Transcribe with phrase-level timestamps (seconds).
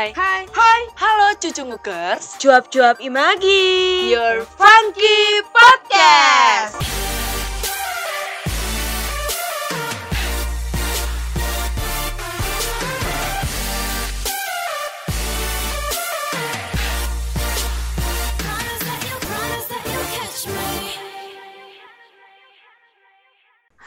[0.00, 2.40] Hai, hai, hai, halo cucu ngukers.
[2.40, 4.08] Cuap-cuap Imagi.
[4.08, 6.80] Your Funky Podcast.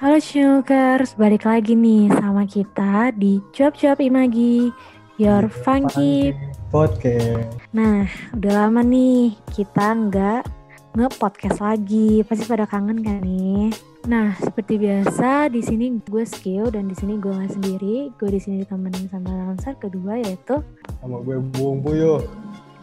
[0.03, 4.69] Halo Shukers, balik lagi nih sama kita di Cuap-Cuap Imagi,
[5.21, 6.33] Your Funky.
[6.73, 7.53] Podcast.
[7.69, 10.41] Nah, udah lama nih kita nggak
[10.97, 12.25] nge-podcast lagi.
[12.25, 13.69] Pasti pada kangen kan nih?
[14.09, 18.09] Nah, seperti biasa di sini gue Skill dan di sini gue nggak sendiri.
[18.17, 20.59] Gue di sini ditemenin sama lancer kedua yaitu
[20.97, 22.25] Sama gue Buung Puyuh.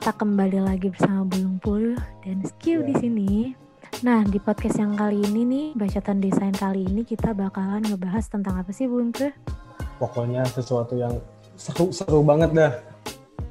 [0.00, 3.00] kita kembali lagi bersama Bulung Puluh dan Skill di Ya.
[3.04, 3.32] sini.
[4.00, 8.56] Nah, di podcast yang kali ini nih, bacotan desain kali ini kita bakalan ngebahas tentang
[8.56, 9.34] apa sih Bulung Puluh?
[10.00, 11.20] Pokoknya sesuatu yang
[11.60, 12.72] seru-seru banget dah.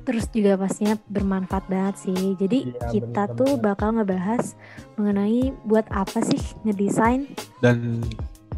[0.09, 2.33] Terus juga pastinya bermanfaat banget sih.
[2.33, 4.58] Jadi Iya, kita bener tuh bakal ngebahas
[4.97, 7.30] mengenai buat apa sih ngedesain.
[7.61, 8.02] Dan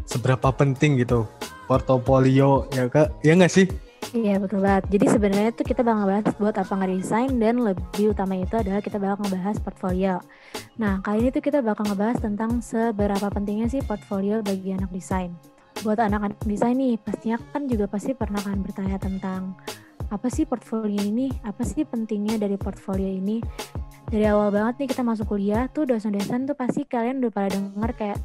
[0.08, 1.28] seberapa penting gitu
[1.68, 3.12] portofolio ya kak?
[3.20, 3.68] Ya nggak sih?
[4.16, 4.88] Iya betul banget.
[4.92, 8.96] Jadi sebenarnya tuh kita bakal ngebahas buat apa ngedesain dan lebih utama itu adalah kita
[8.96, 10.14] bakal ngebahas portfolio.
[10.80, 15.32] Nah kali ini tuh kita bakal ngebahas tentang seberapa pentingnya sih portfolio bagi anak desain.
[15.80, 19.56] Buat anak-anak desain nih pastinya kan juga pasti pernah kan bertanya tentang
[20.12, 23.40] apa sih portfolio ini, apa sih pentingnya dari portfolio ini.
[24.12, 27.90] Dari awal banget nih kita masuk kuliah tuh dosen-dosen tuh pasti kalian udah pada denger
[27.96, 28.18] kayak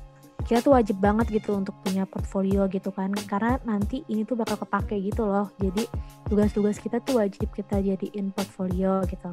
[0.43, 3.15] kita tuh wajib banget gitu untuk punya portfolio gitu kan.
[3.15, 5.47] Karena nanti ini tuh bakal kepake gitu loh.
[5.63, 5.87] Jadi
[6.27, 9.31] tugas-tugas kita tuh wajib kita jadiin portfolio gitu.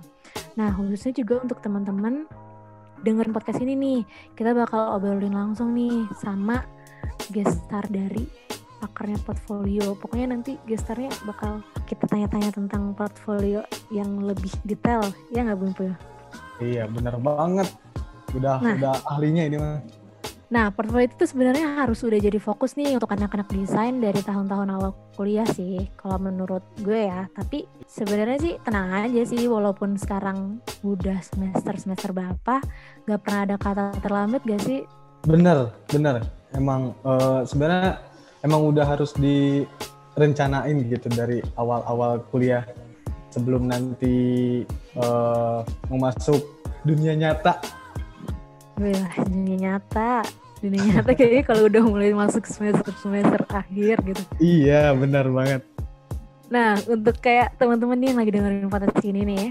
[0.54, 2.30] Nah khususnya juga untuk teman-teman
[3.02, 4.00] dengerin podcast ini nih
[4.38, 6.64] kita bakal obrolin langsung nih sama
[7.32, 8.26] gestar dari
[8.84, 15.00] pakarnya portfolio pokoknya nanti gestarnya bakal kita tanya-tanya tentang portfolio yang lebih detail
[15.32, 15.96] ya nggak Bung Puyo?
[16.60, 17.68] Iya bener banget.
[18.36, 18.76] Udah Nah.
[18.76, 19.80] udah ahlinya ini mah.
[20.54, 24.94] Nah, portfolio itu sebenarnya harus udah jadi fokus nih untuk anak-anak desain dari tahun-tahun awal
[25.18, 27.26] kuliah sih, kalau menurut gue ya.
[27.34, 32.62] Tapi sebenarnya sih tenang aja sih, walaupun sekarang udah semester semester berapa,
[33.02, 34.86] gak pernah ada kata terlambat gak sih?
[35.26, 36.22] Bener bener.
[36.54, 37.98] Emang eh, sebenarnya
[38.46, 42.62] emang udah harus direncanain gitu dari awal-awal kuliah
[43.34, 44.62] sebelum nanti
[44.94, 45.58] eh,
[45.90, 46.40] mau masuk
[46.86, 47.58] dunia nyata.
[48.78, 50.22] Wah, dunia nyata.
[50.62, 54.22] Dunia nyata kayaknya kalau udah mulai masuk semester-semester akhir gitu.
[54.38, 55.62] Iya bener banget.
[56.52, 59.50] Nah, untuk kayak teman-teman nih yang lagi dengerin podcast ini nih ya,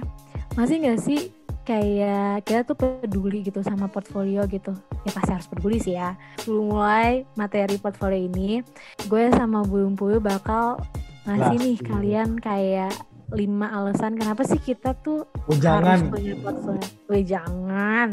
[0.56, 1.20] masih nggak sih
[1.64, 4.76] kayak kita tuh peduli gitu sama portfolio gitu?
[5.08, 6.16] Ya pasti harus peduli sih ya.
[6.44, 8.60] Sebelum mulai materi portfolio ini,
[9.08, 10.84] gue sama Buyung Puyu bakal
[11.24, 11.88] ngasih nih iya.
[11.88, 12.94] kalian kayak
[13.34, 16.86] lima alasan kenapa sih kita tuh Oh harus punya portfolio.
[17.10, 18.10] Weh jangan.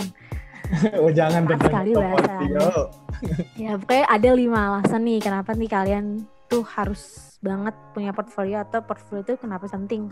[1.02, 2.68] oh jangan tentang sekali portofolio.
[3.58, 6.04] Ya pokoknya ada lima alasan nih kenapa nih kalian
[6.46, 10.08] tuh harus banget punya portfolio atau portfolio itu kenapa penting.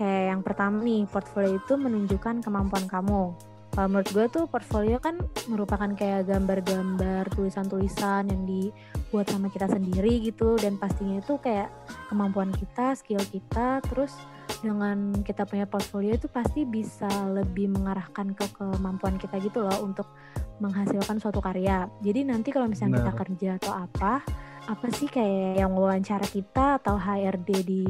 [0.00, 3.36] Kayak yang pertama nih, portfolio itu menunjukkan kemampuan kamu.
[3.70, 10.24] Kalau menurut gue tuh portfolio kan merupakan kayak gambar-gambar, tulisan-tulisan yang dibuat sama kita sendiri
[10.24, 11.68] gitu dan pastinya itu kayak
[12.08, 14.16] kemampuan kita, skill kita, terus
[14.64, 20.08] dengan kita punya portfolio itu pasti bisa lebih mengarahkan ke kemampuan kita gitu loh untuk
[20.58, 21.86] menghasilkan suatu karya.
[22.02, 23.20] Jadi nanti kalau misalnya kita Benar.
[23.22, 24.12] kerja atau apa,
[24.66, 27.84] apa sih kayak yang wawancara kita atau HRD di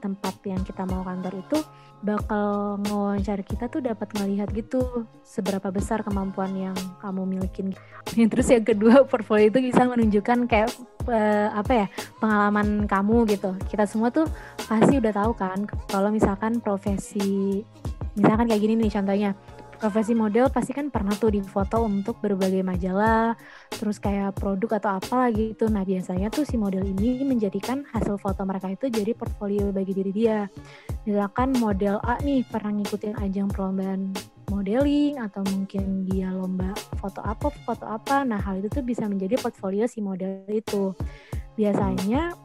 [0.00, 1.58] tempat yang kita mau kantor itu
[2.00, 7.76] bakal ngewawancara kita tuh dapat ngelihat gitu seberapa besar kemampuan yang kamu milikin.
[8.32, 10.72] Terus yang kedua portfolio itu bisa menunjukkan kayak
[11.12, 13.52] eh, apa ya pengalaman kamu gitu.
[13.68, 14.24] Kita semua tuh
[14.64, 17.60] pasti udah tahu kan kalau misalkan profesi
[18.16, 19.30] misalkan kayak gini nih contohnya
[19.80, 23.32] profesi model pasti kan pernah tuh difoto untuk berbagai majalah
[23.72, 25.72] terus kayak produk atau apa gitu.
[25.72, 30.12] Nah biasanya tuh si model ini menjadikan hasil foto mereka itu jadi portfolio bagi diri
[30.12, 30.44] dia.
[31.08, 34.12] Misalkan model A nih pernah ngikutin ajang perlombaan
[34.52, 38.20] modeling atau mungkin dia lomba foto apa foto apa.
[38.28, 40.92] Nah hal itu tuh bisa menjadi portfolio si model itu.
[41.56, 42.36] Biasanya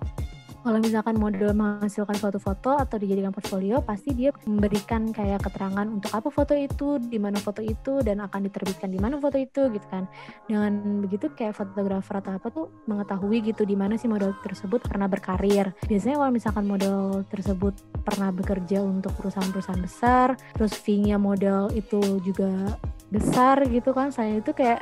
[0.66, 6.10] kalau misalkan model menghasilkan suatu foto atau dijadikan portfolio, pasti dia memberikan kayak keterangan untuk
[6.10, 9.86] apa foto itu, di mana foto itu, dan akan diterbitkan di mana foto itu, gitu
[9.94, 10.10] kan.
[10.50, 15.06] Dengan begitu kayak fotografer atau apa tuh mengetahui gitu di mana si model tersebut pernah
[15.06, 15.70] berkarir.
[15.86, 22.74] Biasanya kalau misalkan model tersebut pernah bekerja untuk perusahaan-perusahaan besar, terus fee-nya model itu juga
[23.14, 24.82] besar gitu kan, saya itu kayak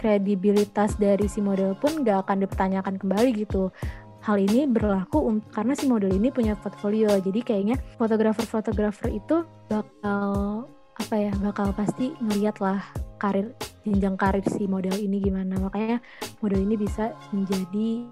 [0.00, 3.68] kredibilitas dari si model pun gak akan dipertanyakan kembali gitu
[4.28, 7.16] hal ini berlaku karena si model ini punya portfolio.
[7.16, 10.68] Jadi kayaknya fotografer-fotografer itu bakal
[11.00, 12.84] apa ya bakal pasti ngeliat lah
[13.16, 13.56] karir
[13.88, 15.56] jenjang karir si model ini gimana.
[15.56, 16.04] Makanya
[16.44, 18.04] model ini bisa menjadi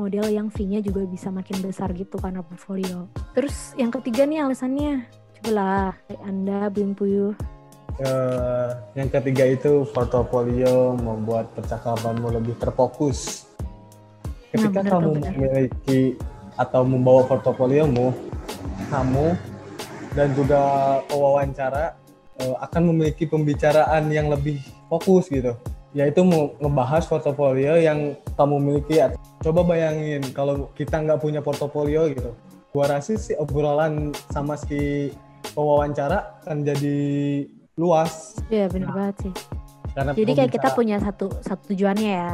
[0.00, 3.04] model yang fee-nya juga bisa makin besar gitu karena portfolio.
[3.36, 5.04] Terus yang ketiga nih alasannya.
[5.38, 5.92] Cobalah
[6.24, 7.36] anda belum puyuh.
[7.98, 13.47] Uh, yang ketiga itu portofolio membuat percakapanmu lebih terfokus
[14.52, 15.32] ketika nah, kamu bener.
[15.36, 16.00] memiliki
[16.58, 18.10] atau membawa portofoliomu
[18.88, 19.36] kamu
[20.16, 20.60] dan juga
[21.06, 21.94] pewawancara
[22.42, 24.58] uh, akan memiliki pembicaraan yang lebih
[24.88, 25.54] fokus gitu.
[25.96, 29.00] Yaitu mau ngebahas portofolio yang kamu miliki
[29.40, 32.32] coba bayangin kalau kita nggak punya portofolio gitu.
[32.72, 35.12] Gua rasa sih obrolan sama si
[35.56, 36.98] pewawancara kan jadi
[37.78, 38.36] luas.
[38.52, 39.34] Iya benar nah, banget sih.
[39.96, 42.32] karena jadi kayak kita punya satu satu tujuannya ya.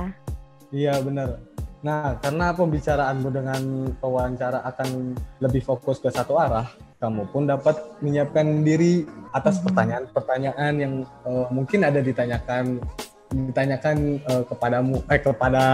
[0.75, 1.54] Iya benar
[1.85, 3.63] nah karena pembicaraanmu dengan
[4.01, 5.13] pewawancara akan
[5.45, 6.65] lebih fokus ke satu arah
[6.97, 9.05] kamu pun dapat menyiapkan diri
[9.37, 9.67] atas mm-hmm.
[9.69, 10.95] pertanyaan-pertanyaan yang
[11.29, 12.81] uh, mungkin ada ditanyakan
[13.35, 15.65] ditanyakan uh, kepadamu eh kepada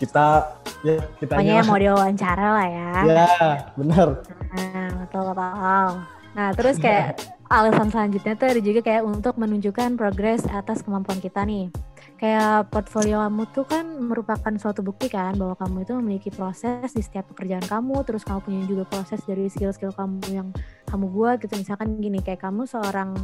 [0.00, 2.90] kita ya kita Pokoknya mau diwawancara lah ya.
[3.04, 3.28] Ya,
[3.74, 4.08] benar.
[4.54, 5.88] Nah, betul betul.
[6.30, 7.18] Nah, terus kayak
[7.50, 11.66] alasan selanjutnya tuh ada juga kayak untuk menunjukkan progres atas kemampuan kita nih.
[12.14, 17.02] Kayak portfolio kamu tuh kan merupakan suatu bukti kan bahwa kamu itu memiliki proses di
[17.02, 20.48] setiap pekerjaan kamu terus kamu punya juga proses dari skill-skill kamu yang
[20.86, 21.58] kamu buat gitu.
[21.58, 23.18] Misalkan gini kayak kamu seorang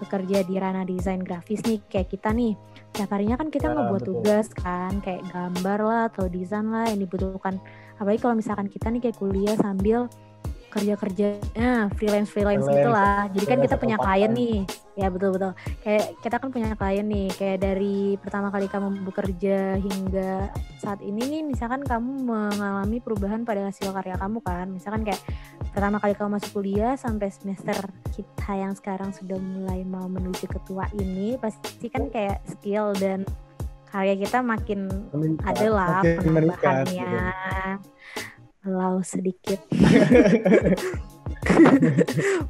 [0.00, 2.56] bekerja di ranah desain grafis nih kayak kita nih
[2.96, 7.04] tiap harinya kan kita ya, ngebuat tugas kan kayak gambar lah atau desain lah yang
[7.04, 7.60] dibutuhkan.
[8.00, 10.08] Apalagi kalau misalkan kita nih kayak kuliah sambil
[10.70, 14.62] kerja kerjanya freelance freelance gitu lah jadi kan kita punya klien nih.
[14.98, 17.28] Ya betul betul kayak kita kan punya klien nih.
[17.34, 23.66] Kayak dari pertama kali kamu bekerja hingga saat ini nih misalkan kamu mengalami perubahan pada
[23.66, 24.66] hasil karya kamu kan.
[24.70, 25.20] Misalkan kayak
[25.74, 27.78] pertama kali kamu masuk kuliah sampai semester
[28.12, 33.22] kita yang sekarang sudah mulai mau menuju ketua ini pasti kan kayak skill dan
[33.90, 34.86] karya kita makin
[35.42, 37.10] ada lah penambahannya
[38.68, 39.60] Lau sedikit.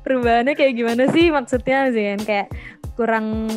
[0.02, 2.18] Perubahannya kayak gimana sih maksudnya Zen?
[2.26, 2.50] Kayak
[2.98, 3.48] kurang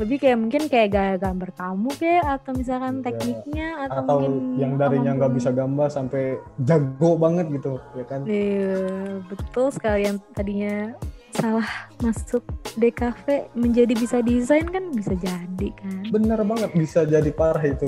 [0.00, 3.12] lebih kayak mungkin kayak gaya gambar kamu kayak atau misalkan ya.
[3.12, 8.24] tekniknya atau, atau mungkin yang darinya nggak bisa gambar sampai jago banget gitu ya kan?
[8.24, 10.96] Iya betul sekali yang tadinya
[11.36, 11.68] salah
[12.00, 12.42] masuk
[12.78, 16.02] DKV menjadi bisa desain kan bisa jadi kan?
[16.08, 17.86] Bener banget bisa jadi parah itu.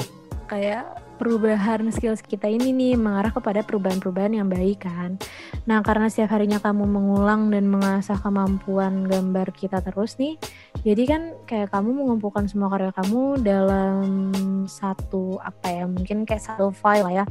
[0.50, 5.20] Kayak perubahan skills kita ini nih mengarah kepada perubahan-perubahan yang baik kan.
[5.68, 10.40] Nah karena setiap harinya kamu mengulang dan mengasah kemampuan gambar kita terus nih,
[10.82, 14.32] jadi kan kayak kamu mengumpulkan semua karya kamu dalam
[14.66, 17.24] satu apa ya mungkin kayak satu file lah ya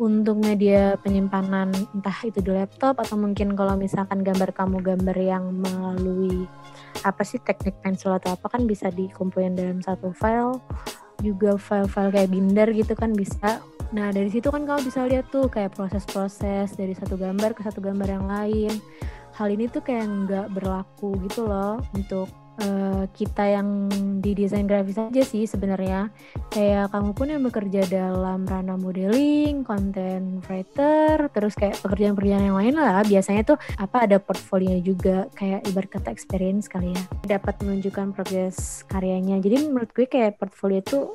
[0.00, 5.44] untuk media penyimpanan entah itu di laptop atau mungkin kalau misalkan gambar kamu gambar yang
[5.60, 6.48] melalui
[7.04, 10.56] apa sih teknik pensil atau apa kan bisa dikumpulin dalam satu file
[11.20, 13.60] juga file-file kayak binder gitu kan bisa.
[13.92, 17.84] Nah dari situ kan kamu bisa lihat tuh kayak proses-proses dari satu gambar ke satu
[17.84, 18.72] gambar yang lain.
[19.36, 22.28] Hal ini tuh kayak nggak berlaku gitu loh untuk
[22.64, 23.88] uh, kita yang
[24.20, 26.12] di desain grafis aja sih sebenarnya.
[26.52, 32.74] Kayak kamu pun yang bekerja dalam ranah modeling, content writer, terus kayak pekerjaan-pekerjaan yang lain
[32.76, 33.02] lah.
[33.04, 37.02] Biasanya tuh apa ada portfolio juga kayak ibarat kata experience kali ya.
[37.38, 39.40] Dapat menunjukkan progres karyanya.
[39.40, 41.12] Jadi menurut gue kayak portfolio itu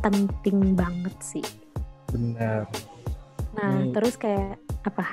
[0.00, 1.46] penting banget sih.
[2.12, 2.68] Benar.
[3.56, 3.92] Nah hmm.
[3.96, 5.04] terus kayak apa?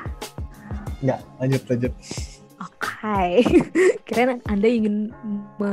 [1.03, 1.93] Enggak, lanjut lanjut
[3.03, 3.43] Hai,
[4.07, 5.11] kira Anda ingin
[5.59, 5.71] me,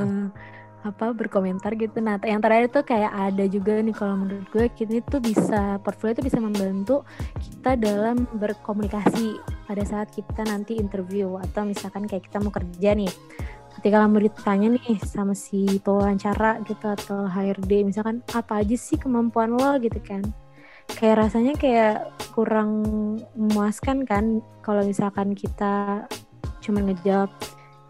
[0.80, 2.00] apa berkomentar gitu.
[2.00, 6.16] Nah, yang terakhir tuh kayak ada juga nih kalau menurut gue kita itu bisa portfolio
[6.18, 7.04] itu bisa membantu
[7.38, 9.37] kita dalam berkomunikasi
[9.68, 13.12] pada saat kita nanti interview atau misalkan kayak kita mau kerja nih.
[13.70, 19.54] Ketika kamu ditanya nih sama si pewawancara gitu atau HRD misalkan apa aja sih kemampuan
[19.54, 20.26] lo gitu kan
[20.99, 22.82] kayak rasanya kayak kurang
[23.38, 26.06] memuaskan kan kalau misalkan kita
[26.61, 27.31] cuma ngejawab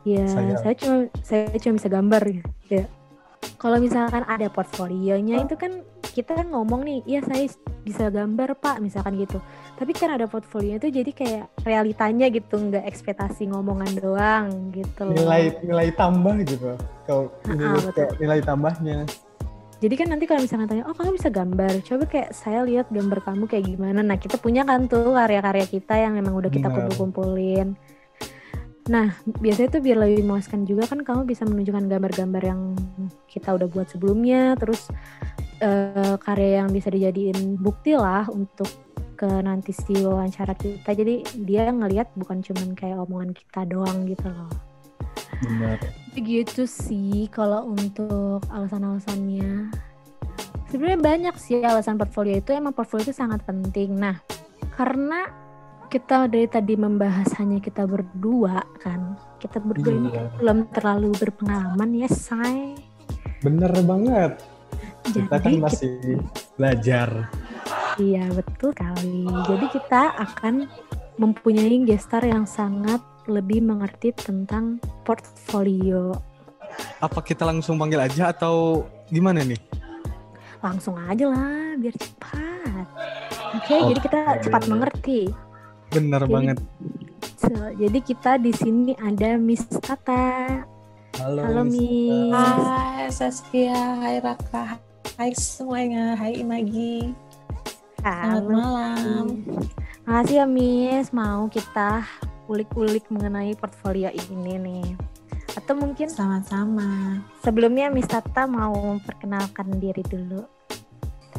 [0.09, 2.23] ya saya, saya cuma saya cuma bisa gambar
[2.73, 2.85] ya
[3.61, 7.47] kalau misalkan ada portfolionya itu kan kita kan ngomong nih iya saya
[7.87, 9.39] bisa gambar pak misalkan gitu.
[9.79, 15.57] Tapi kan ada portfolio itu jadi kayak realitanya gitu nggak ekspektasi ngomongan doang gitu nilai
[15.65, 17.33] nilai tambah gitu kalau
[18.21, 19.07] nilai tambahnya.
[19.81, 21.73] Jadi kan nanti kalau misalnya tanya oh kamu bisa gambar?
[21.81, 24.05] Coba kayak saya lihat gambar kamu kayak gimana.
[24.05, 27.73] Nah kita punya kan tuh karya-karya kita yang memang udah kita kumpul-kumpulin
[28.91, 32.75] Nah, biasanya tuh biar lebih memuaskan juga kan kamu bisa menunjukkan gambar-gambar yang
[33.31, 34.91] kita udah buat sebelumnya, terus
[35.63, 38.67] uh, karya yang bisa dijadiin bukti lah untuk
[39.15, 40.91] ke nanti si wawancara kita.
[40.91, 44.51] Jadi dia ngelihat bukan cuman kayak omongan kita doang gitu loh.
[45.45, 45.79] Benar.
[46.17, 49.71] Begitu sih kalau untuk alasan-alasannya.
[50.73, 52.51] Sebenarnya banyak sih alasan portfolio itu.
[52.57, 53.95] Emang portfolio itu sangat penting.
[53.95, 54.19] Nah
[54.75, 55.29] karena
[55.91, 59.19] kita dari tadi membahas hanya kita berdua kan?
[59.43, 60.31] Kita berdua ini Iya.
[60.39, 62.79] belum terlalu berpengalaman ya say
[63.43, 64.39] bener banget.
[65.11, 65.93] Jadi kita kan masih
[66.55, 67.09] belajar.
[67.99, 69.27] Iya betul kali.
[69.51, 70.71] Jadi kita akan
[71.19, 76.15] mempunyai gestar yang sangat lebih mengerti tentang portfolio.
[77.03, 79.59] Apa kita langsung panggil aja atau gimana nih?
[80.61, 82.87] Langsung aja lah biar cepat.
[83.51, 83.77] Oke Oke.
[83.91, 85.21] jadi kita cepat mengerti
[85.91, 86.59] bener Jadi- banget.
[87.41, 90.61] So, jadi kita di sini ada Miss Tata.
[91.19, 94.77] Halo, halo Miss Hai Saskia, hai Raka,
[95.17, 97.13] hai semuanya, hai Imagi.
[98.01, 98.49] Selamat Halo.
[98.49, 99.27] malam.
[100.05, 101.13] Makasih ya Miss.
[101.13, 102.05] Mau kita
[102.49, 104.89] ulik-ulik mengenai portfolio ini nih.
[105.53, 107.21] Atau mungkin Sama-sama.
[107.43, 110.45] sebelumnya Miss Tata mau memperkenalkan diri dulu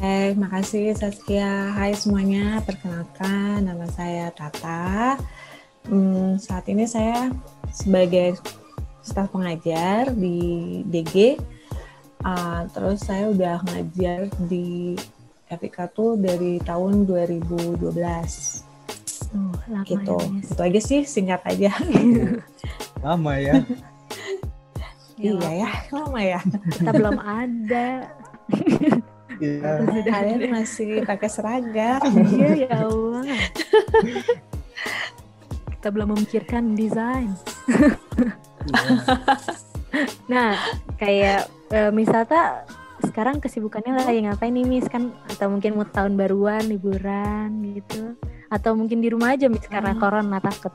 [0.02, 1.78] Oke, makasih Saskia.
[1.78, 5.14] Hai semuanya, perkenalkan nama saya Tata.
[5.86, 7.30] Hmm, saat ini saya
[7.70, 8.34] sebagai
[8.98, 11.38] staf pengajar di DG.
[12.26, 14.98] Ah, terus saya udah ngajar di
[15.46, 20.18] FIK tuh dari tahun 2012 Tuh, lama gitu.
[20.18, 21.70] ya Itu aja sih, singkat aja.
[23.06, 23.54] lama ya
[25.14, 26.42] iya ya, lama ya.
[26.74, 28.10] kita belum ada
[29.42, 29.82] iya.
[30.06, 31.98] Kalian masih pakai seragam.
[32.38, 33.26] iya ya Allah.
[35.74, 37.34] Kita belum memikirkan desain.
[40.30, 40.54] Nah
[40.96, 42.62] kayak eh, Miss Tata
[43.02, 44.86] sekarang kesibukannya lagi ngapain nih Miss?
[44.86, 48.14] Kan atau mungkin mau tahun baruan liburan gitu.
[48.46, 50.00] Atau mungkin di rumah aja Miss karena Hmm.
[50.00, 50.70] corona takut.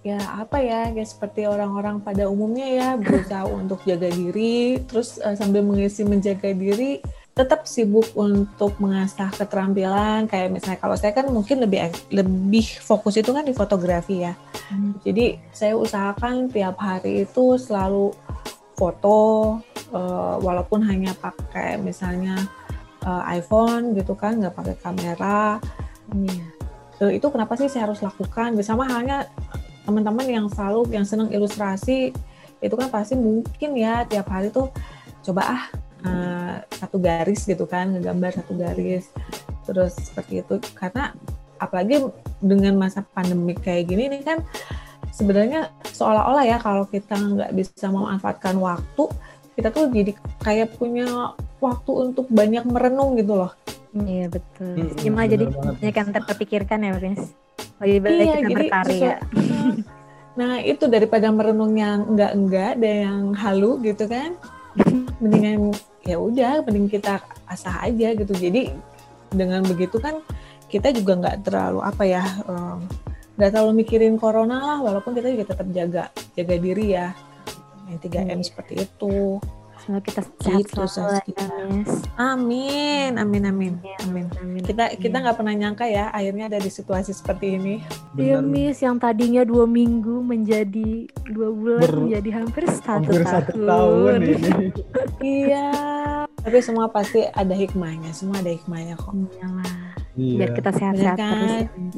[0.00, 5.36] Ya apa ya, ya seperti orang-orang pada umumnya ya berusaha untuk jaga diri, terus eh,
[5.36, 7.04] sambil mengisi menjaga diri
[7.40, 13.32] tetap sibuk untuk mengasah keterampilan kayak misalnya kalau saya kan mungkin lebih lebih fokus itu
[13.32, 14.36] kan di fotografi ya.
[15.00, 18.12] Jadi saya usahakan tiap hari itu selalu
[18.76, 19.58] foto
[19.92, 22.36] eh, walaupun hanya pakai misalnya
[23.02, 25.58] eh, iPhone gitu kan nggak pakai kamera
[26.14, 26.46] Iya.
[27.00, 29.30] Eh, itu kenapa sih saya harus lakukan bersama halnya
[29.86, 32.12] teman-teman yang selalu yang senang ilustrasi
[32.60, 34.68] itu kan pasti mungkin ya tiap hari tuh
[35.24, 35.64] coba ah
[36.00, 39.08] eh, satu garis gitu kan ngegambar satu garis
[39.62, 41.12] terus seperti itu karena
[41.56, 42.00] apalagi
[42.38, 44.40] dengan masa pandemi kayak gini ini kan
[45.10, 49.04] sebenarnya seolah-olah ya kalau kita nggak bisa memanfaatkan waktu
[49.52, 53.52] kita tuh jadi kayak punya waktu untuk banyak merenung gitu loh
[53.90, 54.78] Iya betul.
[54.78, 57.34] Mm-mm, Gimana jadi banyak yang terpikirkan ya Miss.
[57.82, 59.14] Lebih baik Iya, kita jadi berkarya.
[59.18, 59.82] sesu-
[60.30, 64.38] Nah itu daripada merenung yang enggak-enggak dan yang halu gitu kan,
[65.20, 65.74] mendingan
[66.06, 68.32] ya udah, mending kita asah aja gitu.
[68.32, 68.72] Jadi
[69.30, 70.24] dengan begitu kan
[70.70, 72.24] kita juga nggak terlalu apa ya,
[73.38, 76.04] nggak terlalu mikirin corona lah, walaupun kita juga tetap jaga
[76.38, 77.10] jaga diri ya,
[77.90, 78.46] yang 3M Iya.
[78.46, 79.42] seperti itu.
[79.90, 81.46] Semoga kita sehat Gitu, selalu ya.
[82.14, 84.26] Amin, amin, amin, amin.
[84.38, 84.62] Amin.
[84.62, 85.22] Kita kita Iya.
[85.26, 87.82] nggak pernah nyangka ya, akhirnya ada di situasi seperti ini.
[88.14, 93.34] Iya Miss, yang tadinya dua minggu menjadi dua bulan Ber- menjadi hampir satu hampir tahun.
[93.34, 94.64] satu tahun ini
[95.18, 95.66] Iya,
[96.38, 99.10] tapi semua pasti ada hikmahnya, semua ada hikmahnya kok.
[99.10, 99.89] Iyalah.
[100.20, 101.64] Iya Biar kita sehat-sehat terus kan?
[101.80, 101.96] Miss.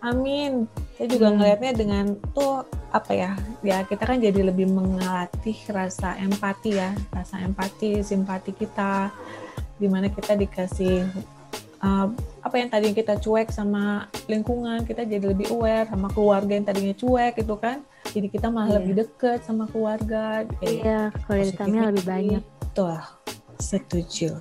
[0.00, 0.52] Amin.
[0.94, 1.36] Saya juga Hmm.
[1.40, 2.62] ngelihatnya dengan tuh
[2.92, 3.32] apa ya?
[3.60, 9.10] Ya kita kan jadi lebih mengelatih rasa empati ya, rasa empati, simpati kita,
[9.74, 11.08] di mana kita dikasih
[11.80, 12.06] uh,
[12.40, 16.94] apa yang tadinya kita cuek sama lingkungan, kita jadi lebih aware sama keluarga yang tadinya
[16.94, 17.80] cuek itu kan.
[18.04, 18.76] Jadi kita malah Iya.
[18.78, 20.44] lebih deket sama keluarga.
[20.60, 22.42] Iya, quality time-nya lebih banyak.
[22.76, 23.00] Tuh,
[23.58, 24.36] setuju.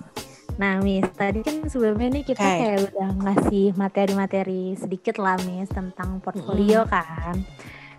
[0.54, 2.58] Nah, Miss, tadi kan sebelumnya nih kita Oke.
[2.62, 7.42] kayak udah ngasih materi-materi sedikit lah, Miss, tentang portfolio kan.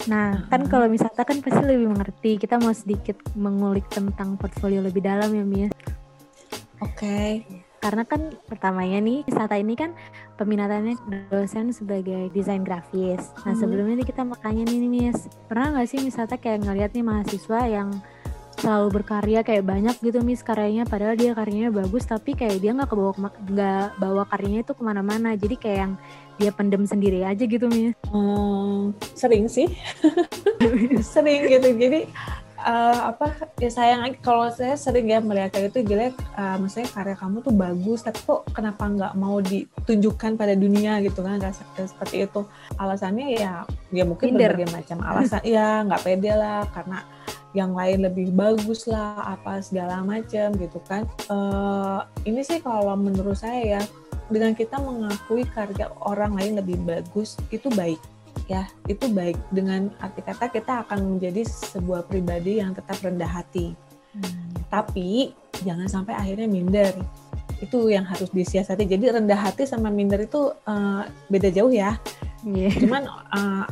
[0.07, 2.37] Nah, kan kalau misalnya kan pasti lebih mengerti.
[2.39, 5.73] Kita mau sedikit mengulik tentang portfolio lebih dalam ya, Miss.
[6.79, 7.43] Oke.
[7.81, 9.93] Karena kan pertamanya nih, wisata ini kan
[10.41, 10.97] peminatannya
[11.29, 13.29] dosen sebagai desain grafis.
[13.45, 13.61] Nah, Mhm.
[13.61, 15.29] sebelumnya nih kita makanya nih, nih, Miss.
[15.51, 17.89] Pernah nggak sih misalnya kayak ngeliat nih mahasiswa yang
[18.59, 20.87] selalu berkarya kayak banyak gitu Miss karyanya.
[20.87, 25.35] Padahal dia karyanya bagus tapi kayak dia nggak kebawa nggak bawa karyanya itu ke mana-mana.
[25.35, 25.95] Jadi kayak yang
[26.39, 27.95] dia pendem sendiri aja gitu Miss.
[28.11, 29.71] Hmm, sering sih.
[31.15, 31.77] Sering gitu.
[31.77, 32.09] Jadi
[32.65, 37.17] uh, apa ya sayang kalau saya sering ya melihat kayak itu jelek uh, maksudnya karya
[37.21, 41.39] kamu tuh bagus tapi kok kenapa nggak mau ditunjukkan pada dunia gitu kan?
[41.39, 42.43] Rasa seperti itu.
[42.81, 43.53] Alasannya ya
[43.93, 44.57] ya mungkin Minder.
[44.57, 45.41] berbagai macam alasan.
[45.45, 47.05] Ya nggak pede lah karena
[47.55, 51.07] yang lain lebih bagus lah apa segala macam gitu kan.
[51.31, 53.83] Uh, ini sih kalau menurut saya ya
[54.27, 58.03] dengan kita mengakui karya orang lain lebih bagus itu baik
[58.51, 58.67] ya.
[58.91, 59.39] Itu baik.
[59.55, 63.73] Dengan arti kata kita akan menjadi sebuah pribadi yang tetap rendah hati.
[64.71, 66.95] Tapi jangan sampai akhirnya minder
[67.65, 68.85] itu yang harus disiasati.
[68.85, 71.03] Jadi rendah hati sama minder itu uh,
[71.33, 71.97] beda jauh ya.
[72.45, 72.77] Iya.
[72.77, 73.65] cuman uh,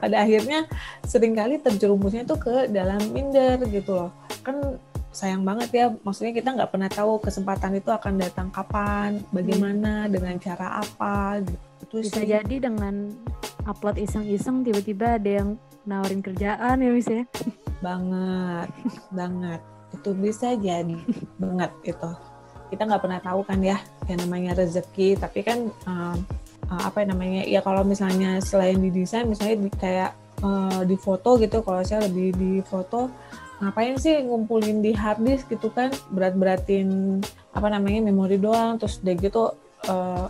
[0.00, 0.64] pada akhirnya
[1.04, 4.10] sering kali terjerumusnya itu ke dalam minder gitu loh.
[4.40, 4.80] Kan
[5.16, 10.36] sayang banget ya maksudnya kita nggak pernah tahu kesempatan itu akan datang kapan bagaimana dengan
[10.36, 12.04] cara apa gitu.
[12.04, 12.28] Bisa sih.
[12.36, 13.16] jadi dengan
[13.64, 15.48] upload iseng-iseng tiba-tiba ada yang
[15.88, 17.24] nawarin kerjaan ya Miss ya.
[17.84, 18.68] banget
[19.12, 19.60] banget.
[19.92, 20.98] Itu bisa jadi
[21.40, 22.10] banget itu
[22.70, 23.78] kita nggak pernah tahu kan ya
[24.10, 25.18] yang namanya rezeki.
[25.18, 26.18] Tapi kan um,
[26.70, 31.38] uh, apa namanya ya kalau misalnya selain di desain misalnya di, kayak uh, di foto
[31.38, 33.10] gitu kalau saya lebih di foto
[33.56, 35.92] ngapain sih ngumpulin di hard disk gitu kan?
[36.12, 37.20] Berat-beratin
[37.56, 38.76] apa namanya memori doang.
[38.76, 39.42] Terus udah gitu
[39.88, 40.26] uh,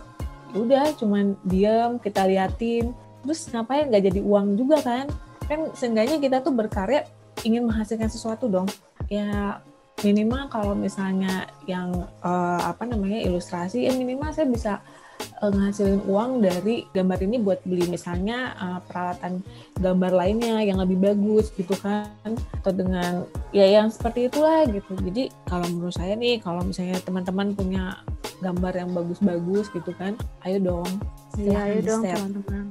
[0.55, 2.95] udah cuman diam kita liatin.
[3.25, 5.05] Terus ngapain nggak jadi uang juga kan?
[5.47, 7.03] Kan seenggaknya kita tuh berkarya
[7.43, 8.67] ingin menghasilkan sesuatu dong.
[9.07, 9.59] Ya
[10.05, 14.73] minimal kalau misalnya yang uh, apa namanya ilustrasi ya minimal saya bisa
[15.41, 19.41] uh, ngasilin uang dari gambar ini buat beli misalnya uh, peralatan
[19.81, 22.05] gambar lainnya yang lebih bagus gitu kan
[22.61, 27.57] atau dengan ya yang seperti itulah gitu jadi kalau menurut saya nih kalau misalnya teman-teman
[27.57, 27.97] punya
[28.45, 30.13] gambar yang bagus-bagus gitu kan
[30.45, 30.89] ayo dong
[31.37, 32.65] Iya, ayo dong teman-teman.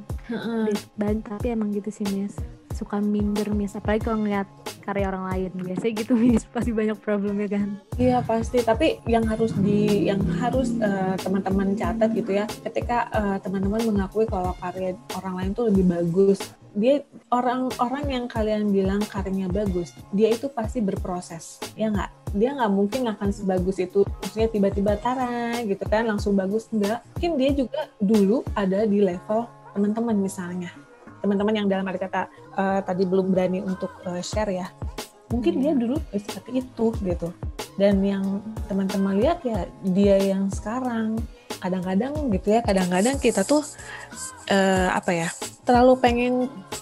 [0.99, 2.35] Dan tapi emang gitu sih Miss.
[2.77, 4.45] Suka minder Miss, apalagi kalau ngeliat
[4.85, 5.51] karya orang lain.
[5.57, 7.81] Biasanya gitu Miss, pasti banyak problemnya kan.
[7.97, 13.37] Iya pasti, tapi yang harus di yang harus eh, teman-teman catat gitu ya, ketika eh,
[13.41, 16.39] teman-teman mengakui kalau karya orang lain tuh lebih bagus,
[16.77, 17.01] dia
[17.33, 22.37] orang-orang yang kalian bilang karyanya bagus, dia itu pasti berproses, ya nggak?
[22.37, 27.01] Dia nggak mungkin akan sebagus itu, maksudnya tiba-tiba tara gitu kan langsung bagus enggak?
[27.17, 30.69] Mungkin dia juga dulu ada di level teman-teman misalnya,
[31.21, 32.23] teman-teman yang dalam arti kata
[32.55, 34.67] eh, tadi belum berani untuk eh, share ya,
[35.31, 37.29] mungkin dia dulu seperti itu gitu
[37.77, 41.21] dan yang teman-teman lihat ya dia yang sekarang
[41.61, 43.65] kadang-kadang gitu ya kadang-kadang kita tuh
[44.49, 45.29] eh, apa ya
[45.65, 46.35] terlalu pengen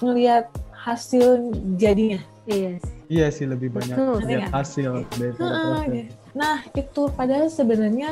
[0.02, 1.40] ngelihat hasil
[1.74, 2.92] jadinya Iya sih.
[3.08, 4.20] Iya sih lebih banyak Betul.
[4.28, 4.48] lihat Iya.
[4.52, 5.88] hasil daripada proses.
[5.88, 6.12] gitu.
[6.36, 8.10] nah itu padahal sebenarnya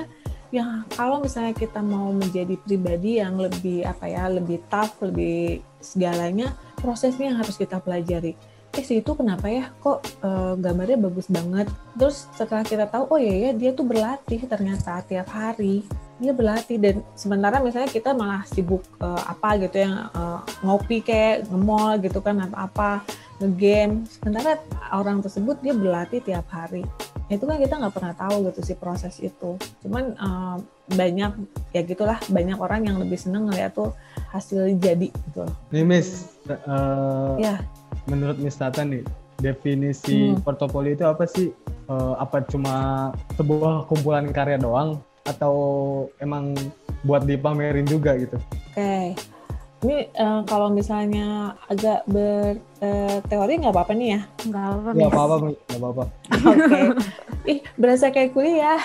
[0.48, 0.64] ya
[0.96, 7.30] kalau misalnya kita mau menjadi pribadi yang lebih apa ya lebih tough lebih segalanya prosesnya
[7.34, 8.38] yang harus kita pelajari.
[8.72, 9.68] Eh si itu kenapa ya?
[9.84, 11.68] Kok eh, gambarnya bagus banget?
[12.00, 15.84] Terus setelah kita tahu oh iya ya dia tuh berlatih ternyata tiap hari.
[16.16, 21.52] Dia berlatih dan sementara misalnya kita malah sibuk eh, apa gitu yang eh, ngopi kayak
[21.52, 23.04] nge-mall gitu kan atau apa
[23.44, 24.08] ngegame.
[24.08, 24.56] Sementara
[24.88, 26.88] orang tersebut dia berlatih tiap hari
[27.32, 30.56] itu kan kita nggak pernah tahu gitu sih proses itu cuman eh,
[30.92, 31.32] banyak
[31.72, 33.96] ya gitulah banyak orang yang lebih seneng ngeliat tuh
[34.28, 35.44] hasil jadi gitu.
[35.72, 37.56] Nih Miss, eh, ya
[38.04, 39.04] menurut Miss Tata nih,
[39.40, 40.40] definisi Hmm.
[40.44, 41.48] portofolio itu apa sih?
[41.88, 45.54] Eh, apa cuma sebuah kumpulan karya doang atau
[46.18, 46.56] emang
[47.02, 48.38] buat dipamerin juga gitu?
[48.72, 49.12] Oke,
[49.82, 51.26] ini eh, kalau misalnya
[51.66, 54.20] agak berteori nggak apa-apa nih ya.
[54.46, 55.10] Nggak apa-apa Gak Miss.
[55.10, 55.58] apa-apa, Miss.
[55.60, 56.04] Gak apa-apa.
[56.44, 56.80] Oke.
[57.44, 58.78] Ih, berasa kayak kuliah.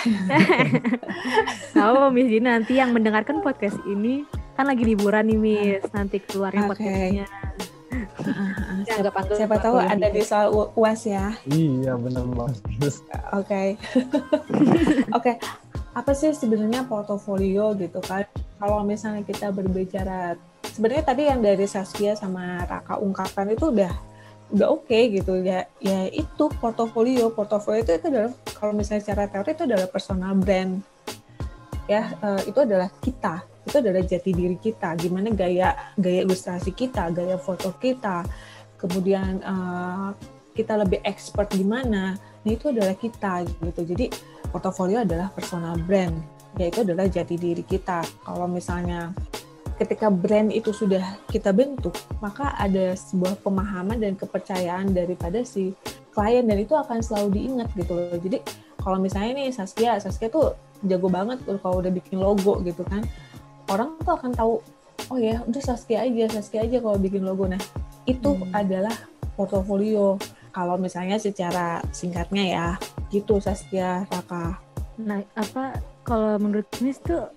[1.74, 2.28] Nggak apa-apa Miss.
[2.28, 5.86] Jadi nanti yang mendengarkan podcast ini kan lagi liburan nih Miss.
[5.92, 6.74] Nanti keluarnya Oke.
[6.74, 7.28] podcastnya.
[8.84, 11.34] Ya, nggak panggil Siapa Mbak tahu kuliah ada di soal U- UAS ya.
[11.46, 12.58] Iya, bener banget.
[13.32, 13.64] Oke.
[15.18, 15.32] Oke.
[15.94, 18.26] Apa sih sebenarnya portofolio gitu kan?
[18.58, 20.34] Kalau misalnya kita berbicara
[20.78, 23.90] sebenarnya tadi yang dari Saskia sama Raka ungkapkan itu udah
[24.54, 25.42] udah oke gitu.
[25.42, 27.34] Ya ya itu portofolio.
[27.34, 30.86] Portofolio itu, itu adalah kalau misalnya secara teori itu adalah personal brand.
[31.90, 33.42] Ya eh, itu adalah kita.
[33.66, 34.94] Itu adalah jati diri kita.
[35.02, 38.22] Gimana gaya gaya ilustrasi kita gaya foto kita.
[38.78, 40.10] Kemudian eh,
[40.54, 42.13] kita lebih expert di mana.
[42.46, 43.82] Nah itu adalah kita gitu.
[43.82, 44.13] Jadi
[44.54, 46.13] portofolio adalah personal brand.
[46.62, 48.06] Yaitu adalah jati diri kita.
[48.22, 49.10] Kalau misalnya
[49.78, 55.78] ketika brand itu sudah kita bentuk maka ada sebuah pemahaman dan kepercayaan daripada si
[56.12, 58.18] klien dan itu akan selalu diingat gitu loh.
[58.18, 58.42] Jadi
[58.82, 63.06] kalau misalnya nih Saskia Saskia tuh jago banget kalau udah bikin logo gitu kan.
[63.70, 64.54] Orang tuh akan tahu
[65.13, 67.46] oh ya udah Saskia aja Saskia aja kalau bikin logo.
[67.46, 67.62] Nah
[68.10, 68.50] itu Hmm.
[68.50, 68.94] adalah
[69.38, 70.18] portofolio.
[70.50, 72.68] Kalau misalnya secara singkatnya ya
[73.13, 74.58] gitu Saskia Raka.
[74.98, 77.30] Nah, apa kalau menurut Miss tuh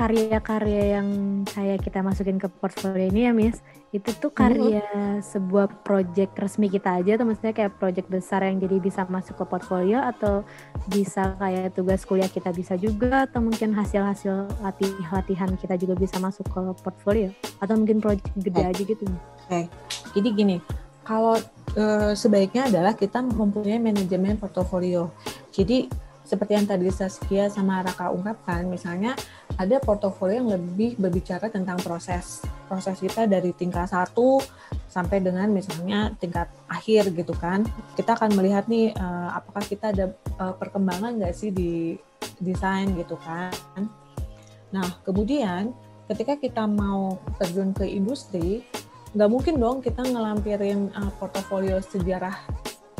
[0.00, 1.08] karya-karya yang
[1.44, 3.60] kayak kita masukin ke portfolio ini ya Miss,
[3.92, 4.80] itu tuh karya
[5.20, 9.44] sebuah project resmi kita aja atau maksudnya kayak project besar yang jadi bisa masuk ke
[9.44, 10.40] portfolio atau
[10.88, 16.16] bisa kayak tugas kuliah kita bisa juga atau mungkin hasil-hasil latih latihan kita juga bisa
[16.16, 17.28] masuk ke portfolio
[17.60, 19.04] atau mungkin project gede aja gitu.
[20.16, 20.56] Jadi gini,
[21.04, 21.36] kalau
[21.76, 25.12] eh, sebaiknya adalah kita mempunyai manajemen portofolio.
[25.52, 25.92] Jadi
[26.30, 29.18] seperti yang tadi Saskia sama Raka ungkapkan, misalnya
[29.58, 34.38] ada portofolio yang lebih berbicara tentang proses proses kita dari tingkat satu
[34.86, 37.66] sampai dengan misalnya tingkat akhir gitu kan.
[37.98, 41.98] Kita akan melihat nih eh, apakah kita ada eh, perkembangan nggak sih di
[42.38, 43.50] desain gitu kan.
[44.70, 45.74] Nah kemudian
[46.06, 48.62] ketika kita mau terjun ke industri,
[49.18, 52.38] nggak mungkin dong kita ngelampirin uh, portofolio sejarah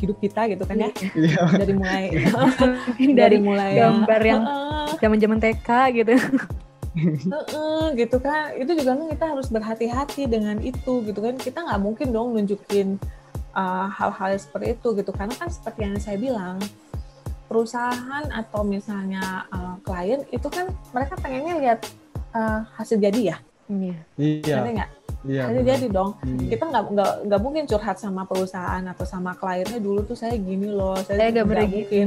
[0.01, 0.91] hidup kita gitu kan ya.
[1.13, 1.43] Iya.
[1.61, 2.03] dari mulai
[2.89, 4.43] Mungkin dari dari mulai gambar yang
[4.99, 5.69] zaman-zaman TK
[6.01, 6.15] gitu.
[6.97, 8.57] heeh, gitu kan.
[8.57, 11.37] Itu juga kan kita harus berhati-hati dengan itu gitu kan.
[11.37, 12.97] Kita nggak mungkin dong nunjukin
[13.55, 15.11] uh, hal-hal seperti itu gitu.
[15.13, 16.57] Karena kan seperti yang saya bilang
[17.51, 21.81] perusahaan atau misalnya uh, klien itu kan mereka pengennya lihat
[22.35, 23.39] uh, hasil jadi ya?
[23.71, 23.99] Iya.
[24.19, 24.87] Iya.
[25.21, 25.45] Iya.
[25.47, 25.65] benar.
[25.67, 26.49] jadi dong Hmm.
[26.49, 30.65] kita nggak nggak nggak mungkin curhat sama perusahaan atau sama kliennya dulu tuh saya gini
[30.67, 32.07] loh saya, Saya nggak mungkin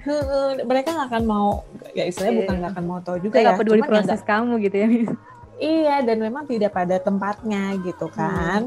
[0.00, 1.48] Heeh, mereka nggak akan mau
[1.92, 2.40] ya istilahnya Iya.
[2.42, 4.52] bukan nggak akan mau tahu juga Saya ya nggak peduli cuman ya proses nggak- kamu
[4.60, 4.88] gitu ya.
[5.60, 8.66] Iya dan memang tidak pada tempatnya gitu kan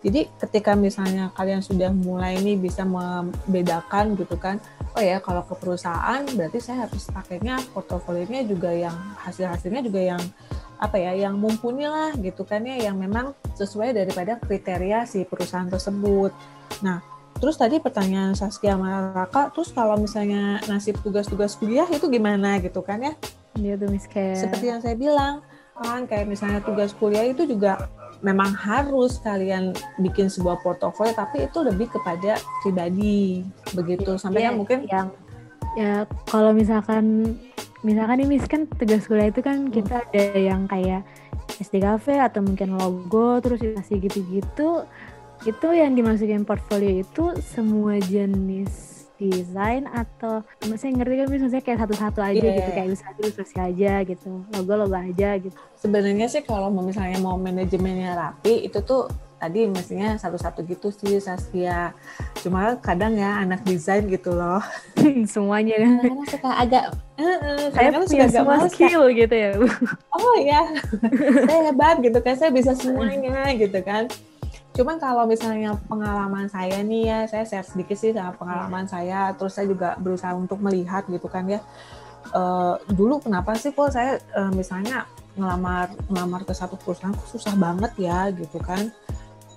[0.00, 4.58] jadi ketika misalnya kalian sudah mulai nih bisa membedakan gitu kan
[4.92, 10.00] oh ya kalau ke perusahaan berarti saya harus pakainya portofolionya juga yang hasil hasilnya juga
[10.02, 10.22] yang
[10.78, 15.70] apa ya yang mumpuni lah gitu kan ya yang memang sesuai daripada kriteria si perusahaan
[15.70, 16.34] tersebut.
[16.82, 17.00] Nah,
[17.38, 22.82] terus tadi pertanyaan Saskia sama Raka, terus kalau misalnya nasib tugas-tugas kuliah itu gimana gitu
[22.82, 23.14] kan ya?
[23.54, 25.46] Dia tuh Miss kayak Seperti yang saya bilang,
[25.78, 27.90] kan kayak misalnya tugas kuliah itu juga
[28.24, 33.44] memang harus kalian bikin sebuah portofolio tapi itu lebih kepada pribadi
[33.76, 35.06] begitu sampai Iya, kan mungkin yang
[35.76, 35.94] ya
[36.30, 37.36] kalau misalkan
[37.84, 41.04] misalkan Miss kan tugas kuliah itu kan kita ada yang kayak
[41.60, 44.88] SDKV atau mungkin logo terus kasih gitu-gitu.
[45.44, 51.42] Itu yang dimasukin portfolio itu semua jenis desain atau maksudnya ngerti kan Miss?
[51.44, 52.56] Maksudnya kayak satu-satu aja Iya.
[52.58, 55.54] gitu kayak ilustrasi ilustrasi aja gitu logo logo aja gitu.
[55.78, 59.06] Sebenarnya sih kalau misalnya mau manajemennya rapi itu tuh
[59.44, 61.92] tadi mestinya satu-satu gitu sih Saskia.
[62.40, 64.64] Cuma kadang ya anak desain gitu loh.
[65.32, 65.76] Semuanya.
[65.76, 66.84] Kan kadang suka agak
[67.20, 69.50] eh, eh, saya punya suka agak semua skill gitu ya
[70.10, 70.66] oh ya
[71.46, 74.08] saya hebat gitu kan saya bisa semuanya gitu kan.
[74.74, 79.36] Cuman kalau misalnya pengalaman saya nih ya saya share sedikit sih sama pengalaman saya.
[79.36, 81.60] Terus saya juga berusaha untuk melihat gitu kan ya.
[82.32, 85.04] Eh, dulu kenapa sih kok saya eh, misalnya
[85.34, 88.90] ngelamar ngelamar ke satu perusahaan kok susah banget ya gitu kan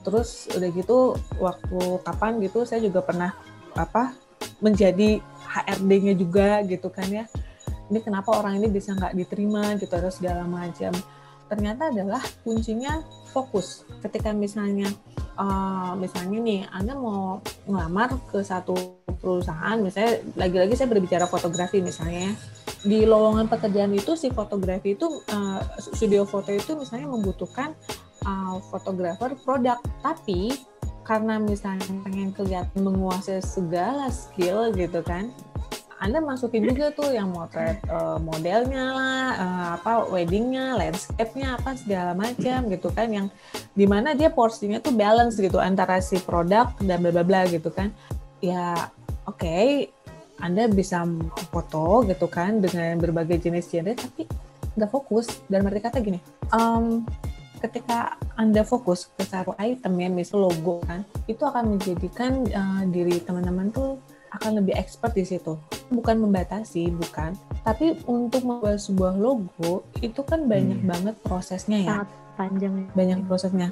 [0.07, 3.35] terus udah gitu waktu kapan gitu saya juga pernah
[3.75, 4.15] apa
[4.63, 7.25] menjadi HRD-nya juga gitu kan ya.
[7.91, 10.95] Ini kenapa orang ini bisa nggak diterima gitu atau segala macam.
[11.51, 13.83] Ternyata adalah kuncinya fokus.
[14.03, 14.87] Ketika misalnya
[15.35, 22.31] eh, misalnya nih anda mau ngelamar ke satu perusahaan misalnya lagi-lagi saya berbicara fotografi misalnya
[22.31, 22.33] ya.
[22.87, 27.75] Di lowongan pekerjaan itu si fotografi itu eh, studio foto itu misalnya membutuhkan
[28.69, 30.59] fotografer produk tapi
[31.07, 35.31] karena misalnya pengen kelihatan menguasai segala skill gitu kan
[35.97, 42.13] anda masukin juga tuh yang motret eh, modelnya lah, eh, apa weddingnya, landscape-nya apa segala
[42.13, 43.27] macam gitu kan, yang
[43.73, 47.73] di mana dia porsinya tuh balance gitu antara si produk dan bla bla bla gitu
[47.73, 47.89] kan.
[48.45, 48.93] Ya
[49.25, 49.89] oke,
[50.37, 51.01] Anda bisa
[51.49, 54.29] foto gitu kan dengan berbagai jenis genre, tapi
[54.77, 55.41] nggak fokus.
[55.49, 56.21] Dan mereka kata gini,
[56.53, 57.01] em,
[57.57, 63.17] ketika Anda fokus ke satu item ya, misal logo kan, itu akan menjadikan eh, diri
[63.19, 65.55] teman-teman tuh akan lebih expert di situ.
[65.89, 67.33] Bukan membatasi, bukan.
[67.63, 70.89] Tapi untuk membuat sebuah logo itu kan banyak Hmm.
[70.91, 72.85] banget prosesnya ya, sangat panjang ya.
[72.93, 73.69] banyak prosesnya.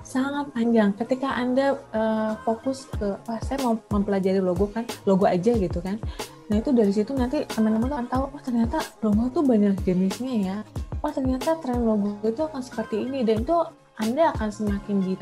[0.00, 0.96] Sangat panjang.
[0.96, 6.00] Ketika Anda eh, fokus ke, wah saya mau mempelajari logo kan, logo aja gitu kan.
[6.48, 10.34] Nah itu dari situ nanti teman-teman tuh akan tahu, oh ternyata logo tuh banyak jenisnya
[10.40, 10.56] ya.
[11.04, 13.56] Oh ternyata tren logo itu akan seperti ini dan itu
[13.98, 15.14] Anda akan semakin di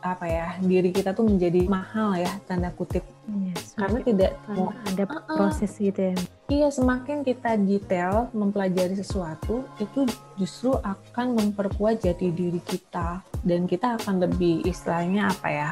[0.00, 5.04] apa ya diri kita tuh menjadi mahal ya tanda kutip Iya, karena tidak karena ada
[5.04, 5.36] Uh-uh.
[5.36, 6.16] proses gitu ya
[6.50, 10.02] Iya, semakin kita detail mempelajari sesuatu, itu
[10.34, 13.22] justru akan memperkuat jati diri kita.
[13.46, 15.68] Dan kita akan lebih istilahnya apa ya,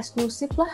[0.00, 0.72] eksklusif lah.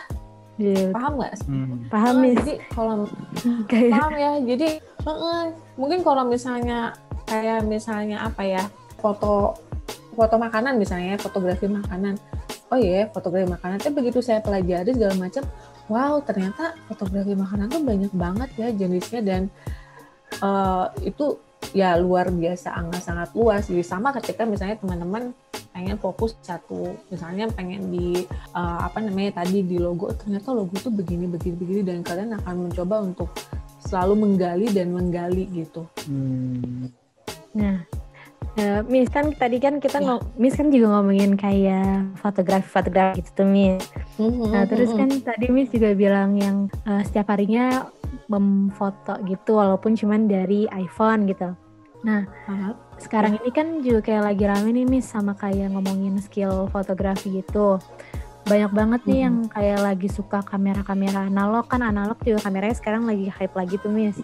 [0.55, 1.33] Iya, Paham nggak?
[1.51, 1.75] Hmm.
[1.91, 2.37] paham Ah, Miss.
[2.39, 2.95] jadi kalau
[3.69, 5.41] Kayak paham ya jadi heeh,
[5.75, 6.95] mungkin kalau misalnya
[7.27, 8.63] kayak misalnya apa ya
[9.01, 9.57] foto
[10.15, 12.15] foto makanan misalnya fotografi makanan
[12.71, 15.43] oh iya fotografi makanan tapi begitu saya pelajari segala macam
[15.91, 19.41] wow ternyata fotografi makanan tuh banyak banget ya jenisnya dan
[20.39, 21.35] eh, itu
[21.73, 25.33] ya luar biasa sangat sangat luas jadi sama ketika misalnya teman-teman
[25.75, 30.87] pengen fokus satu misalnya pengen di eh, apa namanya tadi di logo ternyata logo itu
[30.87, 33.27] begini begini begini dan kalian akan mencoba untuk
[33.85, 35.85] selalu menggali dan menggali gitu.
[36.09, 36.89] Hmm.
[37.53, 37.85] Nah,
[38.57, 40.17] eh, Miss kan tadi kan kita Ya.
[40.39, 43.83] Miss kan juga ngomongin kayak fotografi-fotografi gitu tuh Miss.
[44.17, 47.91] Nah, terus kan tadi Miss juga bilang yang eh, setiap harinya
[48.25, 51.53] memfoto gitu walaupun cuman dari iPhone gitu.
[52.05, 52.77] Aha.
[52.95, 57.77] Sekarang ini kan juga kayak lagi rame nih Miss sama kayak ngomongin skill fotografi gitu.
[58.45, 59.25] Banyak banget nih Mhm.
[59.25, 63.91] yang kayak lagi suka kamera-kamera analog kan analog juga kameranya sekarang lagi hype lagi tuh
[63.91, 64.19] Miss.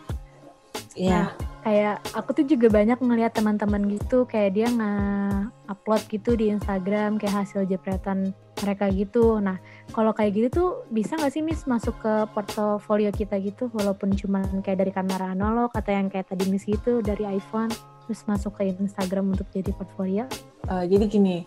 [0.95, 1.31] Iya.
[1.61, 7.45] kayak aku tuh juga banyak ngelihat teman-teman gitu kayak dia nge-upload gitu di Instagram kayak
[7.45, 9.37] hasil jepretan mereka gitu.
[9.37, 9.61] Nah,
[9.93, 14.41] kalau kayak gitu tuh bisa nggak sih Miss masuk ke portofolio kita gitu walaupun cuma
[14.65, 17.69] kayak dari kamera analog atau yang kayak tadi Miss gitu dari iPhone
[18.05, 20.25] terus masuk ke Instagram untuk jadi portfolio?
[20.67, 21.45] Eh, jadi gini,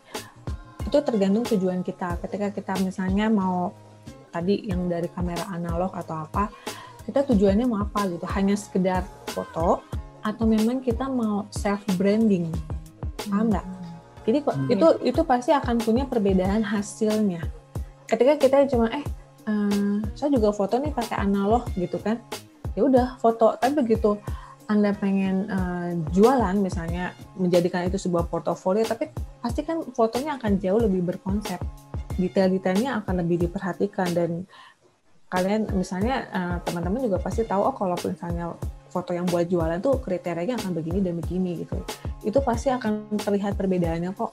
[0.84, 2.20] itu tergantung tujuan kita.
[2.20, 3.72] Ketika kita misalnya mau
[4.30, 6.50] tadi yang dari kamera analog atau apa,
[7.06, 8.26] kita tujuannya mau apa gitu?
[8.30, 9.84] Hanya sekedar foto
[10.24, 12.48] atau memang kita mau self branding?
[13.28, 13.66] Paham nggak?
[14.24, 14.68] Jadi kok Hmm.
[14.72, 17.44] itu itu pasti akan punya perbedaan hasilnya.
[18.08, 19.04] Ketika kita cuma eh
[19.44, 22.16] eh, saya juga foto nih pakai analog gitu kan,
[22.72, 23.52] ya udah foto.
[23.60, 24.16] Tapi begitu
[24.66, 29.12] anda pengen eh, jualan misalnya menjadikan itu sebuah portofolio, tapi
[29.44, 31.60] pasti kan fotonya akan jauh lebih berkonsep.
[32.14, 34.30] Detail-detailnya akan lebih diperhatikan dan
[35.28, 38.54] kalian misalnya eh, teman-teman juga pasti tahu oh kalau misalnya
[38.94, 41.74] foto yang buat jualan tuh kriterianya akan begini dan begini gitu.
[42.22, 44.30] Itu pasti akan terlihat perbedaannya kok.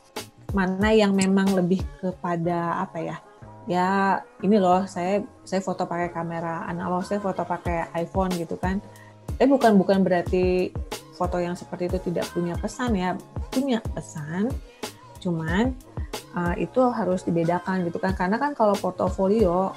[0.53, 3.17] Mana yang memang lebih kepada apa ya?
[3.65, 3.89] Ya
[4.45, 8.77] ini loh saya saya foto pakai kamera analog, saya foto pakai iPhone gitu kan.
[9.41, 10.69] Tapi bukan bukan berarti
[11.17, 13.17] foto yang seperti itu tidak punya pesan ya,
[13.49, 14.53] punya pesan.
[15.17, 15.73] Cuman
[16.37, 19.73] uh, itu harus dibedakan gitu kan, karena kan kalau portofolio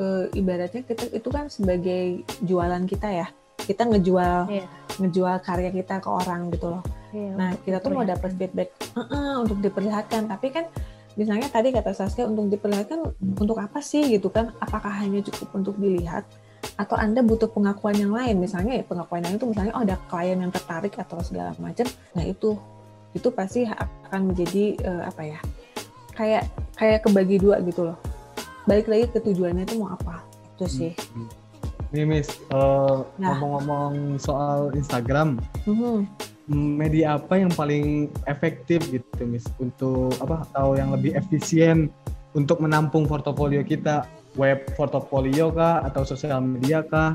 [0.00, 3.28] eh, ibaratnya kita itu kan sebagai jualan kita ya,
[3.60, 4.64] kita ngejual Iya.
[4.96, 6.82] ngejual karya kita ke orang gitu loh.
[7.12, 10.64] Iya, Nah kita tuh mau dapat feedback "Uh-uh," untuk diperlihatkan, tapi kan
[11.20, 13.04] misalnya tadi kata Saskia untuk diperlihatkan
[13.36, 14.56] untuk apa sih gitu kan?
[14.64, 16.24] Apakah hanya cukup untuk dilihat
[16.74, 18.40] atau anda butuh pengakuan yang lain?
[18.40, 21.86] Misalnya ya pengakuan yang itu misalnya oh ada klien yang tertarik atau segala macam.
[22.16, 22.58] Nah itu
[23.14, 25.38] itu pasti akan menjadi eh, apa ya?
[26.14, 26.44] Kayak
[26.78, 27.98] kayak kebagi dua gitu loh.
[28.66, 30.24] Balik lagi ke tujuannya itu mau apa?
[30.56, 30.92] Itu sih.
[31.94, 33.38] Nih Miss, eh, Nah.
[33.38, 36.10] ngomong-ngomong soal Instagram, Mhm.
[36.50, 41.88] media apa yang paling efektif gitu Miss untuk apa atau yang lebih efisien
[42.34, 44.10] untuk menampung portofolio kita?
[44.34, 47.14] Web portofolio kah atau sosial media kah?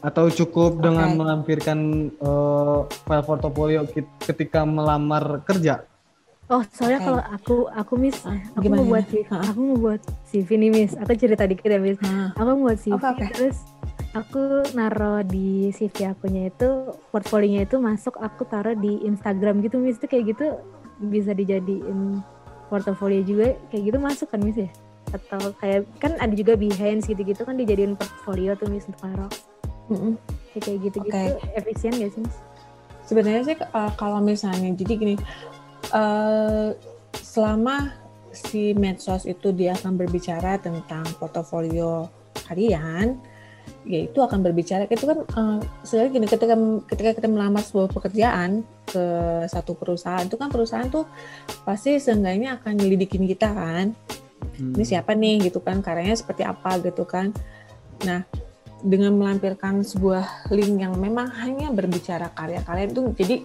[0.00, 1.18] Atau cukup dengan Oke.
[1.18, 1.78] melampirkan
[2.08, 3.84] eh, file portofolio
[4.22, 5.84] ketika melamar kerja?
[6.50, 7.06] Oh, soalnya Oke.
[7.06, 9.42] kalau aku aku Miss, Ah, aku gimana, mau buat Ah.
[9.46, 10.92] aku mau buat CV nih Miss.
[10.98, 12.00] Aku cerita dikit ya Miss.
[12.02, 13.24] Nah, Aku mau buat CV Oke, oke.
[13.30, 13.56] terus
[14.10, 14.42] aku
[14.74, 20.00] naro di CV akunya itu portfolionya itu masuk aku taruh di Instagram gitu Miss.
[20.02, 20.46] Itu kayak gitu
[21.06, 22.18] bisa dijadiin
[22.66, 24.70] portofolio juga kayak gitu masuk kan Miss ya?
[25.10, 29.32] Atau kayak kan ada juga Behance gitu-gitu kan dijadiin portfolio tuh Miss untuk naruh.
[29.90, 30.14] mhm.
[30.54, 31.50] Kayak kayak gitu-gitu Oke.
[31.58, 32.26] efisien gak sih
[33.10, 35.14] sebenarnya sih uh, kalau misalnya jadi gini
[35.90, 36.70] uh,
[37.18, 37.90] selama
[38.30, 42.06] si medsos itu dia akan berbicara tentang portofolio
[42.46, 43.18] kalian
[43.82, 46.54] ya itu akan berbicara itu kan uh, sebenarnya gini ketika
[46.86, 49.04] ketika kita melamar sebuah pekerjaan ke
[49.50, 51.10] satu perusahaan itu kan perusahaan tuh
[51.66, 53.90] pasti seenggaknya akan nyelidikin kita kan
[54.60, 54.76] Hmm.
[54.76, 57.32] ini siapa nih gitu kan karyanya seperti apa gitu kan
[58.04, 58.20] nah
[58.80, 63.36] dengan melampirkan sebuah link yang memang hanya berbicara karya kalian itu jadi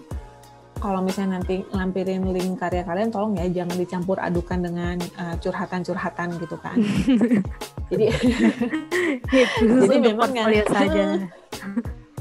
[0.76, 6.36] kalau misalnya nanti lampirin link karya kalian tolong ya jangan dicampur adukan dengan uh, curhatan-curhatan
[6.36, 6.76] gitu kan
[7.92, 8.06] jadi
[9.26, 11.04] Itu Jadi memang portfolio saja.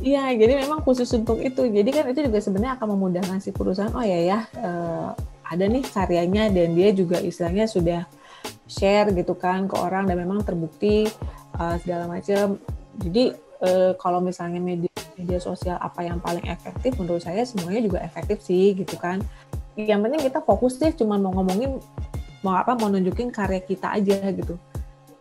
[0.05, 1.65] Iya, jadi memang khusus untuk itu.
[1.65, 3.89] Jadi kan itu juga sebenarnya akan memudahkan si perusahaan.
[3.89, 5.09] Oh ya ya, eh,
[5.49, 8.05] ada nih karyanya dan dia juga istilahnya sudah
[8.65, 11.05] share gitu kan ke orang dan memang terbukti
[11.55, 12.57] eh, segala macam.
[12.99, 13.31] Jadi
[13.61, 18.43] eh, kalau misalnya media media sosial apa yang paling efektif menurut saya semuanya juga efektif
[18.43, 19.23] sih gitu kan.
[19.75, 21.79] Yang penting kita fokus deh cuma mau ngomongin
[22.41, 24.53] mau apa mau nunjukin karya kita aja gitu.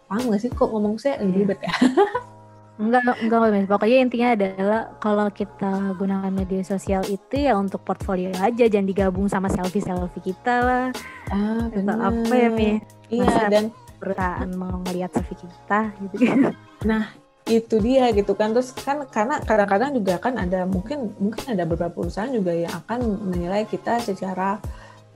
[0.04, 1.32] paham gak sih kok ngomong saya Iya.
[1.32, 1.72] ribet ya
[2.74, 3.70] Enggak, enggak, enggak.
[3.70, 9.26] Pokoknya intinya adalah kalau kita gunakan media sosial itu ya untuk portfolio aja, jangan digabung
[9.30, 10.86] sama selfie-selfie kita lah.
[11.30, 12.82] ah Atau apa ya, Mi?
[13.10, 16.38] iya Masa- dan Perusahaan mau ngelihat selfie kita gitu kan.
[17.44, 21.92] itu dia gitu kan terus kan karena kadang-kadang juga kan ada mungkin mungkin ada beberapa
[21.92, 24.56] perusahaan juga yang akan menilai kita secara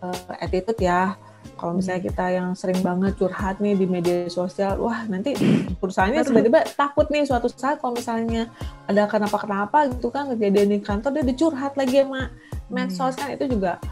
[0.04, 1.16] eh, attitude ya
[1.58, 5.34] kalau misalnya kita yang sering banget curhat nih di media sosial wah nanti
[5.82, 8.46] perusahaannya tiba-tiba takut nih suatu saat kalau misalnya
[8.86, 12.30] ada kenapa-kenapa gitu kan kejadian di kantor dia dicurhat lagi sama
[12.70, 13.82] medsos kan itu juga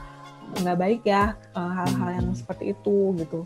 [0.55, 3.41] nggak baik ya eh, hal-hal yang seperti itu gitu.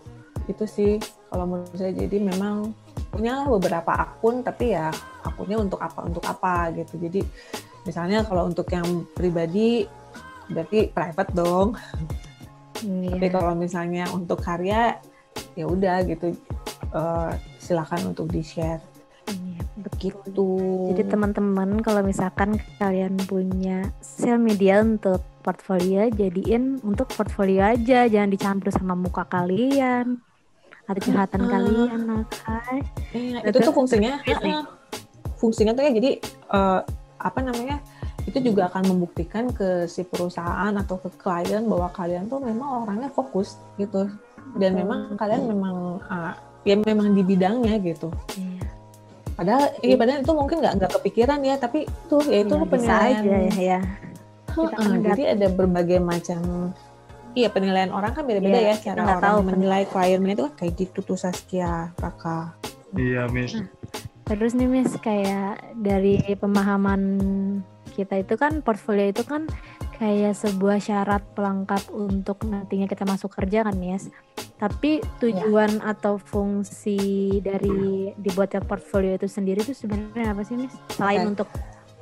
[0.47, 1.95] Itu sih kalau menurut saya.
[1.95, 2.75] Jadi memang
[3.11, 4.93] punya beberapa akun tapi ya
[5.25, 7.01] akunnya untuk apa untuk apa gitu.
[7.01, 7.25] Jadi
[7.89, 9.89] misalnya kalau untuk yang pribadi
[10.51, 11.79] berarti private dong
[12.81, 13.31] tapi Iya.
[13.31, 14.97] kalau misalnya untuk karya
[15.53, 16.33] ya udah gitu
[16.91, 18.81] eh, silakan untuk di share
[19.27, 19.99] Iya, betul.
[20.03, 20.49] gitu
[20.91, 28.27] Jadi teman-teman kalau misalkan kalian punya sosial media untuk portfolio, jadiin untuk portfolio aja, jangan
[28.29, 30.19] dicampur sama muka kalian
[30.83, 31.49] atau curhatan Ah.
[31.49, 32.59] kalian, oke?
[33.15, 33.63] Iya, itu Betul.
[33.63, 34.35] tuh fungsinya nih.
[34.51, 34.65] eh,
[35.37, 36.11] fungsinya tuh ya jadi
[36.51, 36.81] eh,
[37.17, 37.79] apa namanya
[38.23, 43.09] itu juga akan membuktikan ke si perusahaan atau ke klien bahwa kalian tuh memang orangnya
[43.09, 44.07] fokus gitu
[44.55, 46.33] dan memang kalian memang eh,
[46.65, 48.65] ya memang di bidangnya gitu Iya.
[49.35, 52.69] padahal iya padahal itu mungkin nggak nggak kepikiran ya tapi tuh ya itu Iya, bisa
[52.69, 53.53] penilaian aja ya.
[53.57, 53.81] ya.
[54.51, 56.41] Nggak- jadi ada berbagai macam
[57.33, 60.73] iya penilaian orang kan beda-beda Iya, ya cara orang tahu menilai kliennya itu kan kayak
[60.77, 62.53] gitu tuh Saskia Raka
[62.91, 63.55] Iya, Miss.
[64.27, 67.01] Terus nih Miss kayak dari pemahaman
[67.91, 69.51] kita itu kan portfolio itu kan
[70.01, 74.09] kayak sebuah syarat pelengkap untuk nantinya kita masuk kerja kan Miss.
[74.57, 80.73] Tapi tujuan atau fungsi dari dibuatnya portfolio itu sendiri itu sebenarnya apa sih Miss?
[80.97, 81.31] Selain Oke.
[81.37, 81.49] untuk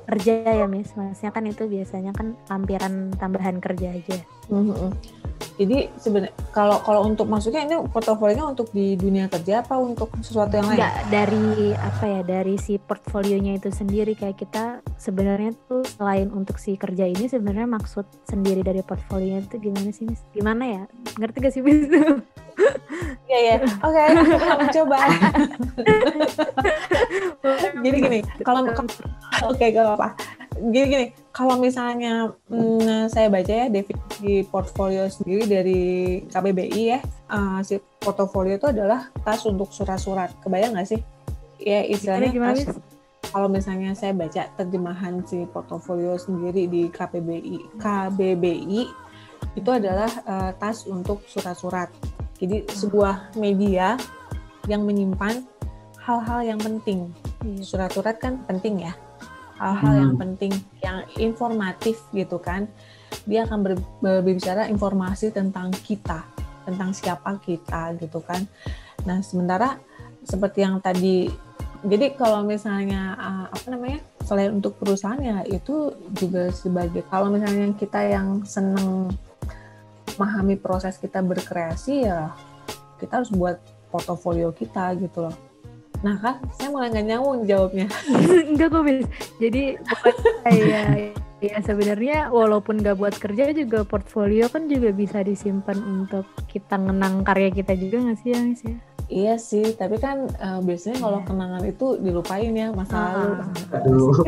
[0.07, 4.17] kerja ya Miss, maksudnya kan itu biasanya kan lampiran tambahan kerja aja.
[4.49, 4.91] Mhm.
[5.59, 10.55] Jadi sebenarnya kalau kalau untuk masuknya ini portofolionya untuk di dunia kerja apa untuk sesuatu
[10.55, 10.79] yang lain?
[10.79, 16.55] Enggak dari apa ya dari si portfolionya itu sendiri kayak kita sebenarnya tuh selain untuk
[16.63, 20.23] si kerja ini sebenarnya maksud sendiri dari portfolionya itu gimana sih Miss?
[20.31, 20.83] Gimana ya?
[21.19, 21.91] Ngerti gak sih Miss?
[23.29, 23.55] Iya ya.
[23.83, 24.99] Oke, aku mencoba.
[27.83, 28.67] Jadi gini, kalau
[29.47, 30.07] oke gak apa.
[30.59, 31.05] Gini gini,
[31.39, 35.81] kalau misalnya mm, saya baca ya definisi portfolio sendiri dari
[36.27, 36.99] KBBI ya,
[37.31, 40.35] eh, si portfolio itu adalah tas untuk surat-surat.
[40.43, 40.99] Kebayang nggak sih?
[41.63, 42.75] Ya istilahnya gimana tas
[43.31, 48.81] kalau misalnya saya baca terjemahan si portofolio sendiri di KPBI KBBI
[49.55, 51.87] itu adalah eh, tas untuk surat-surat.
[52.35, 53.95] Jadi sebuah media
[54.67, 55.47] yang menyimpan
[56.03, 57.15] hal-hal yang penting.
[57.47, 57.63] Iya.
[57.63, 58.91] Surat-surat kan penting ya.
[59.59, 60.01] Hal-hal Hmm.
[60.01, 62.71] yang penting, yang informatif gitu kan.
[63.27, 66.23] Dia akan ber- berbicara informasi tentang kita,
[66.63, 68.47] tentang siapa kita gitu kan.
[69.03, 69.77] Nah, sementara
[70.23, 71.27] seperti yang tadi
[71.79, 77.71] jadi kalau misalnya uh, apa namanya selain untuk perusahaan ya itu juga sebagai kalau misalnya
[77.79, 79.07] kita yang seneng
[80.19, 82.35] memahami proses kita berkreasi ya
[82.99, 85.35] kita harus buat portofolio kita gitu loh.
[85.99, 87.85] Nah kan saya mulai nggak nyambung jawabnya.
[88.49, 89.05] Enggak kok Miss.
[89.37, 89.61] Jadi
[90.41, 96.75] kayak ya sebenarnya walaupun nggak buat kerja juga portfolio kan juga bisa disimpan untuk kita
[96.75, 98.75] ngenang karya kita juga nggak sih ya Miss ya?
[99.09, 103.05] Iya sih, tapi kan uh, biasanya kalau kenangan itu dilupain ya masa Ah.
[103.09, 103.33] lalu.
[103.75, 104.13] Aduh.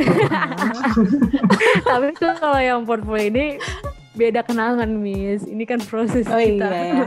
[1.86, 3.46] Tapi tuh kalau yang portfolio ini
[4.12, 5.46] beda kenangan Miss.
[5.46, 6.66] Ini kan proses Oh kita.
[6.66, 7.06] iya ya.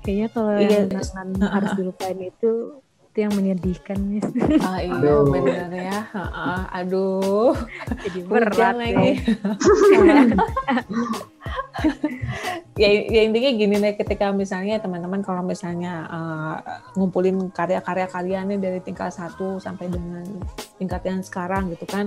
[0.00, 0.68] Kayaknya kalau Iya.
[0.68, 2.52] yang kenangan harus dilupain itu
[3.10, 4.22] itu yang menyedihkan Miss.
[4.62, 5.26] Ah iya Aduh.
[5.34, 5.98] bener ya.
[6.14, 6.70] Ha-ha.
[6.78, 7.58] Aduh.
[8.06, 9.18] Jadi Hujan berat lagi.
[10.06, 10.22] ya.
[12.80, 16.56] ya, ya intinya gini deh ketika misalnya teman-teman kalau misalnya uh,
[16.94, 20.22] ngumpulin karya-karya kalian nih dari tingkat 1 sampai dengan
[20.78, 22.06] tingkat yang sekarang gitu kan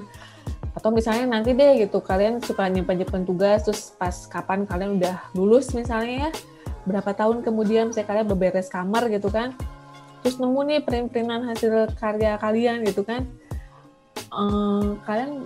[0.74, 5.76] atau misalnya nanti deh gitu kalian suka nyimpan-nyimpan tugas terus pas kapan kalian udah lulus
[5.76, 6.32] misalnya ya
[6.84, 9.56] berapa tahun kemudian misalnya kalian beberes kamar gitu kan
[10.24, 13.28] terus nemu nih print-printan hasil karya kalian gitu kan
[14.34, 15.46] Eh, kalian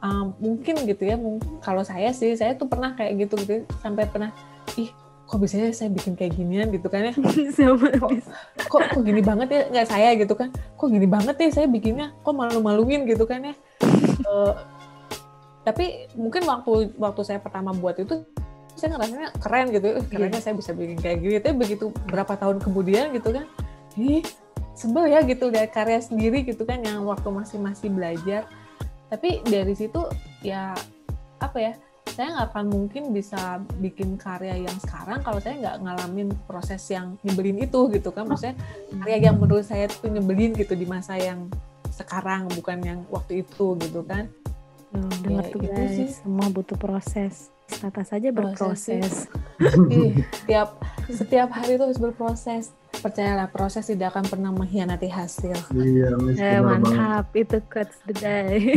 [0.00, 4.08] uh, mungkin gitu ya mungkin kalau saya sih saya tuh pernah kayak gitu gitu sampai
[4.08, 4.32] pernah
[4.80, 4.88] ih
[5.28, 6.68] kok bisa ya saya bikin kayak ginian?
[6.68, 7.12] gitu kan ya.
[7.56, 8.12] Sama kok,
[8.68, 10.52] kok kok gini banget ya nggak saya gitu kan.
[10.76, 13.04] Kok gini banget ya saya bikinnya kok malu-maluin?
[13.08, 13.54] gitu kan ya.
[14.22, 14.54] Eh,
[15.66, 18.22] tapi mungkin waktu waktu saya pertama buat itu
[18.74, 19.86] saya ngerasanya keren gitu.
[20.00, 21.36] Eh, kerennya saya bisa bikin kayak gini.
[21.38, 23.46] Tapi begitu berapa tahun kemudian gitu kan
[23.94, 24.24] ih
[24.72, 28.48] sebel ya gitu lihat karya sendiri gitu kan yang waktu masih masih belajar.
[29.12, 30.00] Tapi dari situ
[30.40, 30.72] ya
[31.38, 31.72] apa ya
[32.12, 37.16] saya nggak akan mungkin bisa bikin karya yang sekarang kalau saya nggak ngalamin proses yang
[37.20, 38.24] nyebelin itu gitu kan.
[38.28, 38.56] Maksudnya
[39.00, 41.48] karya yang menurut saya tuh nyebelin gitu di masa yang
[41.92, 44.28] sekarang bukan yang waktu itu gitu kan.
[44.92, 46.08] Hmm, dengar Ya, tuh itu guys, sih.
[46.20, 47.48] semua butuh proses.
[47.80, 49.30] Tata saja berproses.
[49.88, 50.12] Ih,
[50.42, 50.68] setiap
[51.08, 52.74] setiap hari itu harus berproses.
[52.92, 55.56] Percayalah proses tidak akan pernah mengkhianati hasil.
[55.72, 56.38] Iya, Miss.
[56.38, 56.92] Eh, benar banget.
[56.92, 58.60] mantap, itu quotes the day.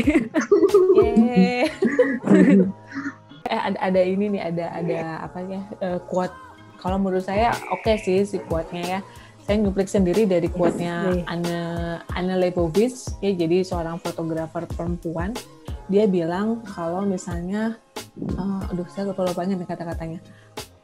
[3.45, 6.33] Eh ada, ada ini nih ada ada apa ya eh, quote.
[6.81, 8.99] Kalau menurut saya oke sih si quote-nya ya.
[9.45, 11.61] Saya nyuplik sendiri dari quote-nya Yes, Anna
[12.17, 13.21] Anna Leibovitz.
[13.21, 15.37] Ya jadi seorang fotografer perempuan
[15.91, 17.77] dia bilang kalau misalnya
[18.17, 20.19] eh, aduh saya lupa lupanya nih kata-katanya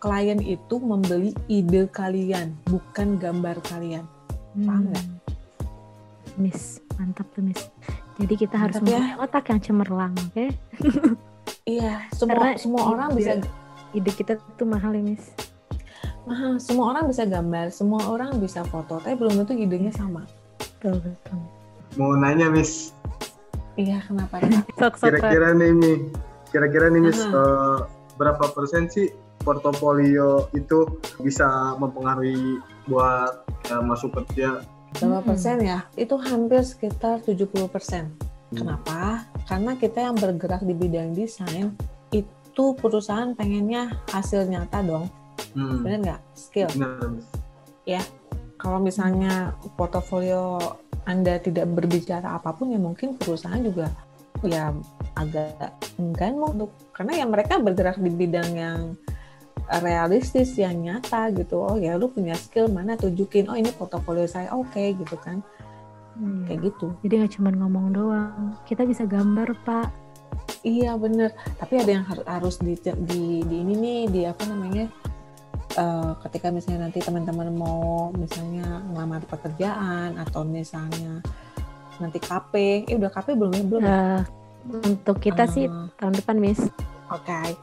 [0.01, 4.05] klien itu membeli ide kalian bukan gambar kalian
[4.51, 5.05] Paham nggak?
[5.07, 5.19] Hmm.
[6.39, 7.71] Miss, mantap tuh Miss.
[8.19, 8.83] Jadi kita harus ya.
[8.83, 10.45] mempunyai otak yang cemerlang, oke?
[11.79, 13.31] iya semua Karena semua orang ide- bisa
[13.91, 15.35] Ide kita tuh mahal ya Miss.
[16.23, 20.23] Nah, semua orang bisa gambar, semua orang bisa foto, tapi belum tentu idenya sama.
[20.55, 21.39] Betul, betul.
[21.99, 22.95] Mau nanya, Miss.
[23.79, 24.41] Iya, kenapa?
[25.01, 25.93] Kira-kira nih, Mi.
[26.51, 27.31] Kira-kira nih, Miss, Aha.
[27.31, 27.79] eh,
[28.19, 29.07] berapa persen sih
[29.41, 30.85] portofolio itu
[31.23, 32.59] bisa mempengaruhi
[32.91, 34.61] buat eh, masuk kerja?
[34.99, 35.87] Berapa persen ya?
[35.95, 38.11] Itu hampir sekitar 70 persen.
[38.51, 39.23] Kenapa?
[39.47, 41.71] Karena kita yang bergerak di bidang desain,
[42.11, 45.07] itu perusahaan pengennya hasil nyata dong.
[45.55, 45.79] Hmm.
[45.87, 46.21] Bener nggak?
[46.35, 46.67] Skill.
[46.75, 47.27] Benar, Miss.
[48.61, 50.59] Kalau misalnya portofolio
[51.05, 53.89] Anda tidak berbicara apa pun, ya mungkin perusahaan juga
[54.41, 54.73] ya
[55.13, 55.69] agak
[56.01, 58.79] enggan mau untuk karena ya mereka bergerak di bidang yang
[59.85, 61.61] realistis yang nyata gitu.
[61.61, 65.45] Oh ya lu punya skill mana tunjukin oh ini portofolio saya oke gitu kan.
[66.11, 66.43] Hmm.
[66.43, 66.91] kayak gitu.
[67.07, 69.87] Jadi nggak cuma ngomong doang, kita bisa gambar Pak.
[70.61, 71.31] iya bener.
[71.57, 74.91] Tapi ada yang har- harus di, di di ini nih di apa namanya
[75.75, 81.23] eh, ketika misalnya nanti teman-teman mau misalnya ngelamar pekerjaan atau misalnya
[82.01, 82.53] nanti KP
[82.89, 83.91] eh udah KP belum ya belum ya?
[83.91, 84.21] Eh,
[84.91, 86.61] untuk kita sih Eh, tahun depan Miss.
[87.11, 87.57] Oke,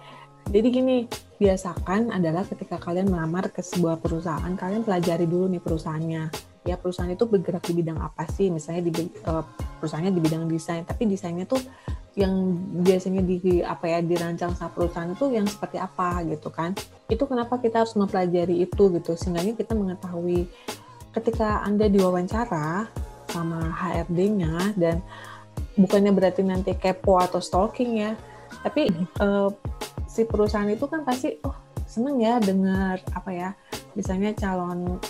[0.48, 1.04] jadi gini,
[1.36, 6.47] biasakan adalah ketika kalian melamar ke sebuah perusahaan, kalian pelajari dulu nih perusahaannya.
[6.68, 8.52] Ya perusahaan itu bergerak di bidang apa sih?
[8.52, 9.44] Misalnya di eh,
[9.80, 11.60] perusahaannya di bidang desain, tapi desainnya tuh
[12.18, 12.34] yang
[12.82, 16.76] biasanya di apa ya dirancang sama perusahaan itu yang seperti apa gitu kan?
[17.08, 20.44] Itu kenapa kita harus mempelajari itu gitu, sehingga kita mengetahui
[21.16, 22.90] ketika anda diwawancara
[23.32, 25.00] sama HRD-nya dan
[25.78, 28.12] bukannya berarti nanti kepo atau stalking ya,
[28.60, 29.48] tapi eh,
[30.10, 33.50] si perusahaan itu kan pasti oh seneng ya dengar apa ya
[33.96, 35.00] misalnya calon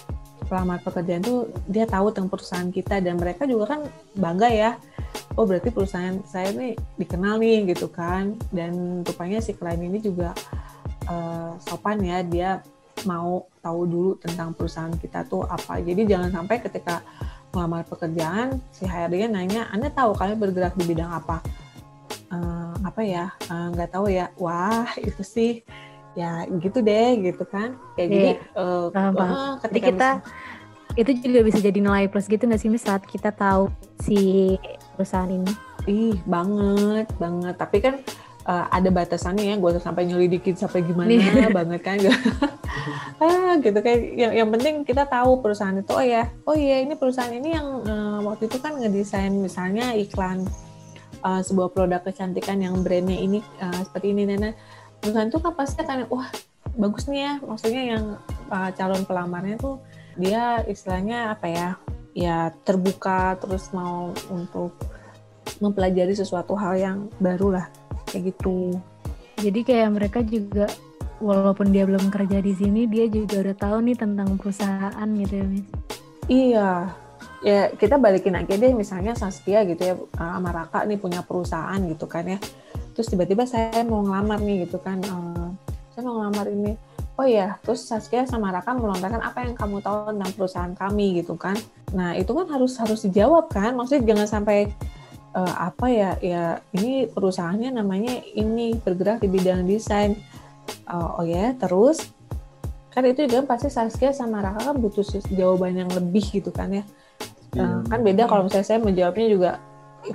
[0.49, 3.80] pelamar pekerjaan tuh dia tahu tentang perusahaan kita dan mereka juga kan
[4.16, 4.70] bangga ya.
[5.36, 8.34] Oh berarti perusahaan saya nih dikenal nih gitu kan.
[8.51, 10.32] Dan rupanya si klien ini juga
[11.07, 12.24] eh, sopan ya.
[12.24, 12.64] Dia
[13.07, 15.78] mau tahu dulu tentang perusahaan kita tuh apa.
[15.84, 17.05] Jadi jangan sampai ketika
[17.53, 21.44] melamar pekerjaan si HRD-nya nanya Anda tahu kalian bergerak di bidang apa?
[22.32, 23.30] Eh, apa ya?
[23.46, 24.32] Eh, nggak tahu ya.
[24.40, 25.62] Wah itu sih
[26.18, 27.78] ya gitu deh gitu kan.
[27.94, 29.34] Kayak jadi eh, paham, paham.
[29.62, 30.10] Jadi ketika kita
[30.98, 33.70] itu juga bisa jadi nilai plus gitu nggak sih saat kita tahu
[34.02, 34.54] si
[34.98, 35.52] perusahaan ini.
[35.86, 37.54] ih banget banget.
[37.54, 37.94] Tapi kan
[38.50, 41.14] eh, ada batasannya ya gue sampai nyelidikin sampai gimana
[41.62, 41.96] banget kan.
[43.18, 46.94] Ah gitu kan yang, yang penting kita tahu perusahaan itu oh ya oh iya ini
[46.94, 50.46] perusahaan ini yang eh, waktu itu kan ngedesain misalnya iklan
[51.26, 54.50] eh, sebuah produk kecantikan yang brandnya ini eh, seperti ini Nana
[55.01, 56.28] perusahaan itu kan pasti akan wah
[56.78, 58.05] bagus nih ya maksudnya yang
[58.51, 59.76] eh, calon pelamarnya tuh
[60.18, 61.68] dia istilahnya apa ya
[62.14, 64.74] ya terbuka terus mau untuk
[65.62, 67.66] mempelajari sesuatu hal yang baru lah
[68.11, 68.78] kayak gitu
[69.38, 70.66] Jadi kayak mereka juga
[71.22, 75.46] walaupun dia belum kerja di sini dia juga udah tahu nih tentang perusahaan gitu ya
[75.46, 75.66] Miss.
[76.28, 76.70] Iya,
[77.40, 82.07] ya kita balikin aja deh misalnya Saskia gitu ya sama Raka nih punya perusahaan gitu
[82.11, 82.38] kan ya.
[82.99, 85.49] Terus tiba-tiba saya mau ngelamar nih gitu kan, eh,
[85.94, 86.74] saya mau ngelamar ini.
[87.14, 91.38] Oh iya, terus Saskia sama Raka melontarkan apa yang kamu tahu tentang perusahaan kami gitu
[91.38, 91.55] kan.
[91.94, 94.74] Nah itu kan harus harus dijawab kan, maksudnya jangan sampai
[95.38, 100.18] eh, apa ya ya ini perusahaannya namanya ini bergerak di bidang desain.
[100.90, 102.03] Oh, oh ya, terus
[102.90, 106.84] kan itu juga pasti Saskia sama Raka kan butuh jawaban yang lebih gitu kan ya.
[107.55, 109.51] Eh, kan beda kalau misalnya saya menjawabnya juga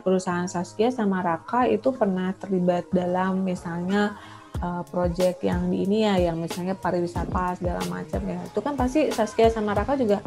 [0.01, 4.17] perusahaan Saskia sama Raka itu pernah terlibat dalam misalnya
[4.57, 8.39] eh, project yang di ini ya yang misalnya pariwisata segala macam ya.
[8.47, 10.23] Itu kan pasti Saskia sama Raka juga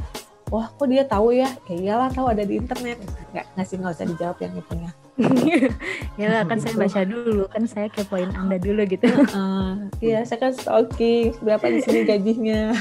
[0.51, 1.51] wah kok dia tahu ya?
[1.67, 3.03] Ya iyalah tahu ada di internet.
[3.35, 4.91] Nggak nggak sih nggak usah dijawab yang itunya.
[6.17, 9.05] Ya lah, kan saya baca dulu kan saya kepoin anda dulu gitu.
[9.37, 12.73] Uh, iya saya kan stalking berapa di sini gajinya?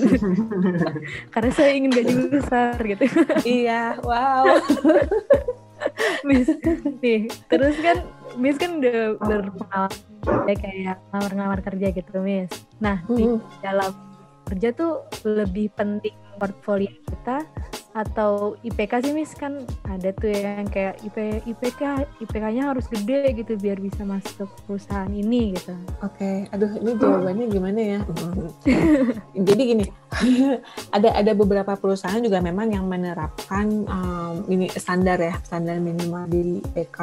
[1.32, 3.04] Karena saya ingin gaji besar gitu.
[3.48, 4.44] Iya wow
[6.28, 6.48] Miss
[7.00, 8.02] nih terus kan
[8.34, 10.00] Miss kan udah berpengalaman
[10.48, 13.40] ya kayak ngelamar-ngelamar kerja gitu Miss nah di Hmm.
[13.60, 13.92] dalam
[14.44, 14.92] kerja tuh
[15.24, 17.44] lebih penting portfolio kita
[17.94, 23.54] atau IPK sih Miss kan ada tuh yang kayak IP, IPK IPK-nya harus gede gitu
[23.54, 28.00] biar bisa masuk perusahaan ini gitu Oke, aduh ini jawabannya gimana ya?
[29.46, 29.86] Jadi gini,
[30.96, 36.60] ada ada beberapa perusahaan juga memang yang menerapkan um, ini standar ya, standar minimal di
[36.60, 36.98] IPK.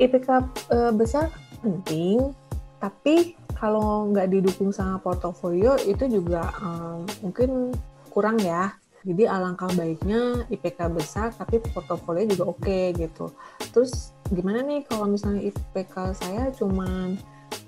[0.00, 0.28] IPK
[0.72, 1.28] eh, besar
[1.60, 2.32] penting,
[2.80, 7.76] tapi kalau nggak didukung sama portofolio itu juga um, mungkin
[8.08, 8.72] kurang ya.
[9.00, 13.32] Jadi alangkah baiknya IPK besar tapi portofolio juga oke gitu.
[13.72, 17.16] Terus gimana nih kalau misalnya IPK saya cuman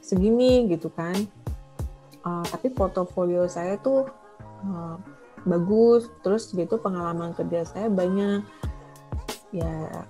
[0.05, 1.17] segini gitu kan?
[2.23, 4.07] Uh, tapi portofolio saya tuh
[4.69, 4.97] uh,
[5.49, 8.45] bagus terus gitu pengalaman kerja saya banyak.
[9.57, 10.07] Ya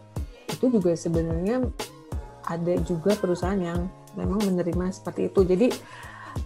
[0.50, 1.70] itu juga sebenarnya
[2.46, 3.86] ada juga perusahaan yang
[4.18, 5.46] memang menerima seperti itu.
[5.46, 5.66] Jadi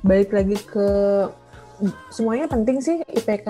[0.05, 0.89] balik lagi ke
[2.09, 3.49] semuanya penting sih IPK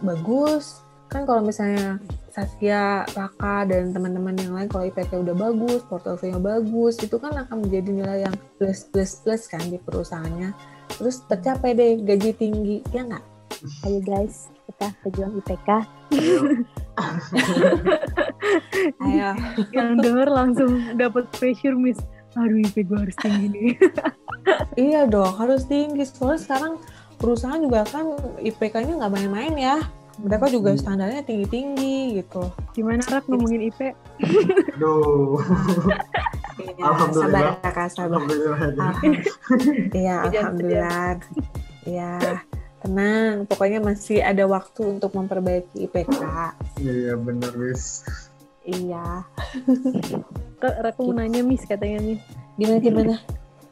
[0.00, 2.02] bagus kan kalau misalnya
[2.34, 7.64] Saskia, Raka dan teman-teman yang lain kalau IPK udah bagus, portofolio bagus, itu kan akan
[7.64, 10.52] menjadi nilai yang plus plus plus kan di perusahaannya.
[10.98, 13.24] Terus tercapai deh gaji tinggi, ya nggak?
[13.86, 15.68] ayo guys kita pejuang IPK
[19.00, 19.30] Ayo.
[19.76, 22.00] yang denger langsung dapat pressure Miss
[22.36, 23.68] aduh IP gue harus tinggi nih
[24.78, 26.06] iya dong, harus tinggi.
[26.06, 26.72] Soalnya sekarang
[27.26, 28.06] perusahaan juga kan
[28.38, 29.76] IPK-nya nggak main-main ya.
[30.16, 32.46] Mereka juga standarnya tinggi-tinggi gitu.
[32.72, 33.92] gimana Rak ngomongin IP
[34.72, 35.36] Aduh,
[36.56, 37.36] Iya, Alhamdulillah.
[37.36, 38.16] sabar kakak, sabar.
[38.16, 38.58] alhamdulillah.
[38.64, 39.20] Alham-
[39.92, 41.12] Iya, Hujan, alhamdulillah.
[41.84, 42.12] Iya,
[42.80, 43.32] tenang.
[43.44, 46.16] Pokoknya masih ada waktu untuk memperbaiki IPK.
[46.78, 48.00] Iya benar wis.
[48.64, 49.20] Iya.
[50.56, 52.24] Kak, Rak mau nanya Miss katanya Miss
[52.56, 53.14] Gimana gimana?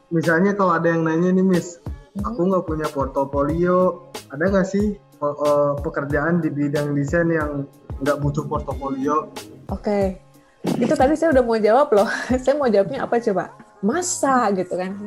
[0.07, 1.81] Misalnya kalau ada yang nanya nih Miss,
[2.23, 7.67] aku nggak punya portofolio, ada nggak sih eh, eh, pekerjaan di bidang desain yang
[7.99, 9.27] nggak butuh portofolio?
[9.67, 10.21] Oke.
[10.65, 12.09] Itu tadi saya udah mau jawab loh.
[12.43, 13.53] saya mau jawabnya apa coba?
[13.85, 14.97] Masa gitu kan?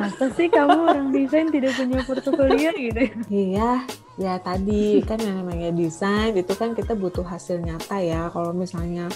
[0.00, 3.86] masa sih kamu orang desain tidak punya portofolio gitu Iya,
[4.18, 8.26] ya tadi kan yang namanya desain itu kan kita butuh hasil nyata ya.
[8.34, 9.06] Kalau misalnya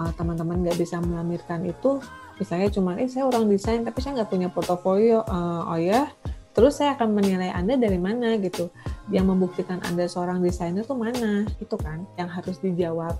[0.00, 2.00] uh, teman-teman nggak bisa melamirkan itu,
[2.36, 6.08] misalnya cuma, eh saya orang desain tapi saya nggak punya portofolio, Uh, oh ya,
[6.50, 8.68] terus saya akan menilai Anda dari mana gitu.
[9.08, 11.44] Yang membuktikan Anda seorang desainer tuh mana?
[11.58, 13.16] Itu kan yang harus dijawab.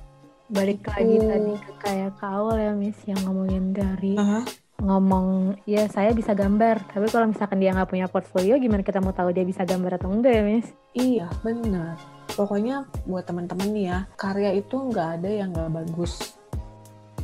[0.46, 1.24] balik lagi Gitu.
[1.24, 4.44] tadi ke kayak ke awal ya Miss yang ngomongin dari Aha.
[4.78, 9.16] ngomong ya saya bisa gambar tapi kalau misalkan dia nggak punya portfolio gimana kita mau
[9.16, 11.96] tahu dia bisa gambar atau enggak ya Miss Iya, benar.
[12.28, 16.36] Pokoknya buat teman-teman nih ya, karya itu nggak ada yang nggak bagus.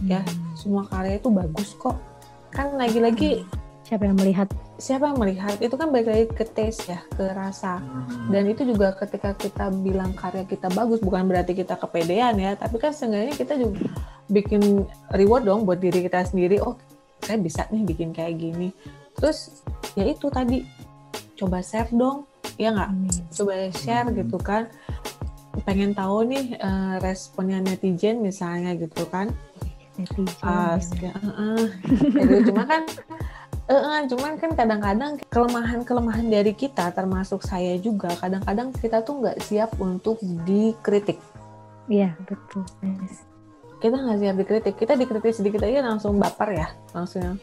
[0.06, 0.22] Ya,
[0.54, 1.98] semua karya itu bagus kok.
[2.54, 3.42] Kan lagi-lagi
[3.82, 4.48] siapa yang melihat?
[4.78, 5.58] siapa yang melihat?
[5.58, 7.82] Itu kan balik lagi ke taste ya ke rasa.
[8.30, 12.54] Dan itu juga ketika kita bilang karya kita bagus bukan berarti kita kepedean ya.
[12.54, 13.90] Tapi kan seenggaknya kita juga
[14.30, 16.62] bikin reward dong buat diri kita sendiri.
[16.62, 16.78] Oh
[17.26, 18.70] saya bisa nih bikin kayak gini.
[19.18, 19.60] Terus
[19.98, 20.62] ya itu tadi.
[21.38, 22.26] Coba share dong
[22.58, 22.90] ya nggak?
[23.34, 24.70] Coba share gitu kan.
[25.66, 29.34] Pengen tahu nih eh, responnya netizen misalnya gitu kan
[30.06, 31.66] sekian, uh,
[32.14, 32.52] gitu.
[32.52, 32.82] cuma kan
[33.68, 39.76] eh, cuman kan kadang-kadang kelemahan-kelemahan dari kita termasuk saya juga kadang-kadang kita tuh nggak siap
[39.76, 40.16] untuk
[40.48, 41.20] dikritik.
[41.88, 43.24] Iya betul Miss.
[43.78, 44.74] kita nggak siap dikritik.
[44.74, 46.68] Kita dikritik sedikit aja langsung baper ya.
[46.96, 47.38] Langsung yang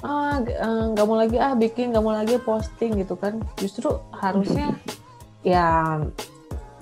[0.00, 3.40] ah eh, nggak mau lagi ah bikin nggak mau lagi posting gitu kan.
[3.56, 4.76] Justru harusnya
[5.40, 5.96] ya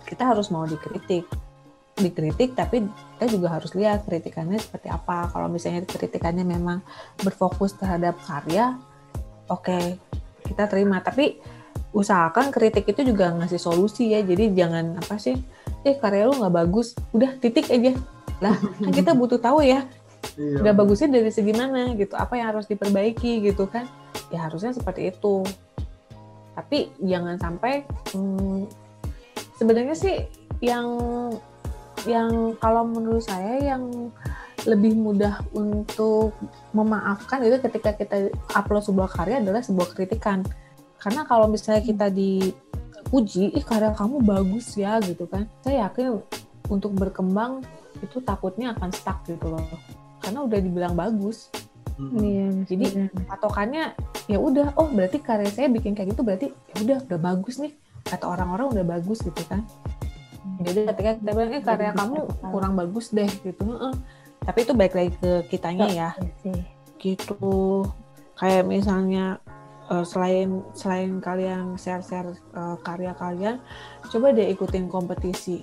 [0.08, 1.28] kita harus mau dikritik
[1.98, 2.86] dikritik tapi
[3.18, 5.28] kita juga harus lihat kritikannya seperti apa.
[5.34, 6.80] Kalau misalnya kritikannya memang
[7.20, 8.78] berfokus terhadap karya
[9.50, 9.98] oke
[10.46, 11.02] kita terima.
[11.02, 11.38] Tapi
[11.92, 14.22] usahakan kritik itu juga ngasih solusi ya.
[14.22, 15.34] Jadi jangan apa sih
[15.82, 16.94] eh karya lu nggak bagus.
[17.12, 17.92] Udah titik aja.
[18.38, 19.82] Lah kan kita butuh tahu ya
[20.38, 20.62] Iya.
[20.62, 22.14] nggak bagusnya dari segi mana gitu.
[22.14, 23.90] Apa yang harus diperbaiki gitu kan?
[24.30, 25.42] Ya harusnya seperti itu.
[26.54, 27.82] Tapi jangan sampai
[28.14, 28.66] hmm,
[29.58, 30.26] sebenarnya sih
[30.62, 30.86] yang
[32.06, 34.12] yang kalau menurut saya yang
[34.66, 36.34] lebih mudah untuk
[36.76, 40.42] memaafkan itu ketika kita upload sebuah karya adalah sebuah kritikan
[40.98, 42.50] karena kalau misalnya kita di
[43.08, 45.46] puji, ih karya kamu bagus ya gitu kan.
[45.62, 46.18] Saya yakin
[46.68, 47.62] untuk berkembang
[48.02, 49.62] itu takutnya akan stuck gitu loh.
[50.18, 51.48] Karena udah dibilang bagus.
[51.98, 52.14] Hmm.
[52.18, 52.86] Iya, Jadi
[53.26, 53.94] patokannya
[54.30, 57.72] ya udah, oh berarti karya saya bikin kayak gitu berarti ya udah udah bagus nih.
[58.06, 59.62] Kata orang-orang udah bagus gitu kan.
[60.58, 62.16] Jadi ketika kita bilang, eh karya kamu
[62.50, 63.62] kurang bagus deh gitu.
[63.62, 63.94] Heeh.
[64.42, 66.10] Tapi itu baik lagi ke kitanya ya
[66.46, 67.86] Iya gitu
[68.38, 69.38] kayak misalnya
[69.88, 73.62] eh, selain selain kalian share-share eh, karya kalian
[74.10, 75.62] coba deh ikutin kompetisi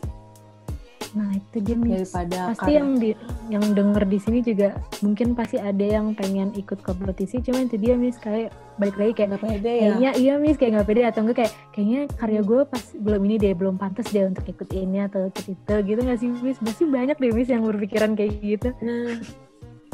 [1.16, 2.11] Nah itu dia Miss.
[2.11, 3.09] daripada Pasti yang di,
[3.47, 7.95] yang denger di sini juga mungkin pasti ada yang pengen ikut kompetisi, cuma itu dia
[7.95, 11.20] Miss kayak balik lagi kayak nggak pede ya kayaknya iya Miss kayak nggak pede atau
[11.24, 15.07] enggak kayak kayaknya karya gue pas belum ini deh belum pantas deh untuk ikut ini
[15.07, 16.59] atau ikut itu gitu nggak sih Miss?
[16.59, 18.76] Pasti banyak deh Miss yang berpikiran kayak gitu.
[18.84, 19.16] nah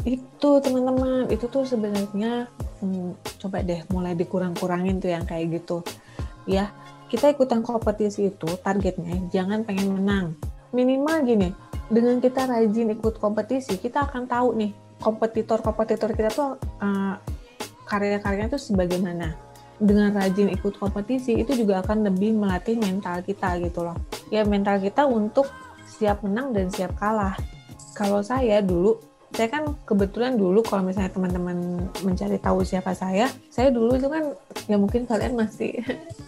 [0.02, 2.50] itu teman-teman itu tuh sebenarnya
[2.82, 5.86] hmm, coba deh mulai dikurang-kurangin tuh yang kayak gitu
[6.42, 6.74] ya
[7.06, 10.26] kita ikutan kompetisi itu targetnya jangan pengen menang
[10.72, 11.48] minimal gini
[11.92, 17.14] dengan kita rajin ikut kompetisi kita akan tahu nih kompetitor-kompetitor kita tuh eh,
[17.92, 19.36] karya-karyanya tuh sebagaimana.
[19.82, 23.98] Dengan rajin ikut kompetisi itu juga akan lebih melatih mental kita gitu loh.
[24.30, 25.50] Ya mental kita untuk
[25.84, 27.34] siap menang dan siap kalah.
[27.92, 28.96] Kalau saya dulu
[29.32, 34.28] saya kan kebetulan dulu kalau misalnya teman-teman mencari tahu siapa saya saya dulu itu kan
[34.68, 35.80] ya mungkin kalian masih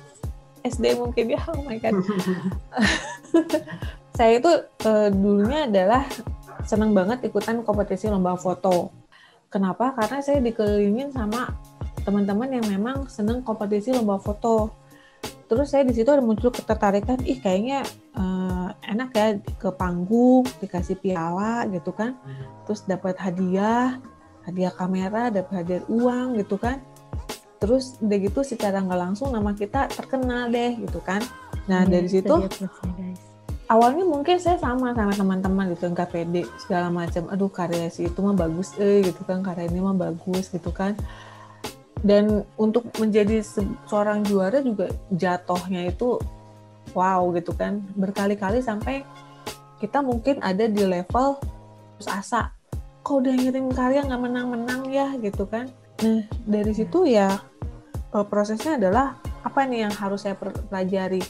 [0.65, 2.01] SD mungkin ya oh my god
[4.15, 4.51] saya itu
[4.87, 6.07] eh, dulunya adalah
[6.63, 8.95] senang banget ikutan kompetisi lomba foto.
[9.51, 9.95] Kenapa?
[9.95, 11.51] Karena saya dikelilingin sama
[12.07, 14.71] teman-teman yang memang senang kompetisi lomba foto.
[15.51, 17.83] Terus saya di situ ada muncul ketertarikan ih kayaknya
[18.15, 19.27] eh, enak ya
[19.59, 22.15] ke panggung dikasih piala gitu kan.
[22.71, 23.99] Terus dapat hadiah
[24.47, 26.79] hadiah kamera dapat hadiah uang gitu kan.
[27.59, 31.19] Terus udah gitu secara nggak langsung nama kita terkenal deh gitu kan.
[31.67, 33.34] Nah Iya, dari itu situ dia.
[33.69, 37.29] Awalnya mungkin saya sama sama teman-teman gitu nggak pede segala macam.
[37.33, 39.41] Aduh karya si itu mah bagus eh gitu kan.
[39.41, 40.97] Karya ini mah bagus gitu kan.
[42.05, 46.21] Dan untuk menjadi se- seorang juara juga jatuhnya itu
[46.93, 47.81] wow gitu kan.
[47.97, 49.03] Berkali-kali sampai
[49.81, 52.53] kita mungkin ada di level putus asa
[53.05, 55.13] kok udah ngirim karya nggak menang-menang ya?
[55.21, 55.73] gitu kan.
[56.05, 57.41] Nah dari situ ya
[58.13, 61.21] eh, prosesnya adalah apa nih yang harus saya pelajari?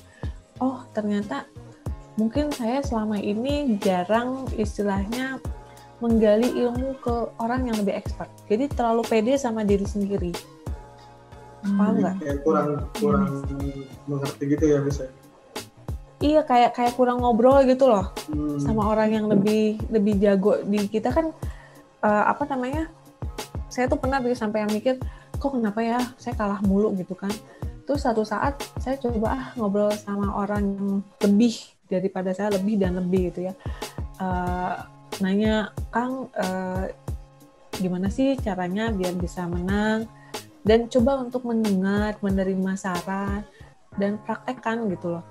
[0.62, 1.46] Oh ternyata
[2.14, 5.38] mungkin saya selama ini jarang istilahnya
[6.02, 8.28] menggali ilmu ke orang yang lebih expert.
[8.50, 10.32] Jadi terlalu pede sama diri sendiri.
[11.64, 12.16] Paham nggak?
[12.20, 12.68] Kayak kurang
[13.00, 13.24] kurang
[14.04, 15.08] mengerti gitu ya bisa
[16.24, 18.56] iya kayak kayak kurang ngobrol gitu loh Hmm.
[18.56, 21.28] sama orang yang lebih lebih jago di kita kan
[22.00, 22.88] eh, apa namanya
[23.68, 24.96] saya tuh pernah gitu sampai yang mikir
[25.34, 26.00] kok kenapa ya?
[26.16, 27.28] Saya kalah mulu gitu kan.
[27.84, 30.88] Terus satu saat saya coba ah ngobrol sama orang yang
[31.20, 33.54] lebih daripada saya lebih dan lebih gitu ya.
[34.20, 34.74] Eh,
[35.22, 36.94] nanya Kang eh,
[37.78, 40.06] gimana sih caranya biar bisa menang?
[40.64, 43.44] Dan coba untuk mendengar menerima saran
[44.00, 45.24] dan praktekkan gitu loh.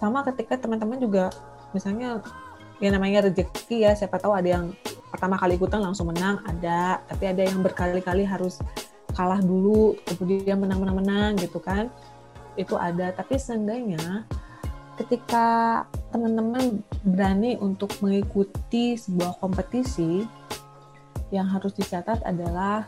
[0.00, 1.28] Sama ketika teman-teman juga
[1.76, 2.24] misalnya
[2.80, 4.72] ya namanya rezeki ya siapa tahu ada yang
[5.12, 7.04] pertama kali ikutan langsung menang ada.
[7.04, 8.64] Tapi ada yang berkali-kali harus
[9.12, 11.92] kalah dulu kemudian menang-menang-menang gitu kan.
[12.56, 13.12] Itu ada.
[13.12, 14.24] Tapi seenggaknya
[15.00, 15.80] ketika
[16.12, 20.28] teman-teman berani untuk mengikuti sebuah kompetisi
[21.32, 22.84] yang harus dicatat adalah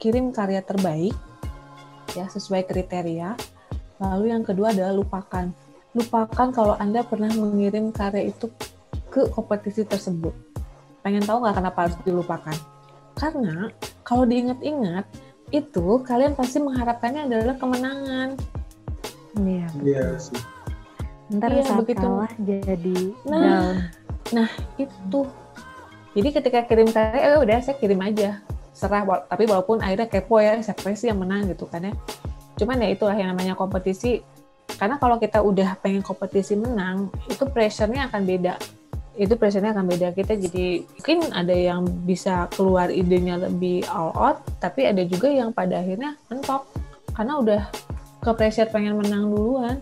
[0.00, 1.12] kirim karya terbaik
[2.16, 3.36] ya sesuai kriteria.
[4.00, 5.52] Lalu yang kedua adalah lupakan.
[5.92, 8.48] Lupakan kalau anda pernah mengirim karya itu
[9.12, 10.32] ke kompetisi tersebut.
[11.04, 12.56] Pengen tahu nggak kenapa harus dilupakan?
[13.16, 13.68] Karena
[14.08, 15.04] kalau diingat-ingat
[15.52, 18.40] itu kalian pasti mengharapkannya adalah kemenangan.
[19.36, 19.68] Iya.
[19.84, 20.55] iya sih
[21.26, 22.06] Ntar Iya, saat begitu.
[22.06, 23.42] kalah jadi Nah.
[23.42, 24.46] down.
[24.78, 25.20] itu.
[26.16, 28.40] Jadi ketika kirim karya ya udah saya kirim aja.
[28.72, 31.92] Serah tapi walaupun akhirnya kepo ya siapa sih yang menang gitu kan ya.
[32.56, 34.22] Cuman ya itulah yang namanya kompetisi.
[34.76, 38.54] Karena kalau kita udah pengen kompetisi menang itu pressure-nya akan beda.
[39.16, 40.08] Itu pressure-nya akan beda.
[40.12, 45.54] Kita jadi mungkin ada yang bisa keluar idenya lebih all out tapi ada juga yang
[45.54, 46.66] pada akhirnya mentok.
[47.14, 47.62] Karena udah
[48.20, 49.78] ke pressure pengen menang duluan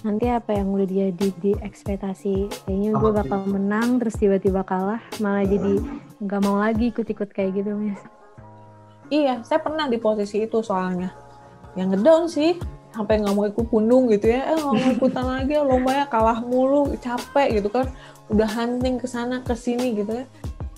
[0.00, 5.04] Nanti apa yang udah dia di, di ekspektasi kayaknya gue bakal menang terus tiba-tiba kalah
[5.20, 5.78] malah jadi
[6.18, 8.00] nggak mau lagi ikut-ikut kayak gitu Miss.
[9.12, 11.12] Iya, saya pernah di posisi itu soalnya.
[11.76, 12.56] Yang ngedown sih,
[12.96, 14.48] sampai nggak mau ikut pundung gitu ya.
[14.48, 17.92] Eh nggak mau ikutan lagi, lombanya kalah mulu, capek gitu kan.
[18.32, 20.24] Udah hunting ke sana ke sini gitu ya.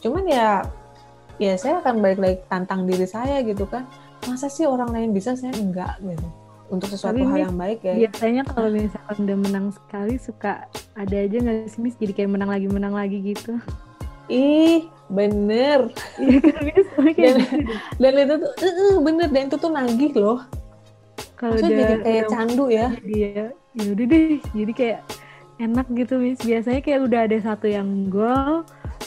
[0.02, 0.66] Cuman ya,
[1.38, 3.86] ya saya akan balik lagi tantang diri saya gitu kan.
[4.26, 6.43] Masa sih orang lain bisa, saya enggak gitu.
[6.74, 7.94] Untuk sesuatu Tapi, hal yang baik ya.
[8.06, 11.96] Biasanya kalau misalkan udah menang sekali suka ada aja nggak sih Miss?
[11.96, 13.56] Jadi kayak menang lagi menang lagi gitu.
[14.26, 15.92] ih bener.
[16.16, 17.36] Iya kan Dan- gitu
[18.00, 19.28] dan itu tuh eh, bener.
[19.30, 20.40] Dan itu tuh nagih loh.
[21.36, 22.86] Kalau udah jadi kayak udah candu ya.
[23.04, 23.46] jadi ya
[23.76, 24.38] ya udah deh.
[24.56, 25.00] Jadi kayak
[25.60, 26.40] enak gitu Miss.
[26.40, 28.64] Biasanya kayak udah ada satu yang gol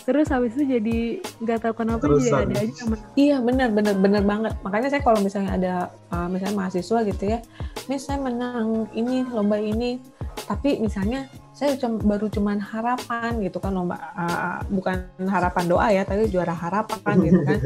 [0.08, 2.48] terus habis itu jadi nggak tahu kenapa jadi Terusan.
[2.48, 3.10] ada aja yang menang.
[3.20, 4.54] Iya benar benar benar banget.
[4.64, 5.74] Makanya saya kalau misalnya ada
[6.16, 7.44] uh, misalnya mahasiswa gitu ya,
[7.92, 10.00] Miss saya menang ini lomba ini,
[10.48, 16.08] tapi misalnya saya cum- baru cuman harapan gitu kan lomba uh, bukan harapan doa ya,
[16.08, 17.60] tapi juara harapan gitu kan.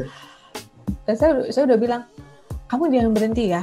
[1.06, 2.02] Dan saya saya udah bilang
[2.66, 3.62] kamu jangan berhenti ya.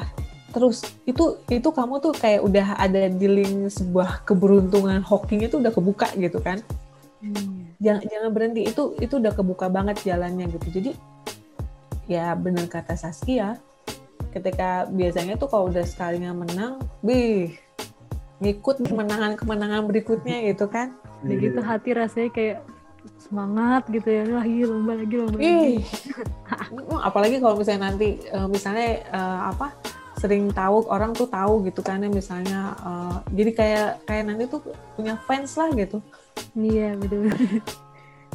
[0.55, 5.69] Terus itu itu kamu tuh kayak udah ada di link sebuah keberuntungan hokinya tuh udah
[5.75, 6.63] kebuka gitu kan
[7.80, 8.61] jangan jangan berhenti.
[8.67, 10.67] Itu itu udah kebuka banget jalannya gitu.
[10.80, 10.91] Jadi
[12.05, 13.57] ya bener kata Saskia
[14.30, 17.57] ketika biasanya tuh kalau udah sekalinya menang bih
[18.39, 20.95] ngikut kemenangan-kemenangan berikutnya gitu kan.
[21.25, 22.59] Udah gitu hati rasanya kayak
[23.19, 24.23] semangat gitu ya.
[24.27, 25.80] Lagi lomba lagi lomba lagi.
[25.80, 25.84] ih.
[27.07, 29.75] Apalagi kalau misalnya nanti eh, misalnya eh, apa
[30.19, 34.61] sering tahu orang tuh tahu gitu kan ya misalnya eh, jadi kayak kayak nanti tuh
[34.99, 36.03] punya fans lah gitu
[36.56, 37.30] Iya betul.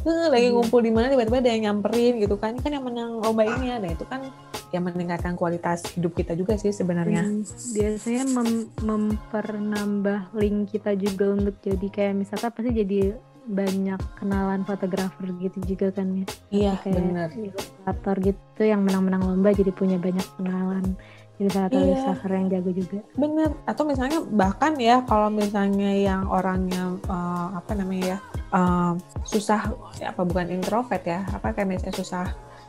[0.05, 2.61] Lagi ngumpul di mana tiba-tiba ada yang nyamperin gitu kan.
[2.61, 4.29] Kan yang menang lomba ini ya nah itu kan
[4.75, 7.23] yang meningkatkan kualitas hidup kita juga sih sebenarnya.
[7.25, 12.99] Dan biasanya mem- memperambah link kita juga untuk jadi kayak misalkan pasti jadi
[13.45, 16.27] banyak kenalan fotografer gitu juga kan ya.
[16.49, 17.29] Iya bener.
[17.37, 20.97] ilustrator gitu yang menang-menang lomba jadi punya banyak kenalan
[21.43, 21.87] ilustrator Iya.
[21.91, 22.99] ilustrator yang jago juga.
[23.19, 23.51] Bener.
[23.67, 28.19] Atau misalnya bahkan ya kalau misalnya yang orangnya eh, apa namanya ya
[28.55, 28.93] eh,
[29.27, 29.61] susah
[29.99, 32.25] ya apa bukan introvert ya apa kayak misalnya susah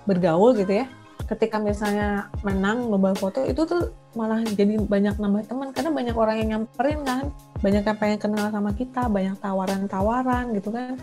[0.09, 0.87] bergaul gitu ya.
[1.25, 5.73] Ketika misalnya menang lomba foto itu tuh malah jadi banyak nambah teman.
[5.73, 7.33] Karena banyak orang yang nyamperin kan.
[7.65, 11.01] Banyak yang pengen kenal sama kita banyak tawaran-tawaran gitu kan.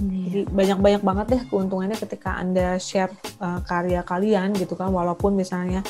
[0.00, 0.24] Iya.
[0.32, 4.88] Jadi banyak-banyak banget deh keuntungannya ketika Anda share uh, karya kalian gitu kan.
[4.88, 5.84] Walaupun misalnya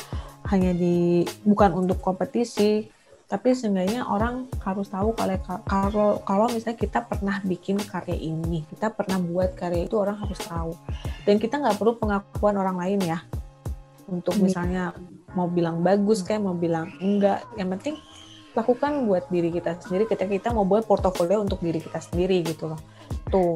[0.49, 2.89] hanya di bukan untuk kompetisi
[3.31, 8.91] tapi seenggaknya orang harus tahu kalau kalau kalau misalnya kita pernah bikin karya ini kita
[8.91, 10.75] pernah buat karya itu orang harus tahu.
[11.23, 13.23] Dan kita nggak perlu pengakuan orang lain ya.
[14.11, 14.43] Untuk Iya.
[14.43, 14.83] misalnya
[15.31, 17.47] mau bilang bagus kayak mau bilang enggak.
[17.55, 17.95] Yang penting
[18.51, 22.75] lakukan buat diri kita sendiri ketika kita mau buat portofolio untuk diri kita sendiri gitu
[22.75, 22.81] loh.
[23.31, 23.55] Tuh.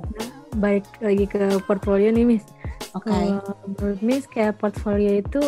[0.56, 2.48] Baik lagi ke portfolio nih Miss.
[2.96, 3.12] Oke.
[3.12, 5.44] Kalau menurut Miss kayak portfolio itu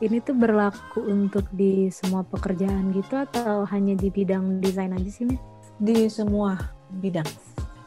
[0.00, 5.24] ini tuh berlaku untuk di semua pekerjaan gitu atau hanya di bidang desain aja sih
[5.80, 6.56] di semua
[7.00, 7.28] bidang.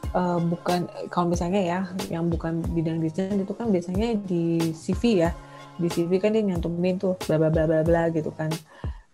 [0.10, 1.80] Eh, bukan kalau misalnya ya
[2.10, 5.32] yang bukan bidang desain itu kan biasanya di CV ya.
[5.80, 8.50] Di CV kan dia nyantumin tuh bla bla bla bla bla gitu kan.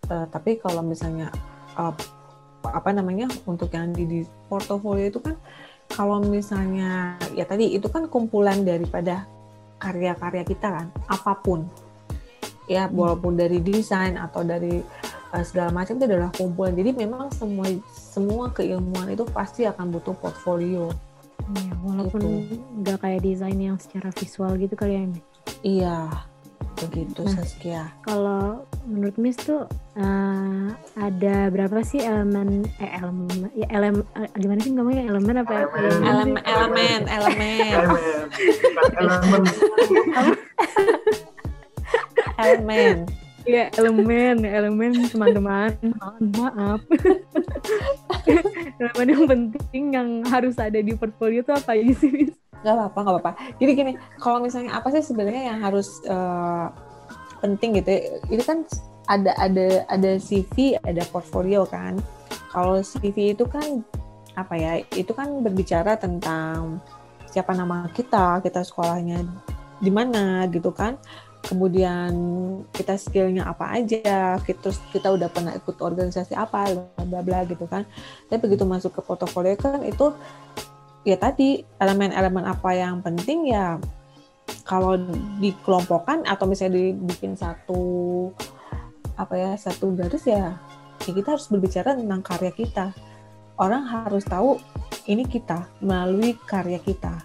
[0.08, 1.28] Eh, tapi kalau misalnya
[1.76, 1.94] eh,
[2.64, 5.36] apa namanya untuk yang di, di portofolio itu kan
[5.92, 9.28] kalau misalnya ya tadi itu kan kumpulan daripada
[9.78, 11.68] karya-karya kita kan apa pun
[12.66, 14.82] ya walaupun dari desain atau dari
[15.30, 20.14] uh, segala macam itu adalah kumpulan jadi memang semua semua keilmuan itu pasti akan butuh
[20.14, 20.90] portfolio
[21.46, 22.58] Ya, walaupun Gitu.
[22.82, 25.02] nggak kayak desain yang secara visual gitu kali ya
[25.62, 25.96] iya
[26.74, 27.32] begitu Nah.
[27.32, 29.62] Saskia Kalau menurut Miss tuh
[29.94, 35.52] eh, ada berapa sih elemen eh elemen ya elemen eh, gimana sih ngomongnya elemen apa
[35.54, 35.64] ya?
[35.70, 36.02] Elemen.
[36.02, 38.20] elemen elemen elemen Elemen.
[38.74, 39.42] Bukan elemen.
[42.38, 43.08] elemen.
[43.46, 45.70] Iya elemen elemen teman-teman.
[45.80, 46.80] Mohon maaf.
[48.82, 52.30] Elemen yang penting yang harus ada di portfolio tuh apa aja sih
[52.66, 53.32] nggak apa-apa nggak apa-apa.
[53.62, 56.66] Jadi gini kalau misalnya apa sih sebenarnya yang harus eh,
[57.38, 58.58] penting gitu ya, ini kan
[59.06, 61.94] ada ada ada CV ada portfolio kan.
[62.50, 63.86] Kalau CV itu kan
[64.36, 66.82] apa ya itu kan berbicara tentang
[67.30, 69.24] siapa nama kita kita sekolahnya
[69.80, 70.96] di mana gitu kan
[71.46, 72.10] kemudian
[72.74, 77.64] kita skillnya apa aja terus kita udah pernah ikut organisasi apa bla bla bla gitu
[77.70, 77.86] kan.
[78.26, 80.10] Tapi begitu masuk ke portofolio kan itu
[81.06, 83.78] ya tadi elemen-elemen apa yang penting ya
[84.66, 84.98] kalau
[85.38, 88.30] dikelompokkan atau misalnya dibikin satu
[89.14, 90.58] apa ya satu garis ya,
[91.06, 92.90] ya kita harus berbicara tentang karya kita.
[93.56, 94.60] Orang harus tahu
[95.08, 97.24] ini kita melalui karya kita.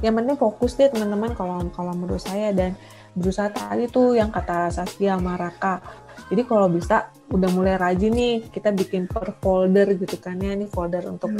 [0.00, 2.54] Yang penting fokus deh teman-teman kalau kalau menurut saya.
[2.54, 2.72] Dan
[3.18, 5.82] berusaha tadi tuh yang kata Saskia Maraka
[6.28, 10.68] jadi kalau bisa udah mulai rajin nih kita bikin per folder gitu kan ya ini
[10.68, 11.32] folder untuk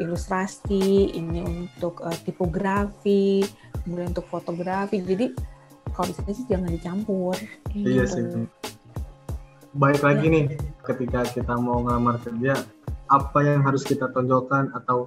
[0.00, 3.44] ilustrasi, ini untuk uh, tipografi,
[3.84, 5.02] kemudian untuk fotografi.
[5.04, 5.34] Jadi
[5.92, 7.36] kalau sini sih jangan dicampur.
[7.74, 8.14] Iya Gitu.
[8.16, 8.46] sih.
[9.70, 10.44] baik lagi nih
[10.82, 12.58] ketika kita mau ngelamar kerja
[13.06, 15.06] apa yang harus kita tonjolkan atau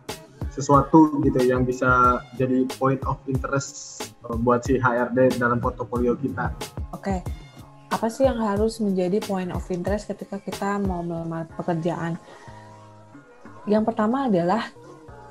[0.54, 3.99] sesuatu gitu yang bisa jadi point of interest
[4.30, 6.54] uh, buat si HRD dalam portofolio kita.
[6.93, 7.26] Oke,
[7.89, 12.22] apa sih yang harus menjadi point of interest ketika kita mau melamar pekerjaan?
[13.66, 14.70] Yang pertama adalah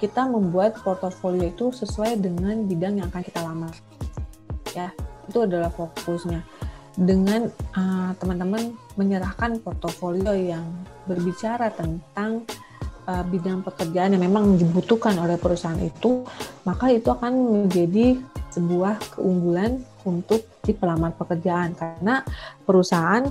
[0.03, 3.75] kita membuat portofolio itu sesuai dengan bidang yang akan kita lamar.
[4.75, 4.91] Ya,
[5.31, 6.43] itu adalah fokusnya.
[6.93, 7.49] Dengan
[7.79, 10.67] uh, teman-teman menyerahkan portofolio yang
[11.07, 12.45] berbicara tentang
[13.13, 16.25] uh, bidang pekerjaan yang memang dibutuhkan oleh perusahaan itu,
[16.65, 17.33] maka itu akan
[17.69, 18.17] menjadi
[18.49, 21.77] sebuah keunggulan untuk di pelamar pekerjaan.
[21.77, 22.25] Karena
[22.65, 23.29] perusahaan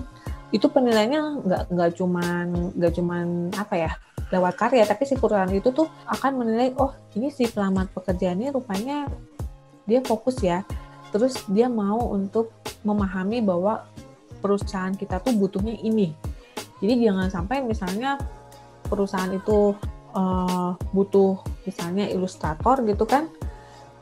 [0.54, 2.46] itu penilaiannya nggak nggak cuman
[2.78, 3.26] nggak cuman
[3.56, 3.92] apa ya
[4.36, 8.52] lewat karya tapi si perusahaan itu tuh akan menilai oh ini si pelamar pekerjaan ini
[8.54, 9.08] rupanya
[9.90, 10.64] dia fokus ya.
[11.12, 12.56] Terus dia mau untuk
[12.88, 13.84] memahami bahwa
[14.40, 16.16] perusahaan kita tuh butuhnya ini.
[16.82, 18.18] Jadi jangan sampai misalnya
[18.92, 19.72] perusahaan itu
[20.12, 23.32] uh, butuh misalnya ilustrator gitu kan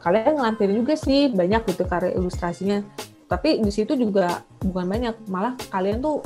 [0.02, 2.82] kalian ngelampirin juga sih banyak gitu karya ilustrasinya.
[3.30, 6.26] Tapi di situ juga bukan banyak malah kalian tuh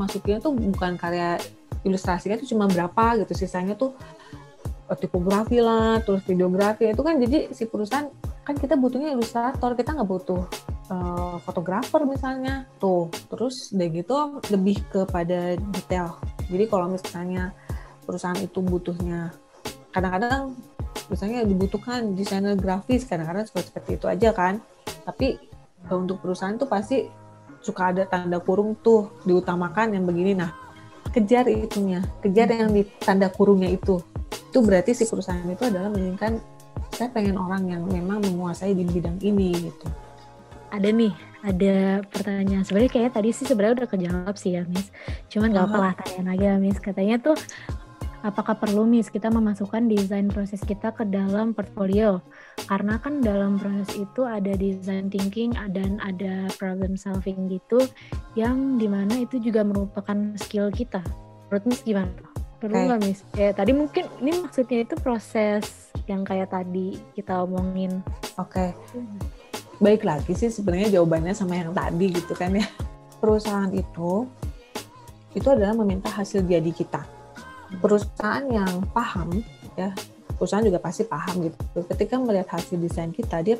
[0.00, 1.36] masukinnya tuh bukan karya
[1.82, 3.92] ilustrasinya tuh cuma berapa gitu sisanya tuh
[4.86, 8.06] eh, tipografi lah terus videografi itu kan jadi si perusahaan
[8.46, 10.42] kan kita butuhnya ilustrator kita nggak butuh
[10.88, 13.12] uh, fotografer misalnya tuh.
[13.28, 14.16] Terus udah gitu
[14.48, 16.16] lebih kepada detail.
[16.48, 17.52] Jadi kalau misalnya
[18.08, 19.36] perusahaan itu butuhnya.
[19.92, 20.56] Kadang-kadang
[21.12, 24.64] misalnya dibutuhkan desainer grafis kadang-kadang seperti itu aja kan.
[25.04, 25.36] Tapi
[25.92, 27.04] untuk perusahaan tuh pasti
[27.60, 30.32] suka ada tanda kurung tuh diutamakan yang begini.
[30.32, 30.48] Nah
[31.12, 34.00] kejar itunya kejar yang di tanda kurungnya itu.
[34.48, 36.40] Itu berarti si perusahaan itu adalah menginginkan
[36.96, 39.86] saya pengen orang yang memang menguasai di bidang ini gitu.
[40.72, 41.12] Ada nih
[41.44, 42.64] ada pertanyaan.
[42.66, 44.90] Sebenarnya kayak tadi sih sebenarnya udah kejawab sih ya Miss.
[45.30, 46.78] Cuman gak apa lah tanya lagi ya Miss.
[46.82, 47.36] Katanya tuh
[48.26, 52.18] apakah perlu Miss kita memasukkan desain proses kita ke dalam portfolio?
[52.66, 57.84] Karena kan dalam proses itu ada design thinking dan ada problem solving gitu
[58.34, 61.02] yang di mana itu juga merupakan skill kita.
[61.48, 62.12] Menurut Miss gimana?
[62.58, 63.08] Perlu nggak okay.
[63.10, 63.20] Miss?
[63.38, 68.02] Ya tadi mungkin ini maksudnya itu proses yang kayak tadi kita omongin.
[68.40, 68.74] Oke.
[68.74, 69.02] Okay.
[69.78, 72.66] Baik lagi sih sebenarnya jawabannya sama yang tadi gitu kan ya.
[73.22, 74.26] Perusahaan itu
[75.36, 77.17] itu adalah meminta hasil jadi kita
[77.76, 79.44] perusahaan yang paham
[79.76, 79.92] ya
[80.38, 81.82] perusahaan juga pasti paham gitu.
[81.84, 83.58] Ketika melihat hasil desain kita dia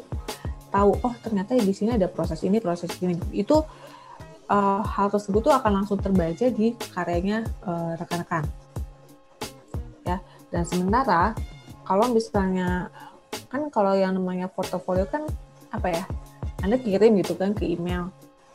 [0.70, 3.18] tahu oh ternyata di sini ada proses ini proses ini.
[3.34, 3.66] Itu
[4.48, 8.46] uh, hal tersebut tuh akan langsung terbaca di karyanya uh, rekan-rekan.
[10.06, 11.34] Ya dan sementara
[11.84, 12.88] kalau misalnya
[13.52, 15.24] kan kalau yang namanya portofolio kan
[15.68, 16.04] apa ya
[16.64, 18.08] anda kirim gitu kan ke email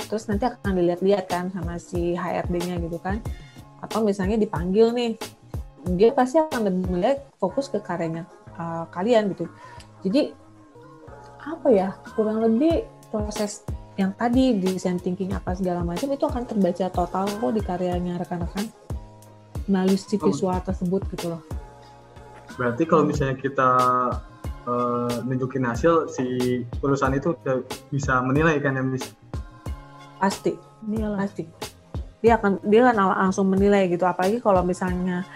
[0.10, 3.20] terus nanti akan dilihat-lihat kan sama si HRD-nya gitu kan.
[3.84, 5.12] Atau misalnya dipanggil nih
[5.84, 8.24] dia pasti akan lebih melihat fokus ke karyanya
[8.56, 9.48] uh, kalian gitu.
[10.04, 10.32] Jadi
[11.44, 13.68] apa ya kurang lebih proses
[14.00, 18.66] yang tadi design thinking apa segala macam itu akan terbaca total kok di karyanya rekan-rekan
[19.70, 21.42] melalui si visual tersebut gitu loh.
[22.58, 23.70] Berarti kalau misalnya kita
[24.66, 26.26] uh, nunjukin hasil si
[26.80, 27.64] perusahaan itu udah
[27.94, 29.14] bisa menilai kan ya mis
[30.18, 30.56] pasti.
[31.20, 31.44] Pasti.
[32.24, 34.08] Dia akan dia akan langsung menilai gitu.
[34.08, 35.28] Apalagi kalau misalnya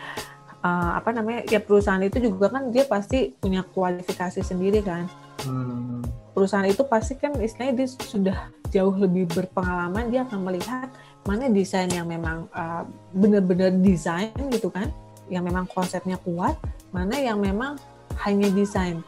[0.63, 5.05] uh, apa namanya ya perusahaan itu juga kan dia pasti punya kualifikasi sendiri kan
[5.45, 6.05] hmm.
[6.33, 8.37] perusahaan itu pasti kan istilahnya dia sudah
[8.71, 10.89] jauh lebih berpengalaman dia akan melihat
[11.27, 14.87] mana desain yang memang uh, benar-benar desain gitu kan
[15.27, 16.55] yang memang konsepnya kuat
[16.95, 17.75] mana yang memang
[18.23, 19.03] hanya desain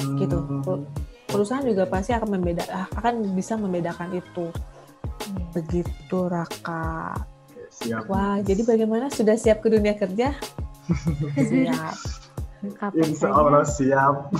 [0.00, 0.16] hmm.
[0.16, 0.36] gitu
[1.28, 2.64] perusahaan juga pasti akan membeda
[2.96, 4.48] akan bisa membedakan itu
[5.52, 7.16] begitu Raka
[7.72, 8.04] Siap.
[8.04, 10.36] Wah, jadi bagaimana sudah siap ke dunia kerja?
[11.36, 11.96] Siap.
[12.62, 14.30] Kapan Insya Allah siap.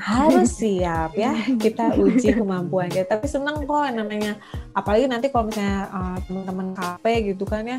[0.00, 1.36] Harus siap ya.
[1.60, 3.04] Kita uji kemampuan kita.
[3.04, 4.40] Tapi seneng kok namanya.
[4.72, 7.04] Apalagi nanti kalau misalnya uh, teman-teman KP
[7.36, 7.78] gitu kan ya.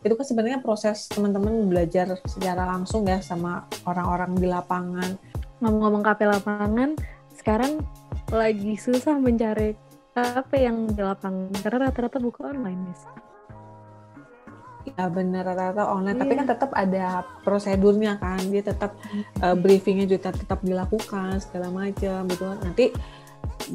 [0.00, 5.20] Itu kan sebenarnya proses teman-teman belajar secara langsung ya sama orang-orang di lapangan.
[5.60, 6.96] Ngomong-ngomong KP lapangan,
[7.36, 7.84] sekarang
[8.32, 9.76] lagi susah mencari
[10.16, 13.25] KP yang di lapangan karena rata-rata buka online, Miss
[14.96, 16.16] ya benar rata-rata online.
[16.16, 16.22] Yeah.
[16.24, 16.52] tapi kan iya.
[16.56, 17.06] tetap ada
[17.44, 18.40] prosedurnya kan.
[18.48, 18.96] Dia tetap
[19.44, 22.58] uh, briefingnya juga tetap dilakukan segala macam gitu kan.
[22.64, 22.84] Nanti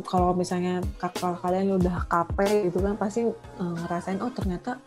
[0.09, 4.79] kalau misalnya kakak kalian udah KP gitu kan pasti uh, ngerasain oh ternyata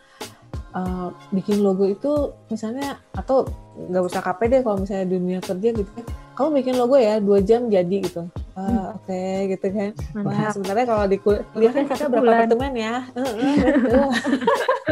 [0.75, 5.89] uh, bikin logo itu misalnya atau nggak usah KP deh kalau misalnya dunia kerja gitu
[5.89, 6.05] kan.
[6.35, 8.27] Kamu bikin logo ya dua jam jadi gitu.
[8.55, 8.79] Uh, hmm.
[8.91, 9.91] oke okay, gitu kan.
[10.19, 13.07] Wah, sebenarnya kalau di kuliah kan kita berapa pertemuan ya?
[13.15, 14.11] Uh, uh,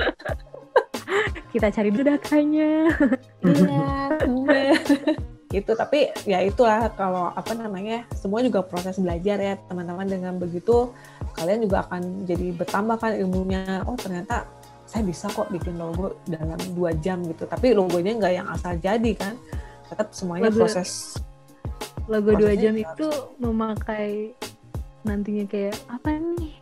[1.54, 2.10] kita cari dulu.
[3.46, 3.86] Iya,
[4.26, 4.74] bener.
[5.54, 10.10] gitu tapi ya itulah kalau apa namanya semua juga proses belajar ya teman-teman.
[10.10, 10.90] Dengan begitu
[11.38, 13.86] kalian juga akan jadi bertambah kan ilmunya.
[13.86, 14.50] Oh ternyata
[14.90, 17.46] saya bisa kok bikin logo dalam dua jam gitu.
[17.46, 19.38] Tapi logonya nggak yang asal jadi kan.
[19.94, 21.22] Tetap semuanya Logo- proses
[22.10, 24.34] Logo dua jam harus- itu memakai
[25.06, 26.56] nantinya kayak apa nih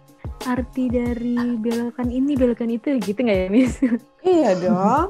[0.45, 3.75] arti dari belokan ini belokan itu gitu nggak ya Miss?
[4.27, 5.09] iya dong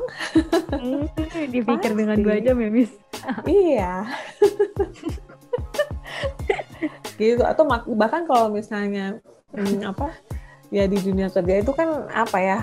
[1.52, 2.26] Dipikir dengan Pasti.
[2.26, 2.92] dua jam ya Miss?
[3.48, 4.08] iya
[7.22, 7.64] gitu atau
[7.94, 9.22] bahkan kalau misalnya
[9.54, 10.10] hmm, apa
[10.74, 12.60] ya di dunia kerja itu kan apa ya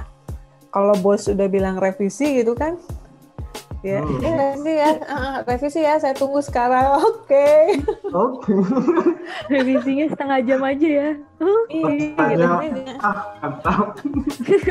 [0.75, 2.75] kalau bos udah bilang revisi gitu kan
[3.81, 4.19] ya Hmm.
[4.21, 7.49] eh, revisi ya ah, revisi ya saya tunggu sekarang oke
[8.09, 8.53] Oke.
[9.53, 11.11] Revisinya setengah jam aja ya.
[11.69, 12.81] Iya Makanya, gitu.
[12.99, 13.17] ah.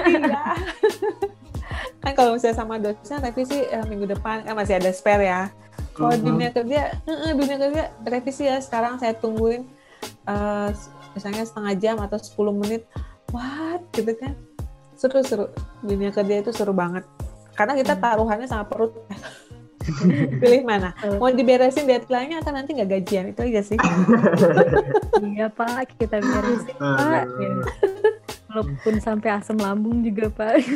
[0.04, 0.42] Iya.
[1.98, 5.42] kan kalau misalnya sama dosen revisi eh, minggu depan kan masih ada spare ya.
[5.94, 6.24] Kalau Mhm.
[6.24, 9.66] dunia kerja, eh, eh, dunia kerja revisi ya sekarang saya tungguin
[10.26, 10.70] eh,
[11.14, 12.84] misalnya setengah jam atau 10 menit.
[13.30, 14.34] What gitu kan.
[14.94, 15.48] Seru-seru.
[15.80, 17.06] Dunia kerja itu seru banget.
[17.58, 18.94] Karena kita taruhannya sama perut.
[20.42, 20.94] Pilih mana?
[21.18, 23.26] Mau diberesin deadline-nya atau nanti nggak gajian?
[23.34, 23.78] Itu aja sih.
[25.34, 27.24] iya Pak, kita beresin Pak.
[28.52, 30.56] Walaupun sampai asam lambung juga Pak.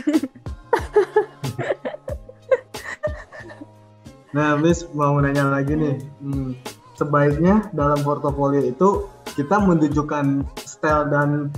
[4.31, 5.99] Nah, Miss mau nanya lagi nih.
[6.23, 6.55] Hmm,
[6.95, 11.51] sebaiknya dalam portofolio itu kita menunjukkan style dan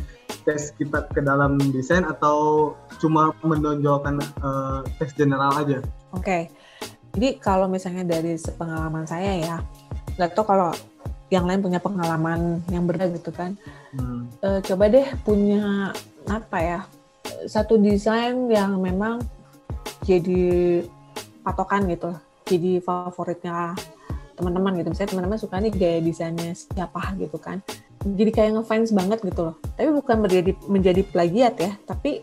[0.44, 5.80] tes kita ke dalam desain atau cuma menonjolkan eh, tes general aja?
[6.12, 6.52] Oke,
[7.16, 9.58] jadi kalau misalnya dari pengalaman saya ya,
[10.18, 10.72] nggak tahu kalau
[11.34, 13.58] yang lain punya pengalaman yang berbeda gitu kan.
[13.98, 14.30] Hmm.
[14.42, 15.94] Eh, coba deh punya
[16.30, 16.80] apa ya,
[17.50, 19.24] satu desain yang memang
[20.04, 20.84] jadi
[21.42, 22.12] patokan gitu,
[22.46, 23.74] jadi favoritnya
[24.36, 24.90] teman-teman gitu.
[24.92, 27.62] Misalnya teman-teman suka nih gaya desainnya siapa gitu kan.
[28.04, 29.56] Jadi kayak ngefans banget gitu loh.
[29.80, 32.20] Tapi bukan menjadi menjadi plagiat ya, tapi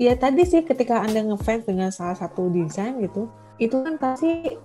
[0.00, 3.28] ya tadi sih ketika anda ngefans dengan salah satu desain gitu
[3.60, 4.56] itu kan pasti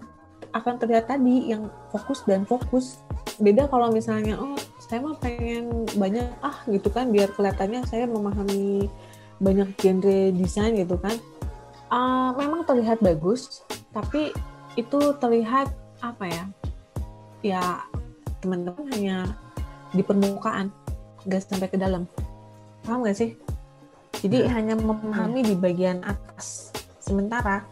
[0.55, 3.03] akan terlihat tadi yang fokus dan fokus.
[3.37, 8.87] Beda kalau misalnya oh saya mah pengen banyak ah gitu kan biar kelihatannya saya memahami
[9.43, 11.19] banyak genre desain gitu kan.
[11.91, 13.61] Ah, memang terlihat bagus
[13.91, 14.31] tapi
[14.79, 16.43] itu terlihat apa ya?
[17.43, 17.63] Ya
[18.39, 19.17] teman-teman hanya
[19.95, 20.67] di permukaan
[21.25, 22.05] nggak sampai ke dalam.
[22.83, 23.31] Paham nggak sih?
[24.21, 26.75] Jadi hanya memahami di bagian atas.
[26.99, 27.65] Sementara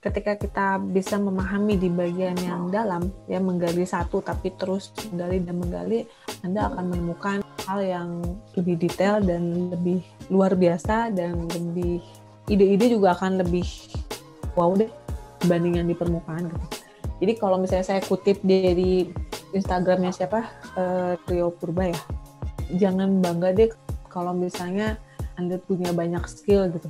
[0.00, 5.56] ketika kita bisa memahami di bagian yang dalam, ya menggali satu tapi terus menggali dan
[5.58, 6.00] menggali,
[6.46, 8.22] Anda akan menemukan hal yang
[8.54, 11.98] lebih detail dan lebih luar biasa dan lebih
[12.46, 13.66] ide-ide juga akan lebih
[14.54, 14.90] wow deh
[15.42, 16.66] dibanding yang di permukaan gitu.
[17.16, 19.10] Jadi kalau misalnya saya kutip dari
[19.56, 20.44] Instagramnya siapa
[20.76, 22.00] eh, Rio Purba ya,
[22.76, 23.70] jangan bangga deh
[24.12, 25.00] kalau misalnya
[25.36, 26.88] anda punya banyak skill gitu.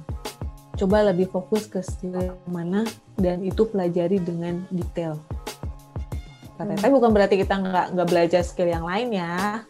[0.76, 2.84] Coba lebih fokus ke skill mana
[3.16, 5.16] dan itu pelajari dengan detail.
[6.56, 9.64] Katanya, Tapi bukan berarti kita nggak nggak belajar skill yang lain ya.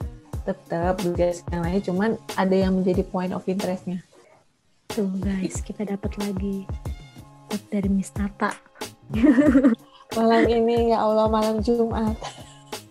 [0.47, 4.03] Tetap belajar skill yang lain, cuman ada yang menjadi point of interestnya.
[4.91, 6.67] Tuh guys, kita dapat lagi
[7.71, 8.55] dari Miss Tata.
[10.17, 12.19] Malam ini ya Allah malam Jumat.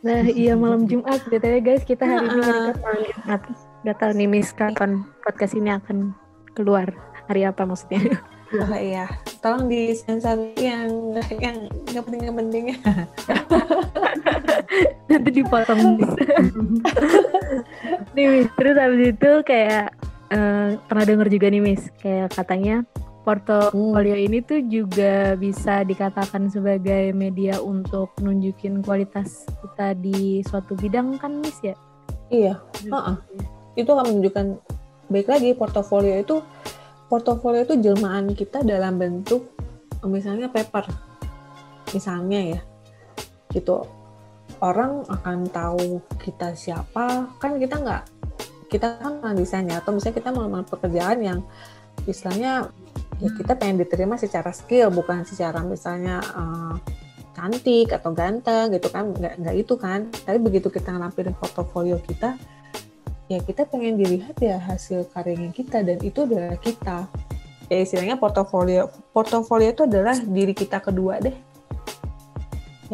[0.06, 1.18] Nah, iya malam Jumat.
[1.26, 3.42] BTW guys, kita hari ini nge-record malam Jumat.
[3.82, 6.14] Gak tahu nih Miss kapan podcast ini akan
[6.54, 6.94] keluar.
[7.26, 8.22] Hari apa maksudnya?
[8.54, 9.10] Oh iya,
[9.42, 12.78] tolong di sensor yang yang nggak penting nggak penting ya.
[15.10, 15.98] Nanti dipotong
[18.14, 19.90] nih Miss, terus habis itu kayak
[20.30, 22.86] eh, pernah denger juga nih Miss, kayak katanya
[23.26, 31.18] portofolio ini tuh juga bisa dikatakan sebagai media untuk nunjukin kualitas kita di suatu bidang
[31.18, 31.74] kan Miss ya?
[32.30, 33.16] Iya, Heeh.
[33.82, 34.46] itu akan menunjukkan
[35.10, 36.42] baik lagi portofolio itu
[37.10, 39.50] portofolio itu jelmaan kita dalam bentuk
[40.06, 40.86] misalnya paper.
[41.94, 42.62] Misalnya ya
[43.54, 43.88] gitu.
[44.62, 47.28] Orang akan tahu kita siapa.
[47.42, 48.04] Kan kita nggak
[48.70, 49.82] kita kan orang desain ya.
[49.82, 51.40] Atau misalnya kita melamar pekerjaan yang
[52.04, 52.70] istilahnya
[53.24, 56.76] ya kita pengen diterima secara skill bukan secara misalnya eh,
[57.36, 60.08] cantik atau ganteng gitu kan nggak nggak itu kan.
[60.12, 62.40] Tapi begitu kita ngelampirkan portofolio kita
[63.26, 67.10] ya kita pengen dilihat ya hasil karyanya kita dan itu adalah kita.
[67.66, 71.36] Ya istilahnya portofolio portofolio itu adalah diri kita kedua deh.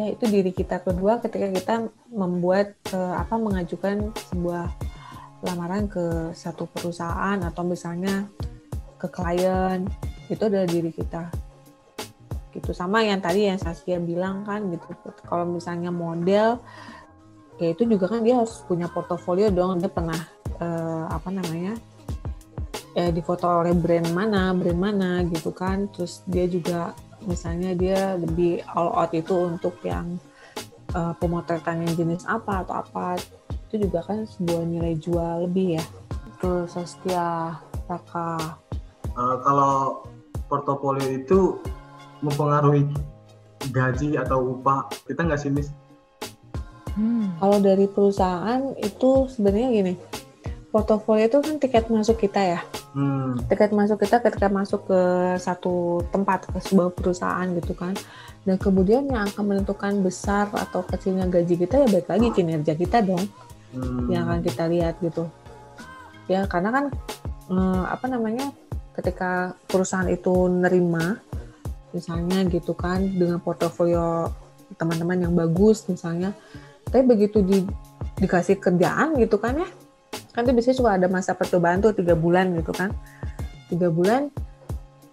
[0.00, 1.74] Ya itu diri kita kedua ketika kita
[2.08, 4.72] membuat eh, apa mengajukan sebuah
[5.42, 8.30] lamaran ke satu perusahaan atau misalnya
[9.02, 9.82] ke klien
[10.30, 11.26] itu adalah diri kita.
[12.54, 12.70] Gitu.
[12.70, 14.94] Sama yang tadi yang Saskia bilang kan gitu.
[15.26, 16.62] Kalau misalnya model
[17.58, 19.82] ya itu juga kan dia harus punya portofolio dong.
[19.82, 20.20] Dia pernah
[20.62, 21.74] eh, apa namanya
[22.94, 25.90] eh, difoto oleh brand mana brand mana gitu kan.
[25.90, 26.94] Terus dia juga
[27.26, 30.18] misalnya dia lebih all out itu untuk yang
[30.94, 33.14] uh, pemotretan yang jenis apa atau apa
[33.70, 35.84] itu juga kan sebuah nilai jual lebih ya.
[36.34, 38.61] Itu Saskia Raka
[39.12, 40.02] Uh, kalau
[40.48, 41.60] portofolio itu
[42.24, 42.88] mempengaruhi
[43.70, 45.68] gaji atau upah kita nggak sih Miss?
[46.92, 47.32] Hmm.
[47.40, 49.94] kalau dari perusahaan itu sebenarnya gini
[50.68, 52.60] portofolio itu kan tiket masuk kita ya
[52.92, 53.40] Hmm.
[53.48, 55.00] tiket masuk kita ketika masuk ke
[55.40, 57.96] satu tempat ke sebuah perusahaan gitu kan
[58.44, 63.00] dan kemudian yang akan menentukan besar atau kecilnya gaji kita ya baik lagi kinerja kita
[63.00, 63.24] dong
[63.72, 64.12] Hmm.
[64.12, 65.24] yang akan kita lihat gitu
[66.28, 66.84] ya karena kan
[67.48, 68.52] eh, apa namanya
[68.92, 71.20] ketika perusahaan itu nerima
[71.92, 74.28] misalnya gitu kan dengan portofolio
[74.76, 76.32] teman-teman yang bagus misalnya
[76.88, 77.64] tapi begitu di,
[78.20, 79.68] dikasih kerjaan gitu kan ya
[80.32, 82.90] kan itu biasanya suka ada masa percobaan tuh tiga bulan gitu kan.
[83.68, 84.32] Tiga bulan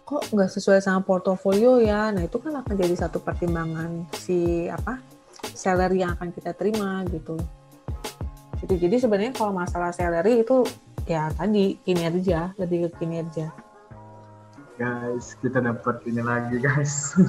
[0.08, 2.10] kok nggak sesuai sama portofolio ya?
[2.16, 5.04] Nah itu kan akan jadi satu pertimbangan si apa
[5.52, 7.36] salary yang akan kita terima gitu.
[8.64, 8.74] Gitu.
[8.80, 10.64] Jadi sebenarnya kalau masalah salary itu
[11.08, 13.52] ya tadi kinerja lebih ke kinerja
[14.80, 17.12] Guys, kita dapat ini lagi guys.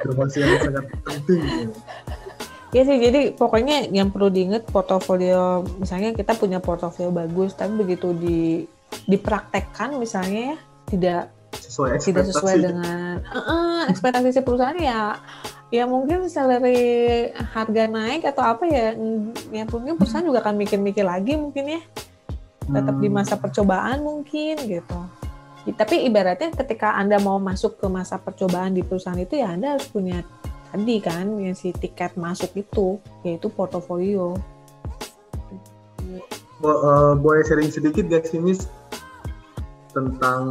[0.00, 1.68] Informasi yang sangat penting.
[2.72, 8.16] Ya sih, jadi pokoknya yang perlu diingat portofolio, misalnya kita punya portofolio bagus, tapi begitu
[8.16, 8.64] di
[9.04, 11.22] dipraktekkan misalnya ya tidak
[11.52, 12.08] Sesuai ekspektasi.
[12.08, 15.20] tidak sesuai dengan eh, eh, ekspektasi si perusahaan ya
[15.68, 21.04] ya mungkin salary harga naik atau apa ya mm, ya mungkin perusahaan juga akan mikir-mikir
[21.04, 21.80] lagi mungkin ya
[22.68, 23.16] tetap di Hmm.
[23.16, 25.00] masa percobaan mungkin gitu
[25.68, 29.84] tapi ibaratnya ketika anda mau masuk ke masa percobaan di perusahaan itu ya anda harus
[29.92, 30.24] punya
[30.72, 34.32] tadi kan yang si tiket masuk itu yaitu portofolio
[36.58, 38.64] Bo- eh, boleh sharing sedikit gak sih Miss
[39.92, 40.42] tentang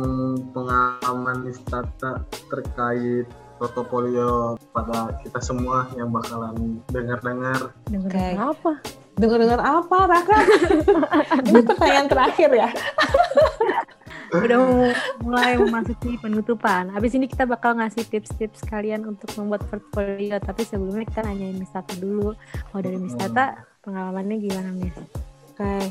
[0.54, 2.22] pengalaman Miss Tata
[2.54, 3.26] terkait
[3.58, 8.28] portofolio pada kita semua yang bakalan dengar-dengar Oke.
[8.38, 8.74] apa?
[9.18, 10.38] Dengar-dengar apa Raka
[11.50, 12.70] ini pertanyaan terakhir ya
[14.28, 14.92] Udah
[15.24, 16.92] mulai memasuki penutupan.
[16.92, 20.36] Habis ini kita bakal ngasih tips-tips kalian untuk membuat portfolio.
[20.36, 22.36] Tapi sebelumnya kita nanyain Miss Tata dulu.
[22.36, 23.56] Kalau dari Miss Tata,
[23.88, 24.96] pengalamannya gimana Miss?
[25.58, 25.90] Oke,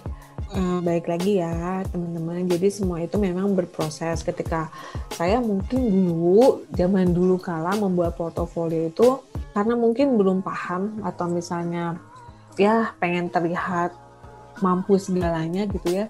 [0.52, 2.44] eh, baik lagi ya teman-teman.
[2.46, 4.20] Jadi semua itu memang berproses.
[4.20, 4.68] Ketika
[5.16, 9.16] saya mungkin dulu, zaman dulu kala membuat portofolio itu
[9.56, 11.96] karena mungkin belum paham atau misalnya
[12.56, 13.92] ya pengen terlihat
[14.64, 16.06] mampu segalanya gitu ya.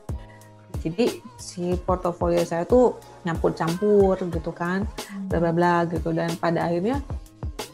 [0.82, 2.94] Jadi si portofolio saya tuh
[3.26, 4.86] nyampur-campur gitu kan,
[5.26, 7.02] bla bla bla gitu dan pada akhirnya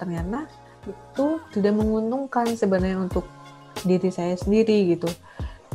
[0.00, 0.48] ternyata
[0.88, 3.28] itu tidak menguntungkan sebenarnya untuk
[3.84, 5.10] diri saya sendiri gitu.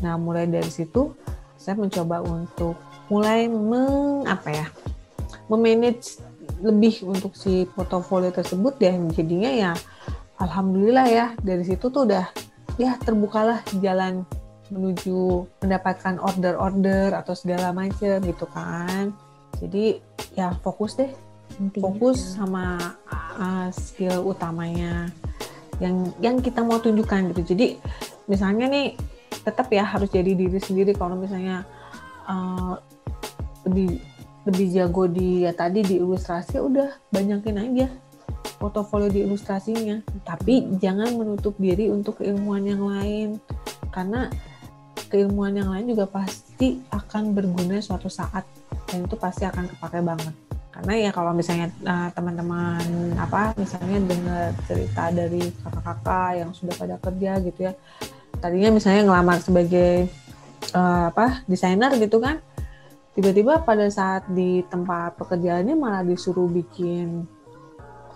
[0.02, 1.14] Nah, mulai dari situ
[1.58, 2.78] saya mencoba untuk
[3.08, 4.68] mulai meng apa ya?
[5.48, 6.20] memanage
[6.60, 9.72] lebih untuk si portofolio tersebut dan jadinya ya
[10.39, 12.28] alhamdulillah ya dari situ tuh udah
[12.78, 14.24] ya terbukalah jalan
[14.70, 19.12] menuju mendapatkan order-order atau segala macam gitu kan.
[19.58, 19.98] Jadi
[20.38, 21.10] ya fokus deh
[21.58, 21.84] Intinya.
[21.90, 25.10] fokus sama uh, skill utamanya
[25.82, 27.56] yang yang kita mau tunjukkan gitu.
[27.56, 27.68] Jadi
[28.30, 28.94] misalnya nih
[29.41, 31.64] tetap ya harus jadi diri sendiri kalau misalnya
[32.28, 32.76] uh,
[33.66, 33.99] lebih
[34.48, 37.88] lebih jago di ya tadi di ilustrasi udah banyakin aja
[38.57, 40.01] portofolio di ilustrasinya.
[40.26, 43.38] Tapi jangan menutup diri untuk keilmuan yang lain.
[43.93, 44.27] Karena
[45.07, 48.43] keilmuan yang lain juga pasti akan berguna suatu saat.
[48.89, 50.35] Dan itu pasti akan kepake banget.
[50.77, 56.95] Karena ya kalau misalnya uh, teman-teman apa misalnya dengar cerita dari kakak-kakak yang sudah pada
[57.01, 57.73] kerja gitu ya.
[58.38, 60.05] Tadinya misalnya ngelamar sebagai
[60.77, 62.45] uh, apa desainer gitu kan.
[63.18, 67.26] Tiba-tiba pada saat di tempat pekerjaannya malah disuruh bikin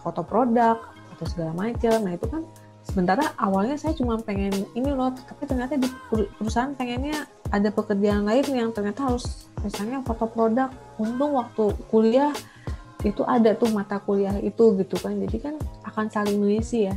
[0.01, 0.77] foto produk
[1.17, 2.41] atau segala macam nah itu kan
[2.81, 8.23] sementara awalnya saya cuma pengen ini loh tapi ternyata di per- perusahaan pengennya ada pekerjaan
[8.23, 10.71] lain yang ternyata harus misalnya foto produk.
[10.97, 12.31] Untung waktu kuliah
[13.03, 15.19] itu ada tuh mata kuliah itu gitu kan.
[15.19, 16.95] Jadi kan akan saling mengisi ya.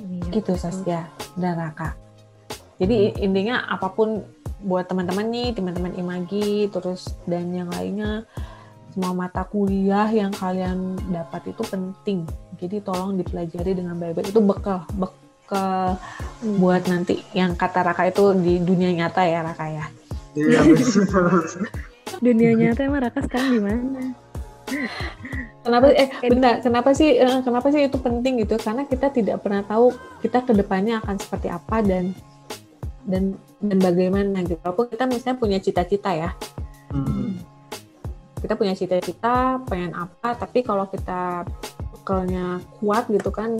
[0.00, 0.56] Iya, gitu.
[0.56, 1.06] Saskia
[1.36, 1.94] dan Raka.
[2.80, 4.24] Jadi intinya apa pun
[4.64, 8.24] buat teman-teman nih teman-teman Imagi terus dan yang lainnya
[8.94, 12.22] semua mata kuliah yang kalian dapat itu penting
[12.56, 15.98] jadi tolong dipelajari dengan baik-baik itu bekal bekal
[16.62, 19.86] buat nanti yang kata Raka itu di dunia nyata ya Raka ya
[20.34, 21.62] Iya betul.
[22.26, 24.02] Dunia nyata emang Raka sekarang di mana?
[25.64, 28.58] Kenapa eh benar, kenapa sih eh, kenapa sih itu penting gitu?
[28.60, 32.12] Karena kita tidak pernah tahu kita ke depannya akan seperti apa dan
[33.06, 34.60] dan dan bagaimana gitu.
[34.60, 36.30] Walaupun kita misalnya punya cita-cita ya.
[36.90, 37.38] Hmm.
[38.44, 41.48] Kita punya cita-cita pengen apa, tapi kalau kita
[41.96, 43.56] bekalnya kuat gitu kan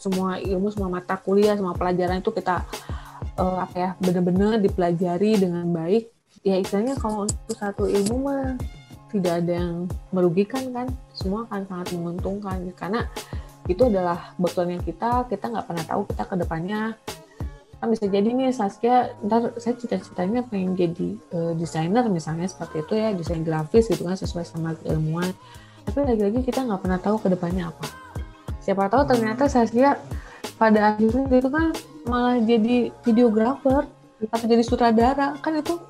[0.00, 2.64] semua ilmu, semua mata kuliah, semua pelajaran itu kita
[3.36, 6.08] eh, apa ya benar-benar dipelajari dengan baik.
[6.40, 8.56] Ya istilahnya kalau untuk satu ilmu mah
[9.12, 13.04] tidak ada yang merugikan kan semua akan sangat menguntungkan karena
[13.68, 16.80] itu adalah bekalnya kita kita nggak pernah tahu kita ke depannya
[17.82, 19.10] kan bisa jadi nih Saskia.
[19.26, 24.14] Ntar saya cita-citanya pengen jadi uh, desainer misalnya seperti itu ya desain grafis gitu kan
[24.14, 25.34] sesuai sama ilmuwan
[25.86, 27.86] tapi lagi-lagi kita nggak pernah tahu ke depannya apa.
[28.62, 29.98] Siapa tahu ternyata Saskia
[30.54, 31.74] pada akhirnya itu kan
[32.06, 33.90] malah jadi videografer
[34.30, 35.34] atau jadi sutradara.
[35.42, 35.82] Kan itu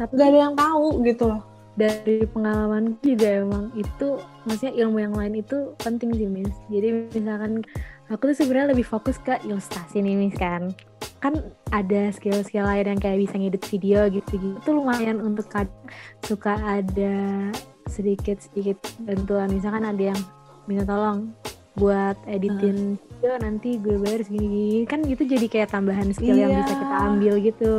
[0.00, 1.42] nggak ada yang tahu gitu loh.
[1.74, 3.68] Dari pengalaman juga emang.
[3.76, 6.56] Itu maksudnya ilmu yang lain itu penting sih Miss.
[6.72, 7.60] Jadi misalkan
[8.06, 10.70] aku tuh sebenarnya lebih fokus ke ilustrasi nih Miss kan
[11.18, 11.40] kan
[11.70, 15.72] ada skill-skill lain yang kayak bisa ngedit video gitu-gitu itu lumayan untuk kadang
[16.20, 17.48] suka ada
[17.88, 20.20] sedikit-sedikit bantuan misalkan ada yang
[20.64, 21.32] minta tolong
[21.74, 26.60] buat editin video nanti gue bayar segini kan gitu jadi kayak tambahan skill yang Iya.
[26.60, 27.74] bisa kita ambil gitu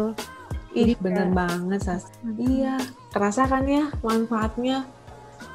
[0.75, 2.03] Ih, Jadi bener kayak- banget, Sas.
[2.19, 2.35] Hmm.
[2.35, 2.75] Iya,
[3.07, 4.83] terasa kan ya manfaatnya.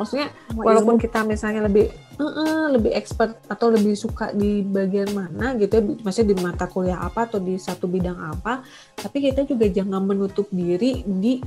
[0.01, 1.93] Maksudnya, walaupun kita misalnya lebih
[2.23, 7.01] eh, lebih expert atau lebih suka di bagian mana gitu ya, maksudnya di mata kuliah
[7.01, 8.61] apa atau di satu bidang apa,
[8.95, 11.41] tapi kita juga jangan menutup diri di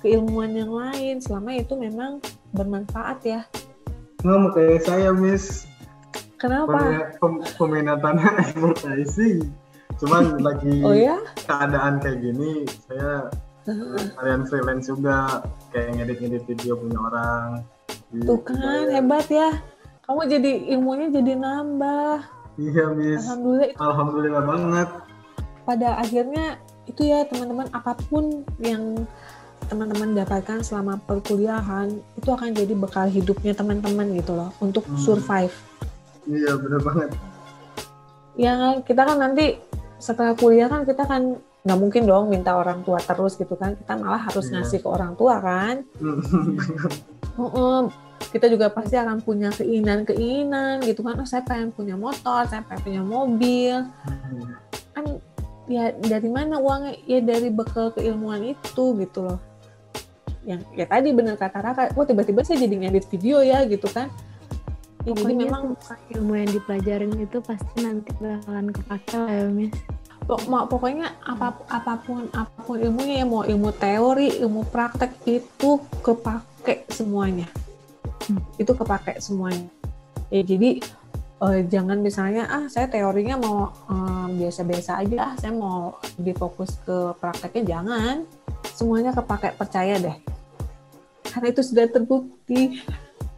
[0.00, 2.20] keilmuan yang lain selama itu memang
[2.52, 3.40] bermanfaat ya.
[4.20, 5.68] Nggak mau kayak saya, Miss.
[6.36, 7.08] Kenapa?
[7.20, 9.48] Pem- Peminatannya advertising.
[9.96, 11.16] Cuman lagi Oh ya?
[11.46, 13.30] keadaan kayak gini, saya
[14.20, 15.40] kalian freelance juga
[15.72, 17.48] kayak ngedit-ngedit video punya orang.
[18.12, 19.50] Tuh kan hebat ya.
[20.04, 22.16] Kamu jadi ilmunya jadi nambah.
[22.54, 23.24] Iya, Miss.
[23.24, 24.88] Alhamdulillah Alhamdulillah banget.
[25.64, 29.08] pada akhirnya itu ya teman-teman apa pun yang
[29.64, 35.00] teman-teman dapatkan selama perkuliahan itu akan jadi bekal hidupnya teman-teman gitu loh untuk Hmm.
[35.00, 35.56] survive.
[36.28, 37.10] Iya, bener banget.
[38.36, 39.56] Ya kita kan nanti
[39.96, 43.96] setelah kuliah kan kita kan nggak mungkin dong minta orang tua terus gitu kan kita
[43.96, 44.60] malah harus Iya.
[44.60, 45.80] ngasih ke orang tua kan.
[47.40, 47.80] Heeh.
[48.30, 51.20] Kita juga pasti akan punya keinginan-keinginan gitu kan.
[51.20, 53.76] Oh, saya pengen punya motor, saya pengen punya mobil.
[54.94, 55.04] kan
[55.66, 56.94] ya dari mana uangnya?
[57.04, 59.38] Ya dari bekal keilmuan itu gitu loh.
[60.44, 64.08] Yang ya tadi bener kata Raka wah tiba-tiba saya jadi ngedit video ya gitu kan.
[65.04, 65.76] Ya, jadi memang
[66.16, 69.76] ilmu yang dipelajarin itu pasti nanti bakalan kepake lah ya Miss.
[70.48, 75.76] Mau- pokoknya apa, apa pun apa pun ilmunya ya mau ilmu teori ilmu praktek itu
[76.00, 77.44] kepake semuanya
[78.24, 78.40] Hmm.
[78.56, 79.68] itu kepake semuanya.
[80.32, 80.80] Ya jadi
[81.44, 87.12] eh, jangan misalnya ah saya teorinya mau eh, biasa-biasa aja ah saya mau difokus ke
[87.20, 88.24] prakteknya jangan.
[88.72, 90.16] Semuanya kepake percaya deh.
[91.28, 92.80] Karena itu sudah terbukti.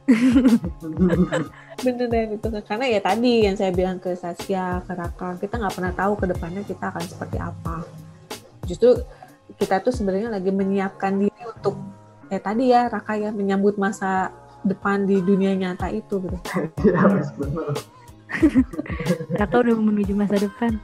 [1.83, 5.93] Beneran itu karena ya tadi yang saya bilang ke Saskia ke Raka kita nggak pernah
[5.93, 7.83] tahu ke depannya kita akan seperti apa.
[8.65, 9.03] Justru
[9.59, 11.75] kita tuh sebenarnya lagi menyiapkan diri untuk
[12.31, 14.31] eh tadi ya Raka ya menyambut masa
[14.67, 16.39] depan di dunia nyata itu gitu.
[16.87, 17.75] Iya, bener.
[19.39, 20.77] Raka udah menuju masa depan.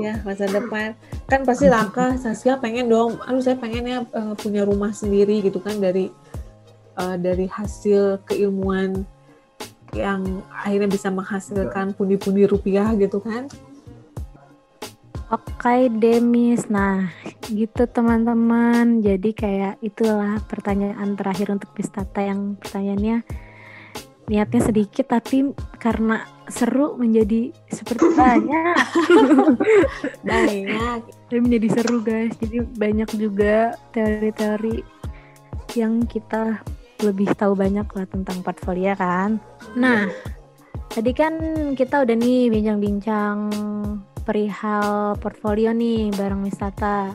[0.00, 0.98] Iya masa depan.
[1.30, 5.62] Kan pasti Raka Saskia pengen dong aduh saya pengen ya eh, punya rumah sendiri gitu
[5.62, 6.10] kan dari
[6.98, 9.06] eh, dari hasil keilmuan
[9.94, 13.48] yang akhirnya bisa menghasilkan pundi-pundi rupiah gitu kan
[15.32, 17.10] Oke Demis, nah
[17.50, 19.02] gitu teman-teman.
[19.02, 23.26] Jadi kayak itulah pertanyaan terakhir untuk Pistata yang pertanyaannya
[24.26, 28.76] niatnya sedikit tapi karena seru menjadi seperti banyak.
[30.22, 32.34] banyak Jadi menjadi seru guys.
[32.38, 34.82] Jadi banyak juga teori-teori
[35.74, 36.62] yang kita
[37.04, 39.36] lebih tahu banyak lah tentang portfolio kan.
[39.76, 40.08] Nah,
[40.88, 41.34] tadi kan
[41.76, 43.38] kita udah nih bincang-bincang
[44.26, 47.14] perihal portfolio nih bareng wisata.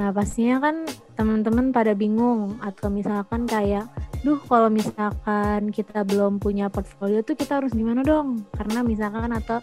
[0.00, 3.84] Nah, pastinya kan teman-teman pada bingung atau misalkan kayak,
[4.24, 8.48] duh kalau misalkan kita belum punya portfolio tuh kita harus gimana dong?
[8.56, 9.60] Karena misalkan atau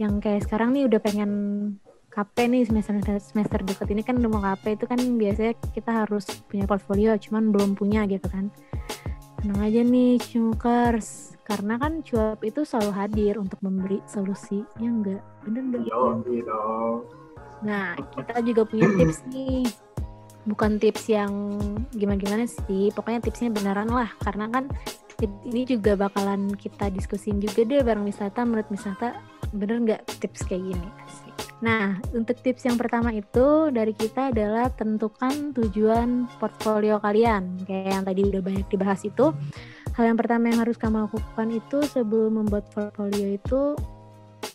[0.00, 1.30] yang kayak sekarang nih udah pengen
[2.16, 6.24] KP nih semester semester deket ini kan udah mau KP itu kan biasanya kita harus
[6.48, 8.48] punya portfolio cuman belum punya gitu kan
[9.46, 15.22] tenang aja nih Cumukers karena kan cuap itu selalu hadir untuk memberi solusi ya enggak?
[15.46, 16.62] Bener enggak Yo, gitu.
[17.62, 19.62] nah kita juga punya tips nih.
[20.50, 21.62] Bukan tips yang
[21.94, 24.10] gimana-gimana sih pokoknya tipsnya beneran lah.
[24.18, 24.66] Karena kan
[25.14, 29.14] tips ini juga bakalan kita diskusin juga deh bareng wisata menurut wisata
[29.54, 30.88] bener nggak tips kayak gini?
[31.06, 31.35] Asik.
[31.64, 37.56] Nah, untuk tips yang pertama itu dari kita adalah tentukan tujuan portfolio kalian.
[37.64, 39.32] Kayak yang tadi udah banyak dibahas itu,
[39.96, 43.72] hal yang pertama yang harus kamu lakukan itu sebelum membuat portfolio itu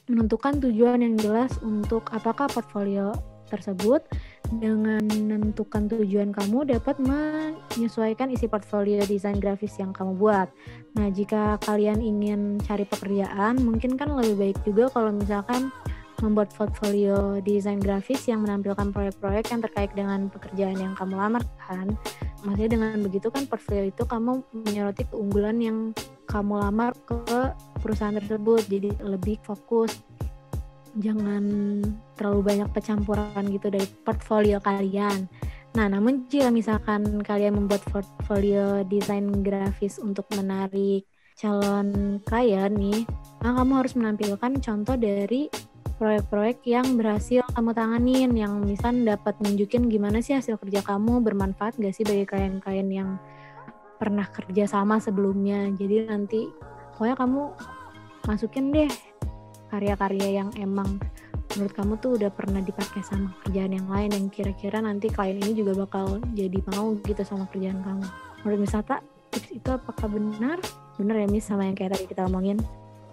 [0.06, 3.15] menentukan tujuan yang jelas untuk apakah portfolio
[3.52, 4.06] tersebut
[4.48, 10.48] dengan menentukan tujuan kamu dapat menyesuaikan isi portfolio desain grafis yang kamu buat.
[10.95, 15.68] Nah, jika kalian ingin cari pekerjaan, mungkin kan lebih baik juga kalau misalkan
[16.22, 21.93] membuat portfolio desain grafis yang menampilkan proyek-proyek yang terkait dengan pekerjaan yang kamu lamar kan.
[22.41, 25.77] Maksudnya dengan begitu kan portfolio itu kamu menyoroti keunggulan yang
[26.30, 28.65] kamu lamar ke perusahaan tersebut.
[28.69, 29.99] Jadi lebih fokus
[30.99, 31.43] jangan
[32.19, 35.27] terlalu banyak pencampuran gitu dari portfolio kalian.
[35.72, 41.07] Nah, namun jika misalkan kalian membuat portfolio desain grafis untuk menarik
[41.39, 43.07] calon klien nih,
[43.39, 45.48] maka kamu harus menampilkan contoh dari
[46.02, 51.78] proyek-proyek yang berhasil kamu tanganin, yang misal dapat nunjukin gimana sih hasil kerja kamu bermanfaat
[51.78, 53.22] gak sih bagi klien-klien yang
[54.02, 55.69] pernah kerja sama sebelumnya.
[55.78, 56.49] Jadi nanti
[56.98, 57.41] pokoknya kamu
[58.26, 58.90] masukin deh
[59.69, 60.98] karya-karya yang emang
[61.53, 65.53] menurut kamu tuh udah pernah dipakai sama kerjaan yang lain yang kira-kira nanti klien ini
[65.53, 68.06] juga bakal jadi mau gitu sama kerjaan kamu.
[68.41, 70.57] Menurut Misata, tips itu apakah benar?
[70.98, 72.57] Benar ya Mis sama yang kayak tadi kita omongin?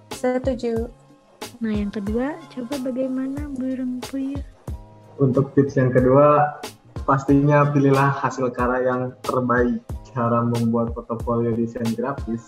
[0.08, 1.07] Setuju.
[1.58, 4.38] Nah yang kedua, coba bagaimana burung puyuh?
[5.18, 6.62] Untuk tips yang kedua,
[7.02, 9.82] pastinya pilihlah hasil karya yang terbaik.
[10.14, 12.46] Cara membuat portofolio desain grafis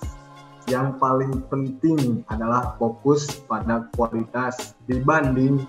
[0.71, 5.67] yang paling penting adalah fokus pada kualitas dibanding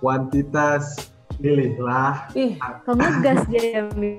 [0.00, 1.12] kuantitas.
[1.38, 2.34] Pilihlah.
[2.34, 4.18] Ih, Kok ngegas dia Mis?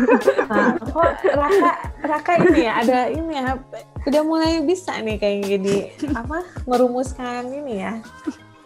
[0.50, 1.72] nah, kok Raka,
[2.06, 3.58] Raka ini ya ada ini ya
[4.06, 5.76] udah mulai bisa nih kayak jadi
[6.14, 7.98] apa merumuskan ini ya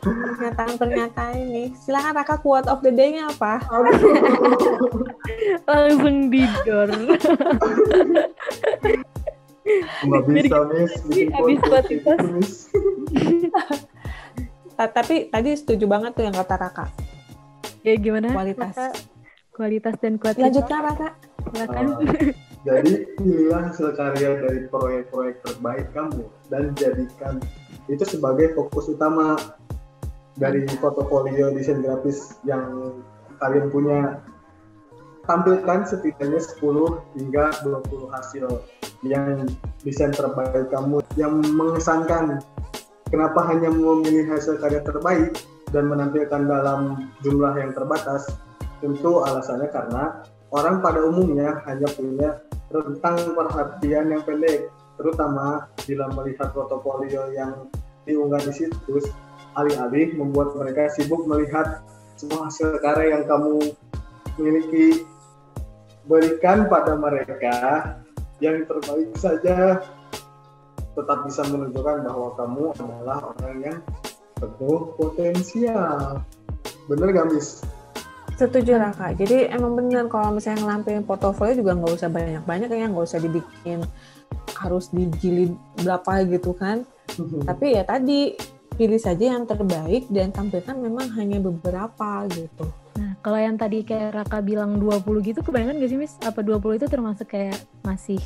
[0.05, 1.73] pernyataan-pernyataan ini.
[1.81, 3.65] Silakan Raka quote of the day-nya apa?
[5.69, 6.93] Langsung didor.
[10.05, 10.93] Nggak bisa, Miss.
[11.33, 12.17] Habis Spotify.
[14.77, 16.87] Tapi tadi setuju banget tuh yang kata Raka.
[17.85, 18.33] Ya gimana?
[18.33, 18.75] Kualitas.
[18.75, 18.89] Raka?
[19.55, 20.43] Kualitas dan kualitas.
[20.43, 21.09] Lanjutkan Raka.
[21.53, 21.85] Silakan.
[22.01, 22.33] Uh,
[22.65, 27.37] jadi pilihlah hasil karya dari proyek-proyek terbaik kamu dan jadikan
[27.93, 29.37] itu sebagai fokus utama
[30.41, 32.99] dari portofolio desain grafis yang
[33.39, 34.01] kalian punya.
[35.25, 38.45] Tampilkan setidaknya 10 hingga 20 hasil
[39.09, 39.49] yang
[39.81, 42.45] desain terbaik kamu yang mengesankan.
[43.09, 45.33] Kenapa hanya memilih hasil karya terbaik
[45.75, 48.31] dan menampilkan dalam jumlah yang terbatas?
[48.79, 50.23] Tentu alasannya karena
[50.55, 52.39] orang pada umumnya hanya punya
[52.71, 57.67] rentang perhatian yang pendek, terutama bila melihat portofolio yang
[58.07, 59.11] diunggah di situs,
[59.59, 61.83] alih-alih membuat mereka sibuk melihat
[62.15, 63.75] semua hasil karya yang kamu
[64.39, 65.03] miliki.
[66.05, 67.57] Berikan pada mereka
[68.37, 69.81] yang terbaik saja,
[70.95, 73.79] tetap bisa menunjukkan bahwa kamu adalah orang yang
[74.39, 76.23] penuh potensial.
[76.91, 77.65] Bener gak, Miss?
[78.35, 79.15] Setuju Raka.
[79.15, 83.87] Jadi emang bener kalau misalnya ngelampin portofolio juga nggak usah banyak-banyak ya, nggak usah dibikin
[84.59, 86.83] harus dijilid berapa gitu kan.
[87.47, 88.35] Tapi ya tadi
[88.75, 92.67] pilih saja yang terbaik dan tampilkan memang hanya beberapa gitu.
[92.99, 96.19] Nah, kalau yang tadi kayak Raka bilang 20 gitu kebanyakan gak sih Miss?
[96.27, 98.19] Apa 20 itu termasuk kayak masih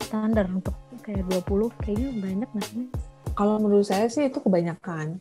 [0.00, 0.72] standar untuk
[1.04, 2.92] kayak 20 kayaknya banyak gak sih Miss?
[3.36, 5.20] Kalau menurut saya sih itu kebanyakan.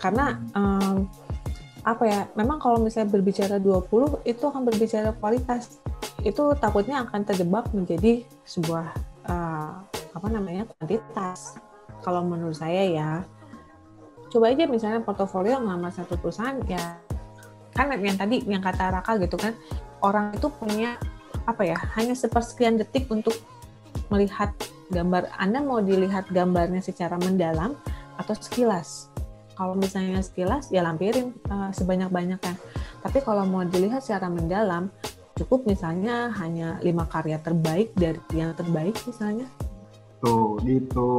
[0.00, 1.04] Karena em,
[1.84, 5.80] apa ya, memang kalau misalnya berbicara 20 itu akan berbicara kualitas.
[6.24, 8.86] Itu takutnya akan terjebak menjadi sebuah
[9.28, 9.72] eh,
[10.16, 11.60] apa namanya kuantitas.
[12.00, 13.10] Kalau menurut saya ya,
[14.30, 17.02] coba aja misalnya portofolio ngelamar satu perusahaan ya
[17.74, 19.58] kan yang tadi yang kata Raka gitu kan
[20.06, 20.96] orang itu punya
[21.44, 23.34] apa ya hanya sepersekian detik untuk
[24.10, 24.54] melihat
[24.94, 27.74] gambar Anda mau dilihat gambarnya secara mendalam
[28.18, 29.09] atau sekilas
[29.60, 32.56] kalau misalnya sekilas ya lampirin uh, sebanyak-banyaknya.
[33.04, 34.88] Tapi kalau mau dilihat secara mendalam
[35.36, 39.44] cukup misalnya hanya lima karya terbaik dari yang terbaik misalnya.
[40.24, 41.12] Tuh, gitu.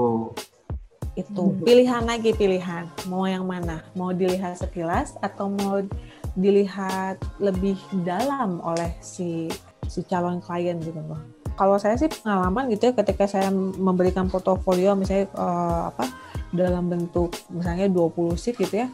[1.14, 1.44] itu.
[1.62, 2.90] Pilihan lagi pilihan.
[3.06, 3.86] Mau yang mana?
[3.94, 5.86] Mau dilihat sekilas atau mau
[6.34, 9.54] dilihat lebih dalam oleh si
[9.86, 14.98] si calon klien gitu loh kalau saya sih pengalaman gitu ya ketika saya memberikan portofolio
[14.98, 16.10] misalnya eh, apa
[16.50, 18.88] dalam bentuk misalnya 20 sheet gitu ya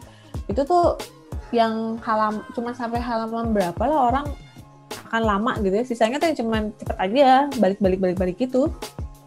[0.51, 0.99] itu tuh
[1.55, 4.27] yang halam cuma sampai halaman berapa lah orang
[5.07, 5.85] akan lama gitu ya.
[5.87, 8.67] Sisanya tuh cuma cepet aja balik-balik balik-balik gitu.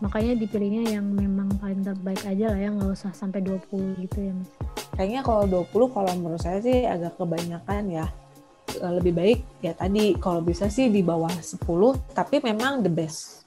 [0.04, 4.32] Makanya dipilihnya yang memang paling terbaik aja lah ya nggak usah sampai 20 gitu ya
[4.32, 4.50] Mas.
[4.96, 8.06] Kayaknya kalau 20 kalau menurut saya sih agak kebanyakan ya.
[8.78, 11.58] Eh, Lebih baik ya tadi kalau bisa sih di bawah 10
[12.14, 13.42] tapi memang the best.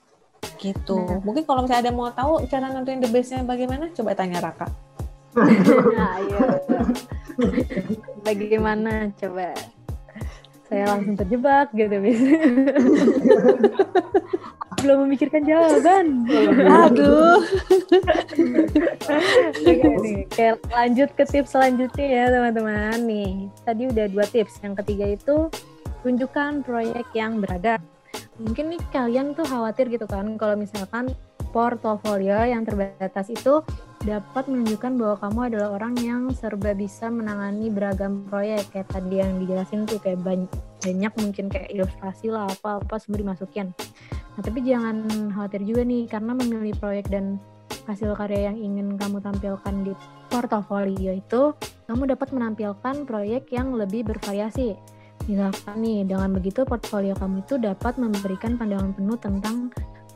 [0.59, 0.99] Gitu.
[0.99, 1.23] Nah.
[1.23, 4.67] Mungkin kalau misalnya ada yang mau tahu cara nentuin the bestnya bagaimana, coba tanya Raka.
[5.33, 6.39] nah, iya.
[8.21, 9.57] bagaimana coba
[10.69, 12.17] saya langsung terjebak gitu bis
[14.83, 16.27] belum memikirkan jawaban
[16.67, 17.39] Aduh.
[19.63, 23.47] Oke nih, Oke, lanjut ke tips selanjutnya ya teman-teman nih.
[23.63, 24.59] Tadi udah dua tips.
[24.59, 25.37] Yang ketiga itu
[26.03, 27.79] tunjukkan proyek yang beragam.
[28.37, 31.13] Mungkin nih kalian tuh khawatir gitu kan kalau misalkan
[31.53, 33.61] portofolio yang terbatas itu
[34.03, 39.39] dapat menunjukkan bahwa kamu adalah orang yang serba bisa menangani beragam proyek kayak tadi yang
[39.39, 40.51] dijelasin tuh kayak banyak,
[40.83, 43.71] banyak mungkin kayak ilustrasi lah apa-apa semua dimasukin.
[44.33, 47.39] Nah tapi jangan khawatir juga nih karena memilih proyek dan
[47.87, 49.93] hasil karya yang ingin kamu tampilkan di
[50.27, 51.53] portofolio itu,
[51.87, 54.75] kamu dapat menampilkan proyek yang lebih bervariasi.
[55.23, 59.71] Misalkan nih, dengan begitu portfolio kamu itu dapat memberikan pandangan penuh tentang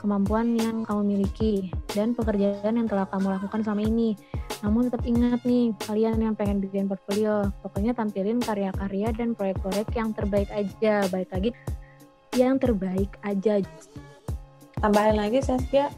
[0.08, 4.16] kemampuan yang kamu miliki dan pekerjaan yang telah kamu lakukan selama ini.
[4.64, 10.16] Namun tetap ingat nih, kalian yang pengen bikin portfolio, pokoknya tampilin karya-karya dan proyek-proyek yang
[10.16, 11.04] terbaik aja.
[11.12, 11.50] Baik lagi,
[12.40, 13.60] yang terbaik aja.
[14.80, 15.92] Tambahan lagi Saskia,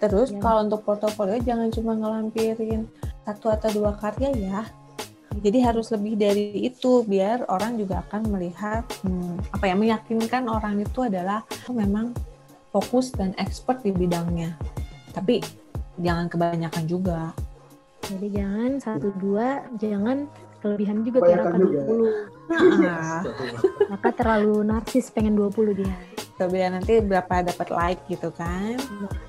[0.00, 0.40] terus Ya.
[0.40, 2.88] kalau untuk portofolio jangan cuma ngelampirin
[3.28, 4.60] satu atau dua karya ya.
[5.36, 10.80] Jadi harus lebih dari itu biar orang juga akan melihat hmm, apa ya meyakinkan orang
[10.80, 12.10] itu adalah memang
[12.70, 14.54] fokus dan expert di bidangnya.
[15.14, 15.42] Tapi
[15.98, 17.34] jangan kebanyakan juga.
[18.06, 20.26] Jadi jangan satu dua, jangan
[20.60, 21.80] kelebihan juga Kebanyakan juga.
[21.86, 22.50] 20.
[22.50, 23.22] Nah,
[23.92, 25.96] Maka terlalu narsis pengen 20 dia.
[26.40, 28.80] biar nanti berapa dapat like gitu kan.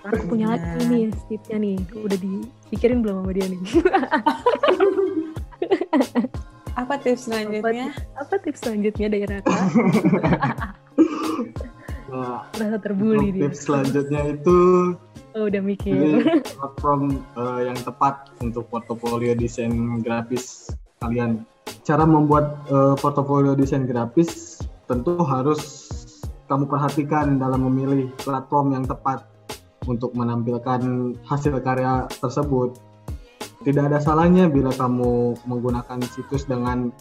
[0.08, 1.76] Aku punya lagi nih tipsnya nih.
[1.92, 3.60] Udah dipikirin belum sama dia nih?
[6.80, 7.92] Apa tips selanjutnya?
[8.16, 9.52] Apa tips selanjutnya dari Raka?
[12.12, 13.48] Nah, untuk dia.
[13.48, 14.60] tips selanjutnya itu
[15.32, 15.96] Oh, udah mikir.
[16.60, 19.72] platform eh, yang tepat untuk portofolio desain
[20.04, 20.68] grafis
[21.00, 21.48] kalian.
[21.88, 24.60] Cara membuat eh, portofolio desain grafis
[24.92, 25.88] tentu harus
[26.52, 29.24] kamu perhatikan dalam memilih platform yang tepat
[29.88, 32.76] untuk menampilkan hasil karya tersebut.
[33.64, 36.92] Tidak ada salahnya bila kamu menggunakan situs dengan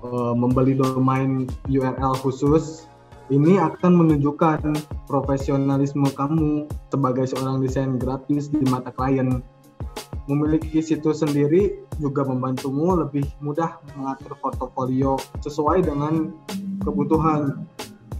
[0.00, 2.88] eh, membeli domain URL khusus.
[3.30, 4.74] Ini akan menunjukkan
[5.06, 9.38] profesionalisme kamu sebagai seorang desain grafis di mata klien.
[10.26, 16.34] Memiliki situs sendiri juga membantumu lebih mudah mengatur portofolio sesuai dengan
[16.82, 17.62] kebutuhan.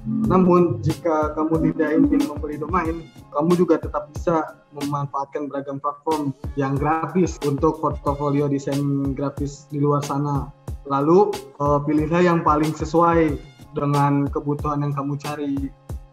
[0.03, 6.75] Namun, jika kamu tidak ingin membeli domain, kamu juga tetap bisa memanfaatkan beragam platform yang
[6.75, 10.51] gratis untuk portofolio desain grafis di luar sana.
[10.91, 11.31] Lalu,
[11.63, 13.39] eh, pilihlah yang paling sesuai
[13.73, 15.57] dengan kebutuhan yang kamu cari.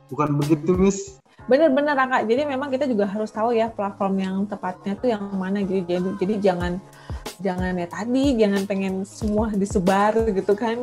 [0.10, 1.20] Bukan begitu, Miss?
[1.46, 2.26] Bener-bener Raka.
[2.26, 5.62] Jadi memang kita juga harus tahu ya platform yang tepatnya tuh yang mana.
[5.62, 6.74] Jadi jadi, jadi jangan
[7.40, 10.82] jangan ya tadi jangan pengen semua disebar gitu kan.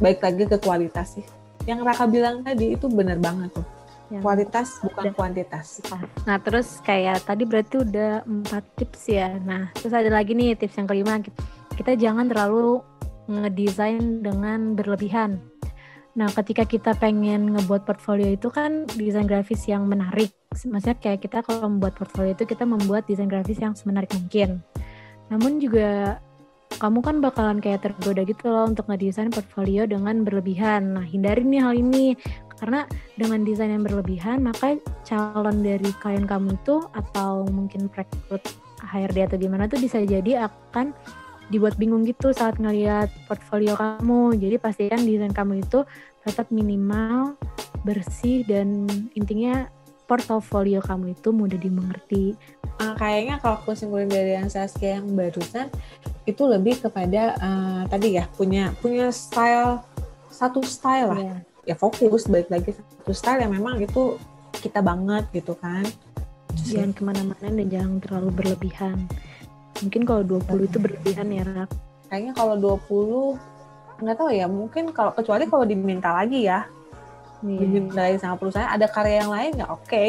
[0.00, 1.26] Baik lagi ke kualitas sih.
[1.64, 3.64] Yang Raka bilang tadi itu bener banget tuh.
[4.12, 5.80] Yang Kualitas bukan Dan- kuantitas.
[6.28, 9.32] Nah, terus kayak tadi berarti udah empat tips ya.
[9.40, 11.24] Nah, terus ada lagi nih tips yang kelima.
[11.72, 12.84] Kita jangan terlalu
[13.28, 15.40] ngedesain dengan berlebihan.
[16.14, 20.30] Nah, ketika kita pengen ngebuat portfolio itu kan desain grafis yang menarik.
[20.54, 24.62] Maksudnya kayak kita kalau membuat portfolio itu kita membuat desain grafis yang semenarik mungkin.
[25.26, 26.22] Namun juga
[26.78, 30.94] kamu kan bakalan kayak tergoda gitu loh untuk ngedesain portfolio dengan berlebihan.
[30.94, 32.14] Nah, hindari nih hal ini
[32.58, 32.86] karena
[33.18, 38.42] dengan desain yang berlebihan maka calon dari klien kamu itu atau mungkin rekrut
[38.78, 40.94] HRD atau gimana tuh bisa jadi akan
[41.52, 44.36] dibuat bingung gitu saat ngelihat portfolio kamu.
[44.38, 45.84] Jadi pastikan desain kamu itu
[46.24, 47.36] tetap minimal,
[47.84, 49.68] bersih dan intinya
[50.04, 52.36] portofolio kamu itu mudah dimengerti.
[52.80, 55.68] Ah, kayaknya kalau aku simpulin dari yang Saskia yang barusan
[56.24, 59.84] itu lebih kepada eh, tadi ya punya punya style
[60.28, 61.20] satu style lah.
[61.20, 61.36] Ya.
[61.64, 64.20] Ya fokus balik lagi satu style yang memang itu
[64.60, 65.84] kita banget gitu kan.
[66.64, 69.08] Jangan ke mana-mana dan jangan terlalu berlebihan.
[69.80, 71.70] Mungkin kalau 20 itu berlebihan ya, Rak.
[72.06, 73.38] kayaknya kalau 20
[73.96, 76.66] nggak tahu ya mungkin kalau kecuali kalau diminta lagi ya
[77.40, 77.60] Iya.
[77.60, 80.04] diminta lagi sama perusahaan ada karya yang lain ya oke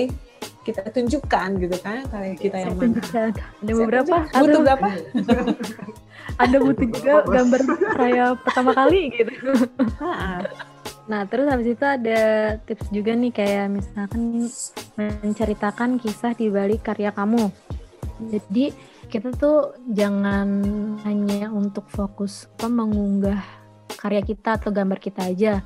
[0.61, 3.29] kita tunjukkan gitu kan karya kita yang mana tunjukkan.
[3.31, 4.05] Ada Saya beberapa.
[4.07, 4.33] tunjuk.
[4.33, 4.87] butuh Ada, berapa
[6.43, 7.61] ada butuh juga gambar
[7.93, 9.31] saya pertama kali gitu.
[9.99, 10.39] Ah,
[11.05, 12.19] Nah, terus habis itu ada
[12.65, 14.49] tips juga nih kayak misalkan
[14.97, 17.53] menceritakan kisah di balik karya kamu.
[18.25, 18.73] Jadi
[19.15, 20.47] kita tuh jangan
[21.07, 23.39] hanya untuk fokus apa mengunggah
[23.95, 25.63] karya kita atau gambar kita aja.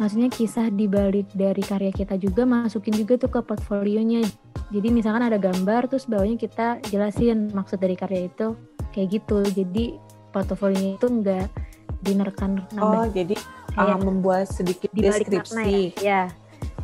[0.00, 4.24] Maksudnya kisah di balik dari karya kita juga masukin juga tuh ke portfolionya.
[4.72, 8.56] Jadi misalkan ada gambar terus bawahnya kita jelasin maksud dari karya itu
[8.96, 9.44] kayak gitu.
[9.44, 10.00] Jadi
[10.32, 11.52] portofolionya itu enggak
[12.00, 13.36] dinerkan Oh, jadi
[13.76, 15.52] uh, membuat sedikit di balik deskripsi.
[15.52, 15.84] makna ya.
[16.00, 16.22] ya.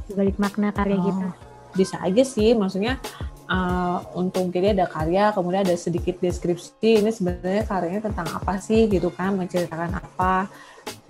[0.08, 1.28] Di balik makna karya Oh, kita.
[1.72, 3.00] Bisa aja sih, maksudnya
[3.48, 7.02] uh, untuk jadi ada karya, kemudian ada sedikit deskripsi.
[7.02, 10.50] Ini sebenarnya karyanya tentang apa sih gitu kan, menceritakan apa.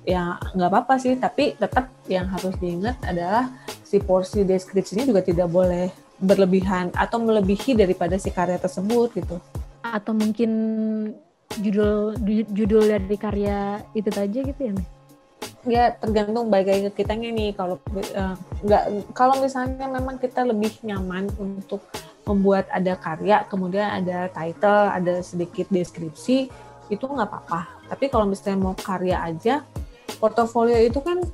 [0.03, 3.51] Ya nggak apa-apa sih, tapi tetap yang harus diingat adalah
[3.87, 5.93] si porsi deskripsinya juga tidak boleh
[6.23, 9.37] berlebihan atau melebihi daripada si karya tersebut gitu.
[9.83, 10.51] Atau mungkin
[11.53, 14.75] judul ju- judul dari karya itu aja gitu ya,
[15.69, 18.35] ya tergantung baik lagi ke kitanya nih kalau eh,
[18.65, 21.85] nggak kalau misalnya memang kita lebih nyaman untuk
[22.23, 26.47] membuat ada karya kemudian ada title ada sedikit deskripsi
[26.93, 27.61] itu nggak apa-apa.
[27.89, 29.65] Tapi kalau misalnya mau karya aja
[30.21, 31.25] portofolio itu kan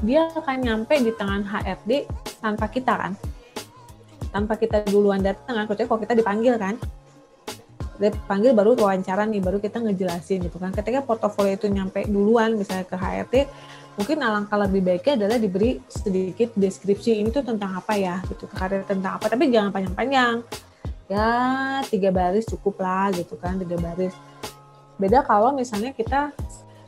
[0.00, 2.06] dia akan nyampe di tangan HRD
[2.38, 3.12] tanpa kita kan.
[4.30, 6.74] Tanpa kita duluan datang kan kecuali kalau kita dipanggil kan.
[7.98, 10.70] Dipanggil baru wawancara nih baru kita ngejelasin gitu kan.
[10.70, 13.34] Ketika portofolio itu nyampe duluan misalnya ke HRD
[13.98, 18.86] mungkin alangkah lebih baiknya adalah diberi sedikit deskripsi ini tuh tentang apa ya gitu karya
[18.86, 20.46] tentang apa tapi jangan panjang-panjang
[21.10, 21.28] ya
[21.90, 24.14] tiga baris cukup lah gitu kan tiga baris
[25.02, 26.30] beda kalau misalnya kita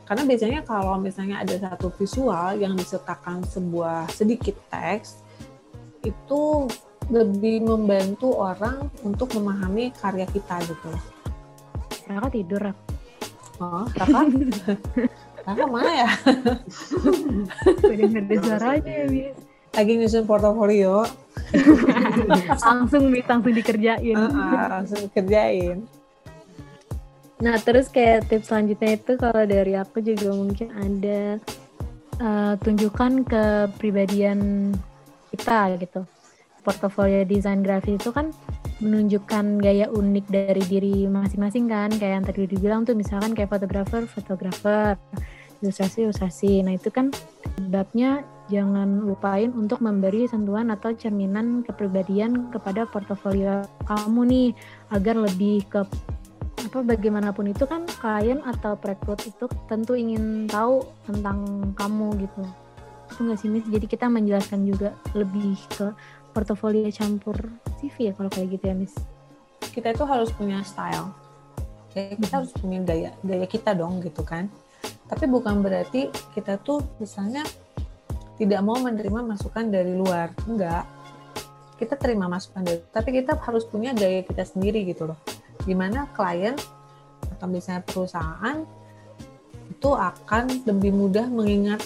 [0.07, 5.23] karena biasanya kalau misalnya ada satu visual yang disertakan sebuah sedikit teks
[6.03, 6.67] itu
[7.11, 11.03] lebih membantu orang untuk memahami karya kita gitu loh.
[12.07, 12.75] Raka tidur.
[13.61, 14.25] Oh, kakak?
[15.43, 16.09] kakak mana ya?
[17.81, 19.35] Nggak ada suaranya ya, Bis.
[19.71, 21.07] Lagi nyusun portofolio,
[22.59, 24.17] Langsung, Bis, langsung dikerjain.
[24.19, 25.87] uh, langsung kerjain.
[27.41, 31.41] Nah, terus kayak tips selanjutnya itu kalau dari aku juga mungkin ada
[32.21, 34.69] eh, tunjukkan kepribadian
[35.33, 36.05] kita gitu.
[36.61, 38.29] Portofolio desain grafis itu kan
[38.81, 41.89] menunjukkan gaya unik dari diri masing-masing kan.
[41.93, 44.97] Kayak yang tadi dibilang tuh misalkan kayak fotografer, fotografer,
[45.61, 46.65] ilustrasi, ilustrasi.
[46.65, 47.13] Nah, itu kan
[47.61, 54.49] sebabnya jangan lupain untuk memberi sentuhan atau cerminan kepribadian kepada portofolio kamu nih
[54.91, 55.87] agar lebih ke
[56.61, 62.43] apa bagaimanapun itu kan klien atau perekrut itu tentu ingin tahu tentang kamu gitu
[63.11, 65.91] itu nggak sih Miss jadi kita menjelaskan juga lebih ke
[66.31, 67.37] portofolio campur
[67.79, 68.95] CV ya kalau kayak gitu ya Miss
[69.71, 71.13] Kita itu harus punya style.
[71.95, 74.51] Ya, kita harus punya gaya, gaya kita dong gitu kan.
[75.07, 77.43] Tapi bukan berarti kita tuh misalnya
[78.35, 80.33] tidak mau menerima masukan dari luar.
[80.49, 80.83] Enggak.
[81.77, 85.19] Kita terima masukan dari tapi kita harus punya gaya kita sendiri gitu loh.
[85.61, 86.57] Di mana klien
[87.37, 88.65] atau misalnya perusahaan
[89.71, 91.79] itu akan lebih mudah mengingat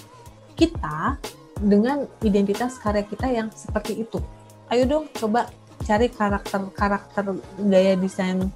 [0.56, 1.20] kita
[1.60, 4.20] dengan identitas karya kita yang seperti itu.
[4.72, 5.50] Ayo dong coba
[5.86, 7.24] cari karakter-karakter
[7.70, 8.50] gaya desain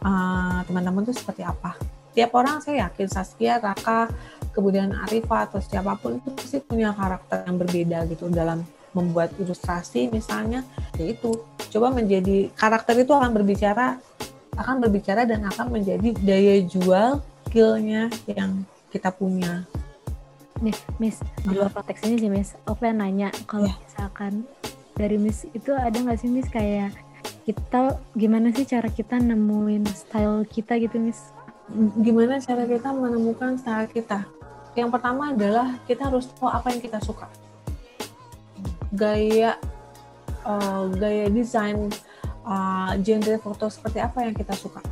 [0.00, 1.76] uh, teman-teman tuh seperti apa.
[2.14, 4.06] Tiap orang saya yakin Saskia, Raka,
[4.54, 8.62] kemudian Arifa atau siapa pun itu pasti punya karakter yang berbeda gitu dalam
[8.94, 10.62] membuat ilustrasi misalnya
[10.94, 11.34] yaitu
[11.74, 13.98] coba menjadi karakter itu akan berbicara
[14.54, 17.18] akan berbicara dan akan menjadi daya jual
[17.50, 18.62] skillnya yang
[18.94, 19.66] kita punya
[20.62, 23.74] Nih Miss di luar konteks ini sih Miss pengen nanya kalau Ya.
[23.82, 24.46] misalkan
[24.94, 26.46] dari Miss itu ada nggak sih Miss?
[26.48, 26.94] Kayak
[27.44, 31.34] kita gimana sih cara kita nemuin style kita gitu Miss?
[32.00, 34.24] Gimana cara kita menemukan style kita?
[34.74, 37.26] Yang pertama adalah kita harus tahu apa yang kita suka.
[38.94, 39.58] Gaya
[40.46, 41.90] uh, gaya desain
[42.46, 44.82] uh, genre foto seperti apa yang kita suka.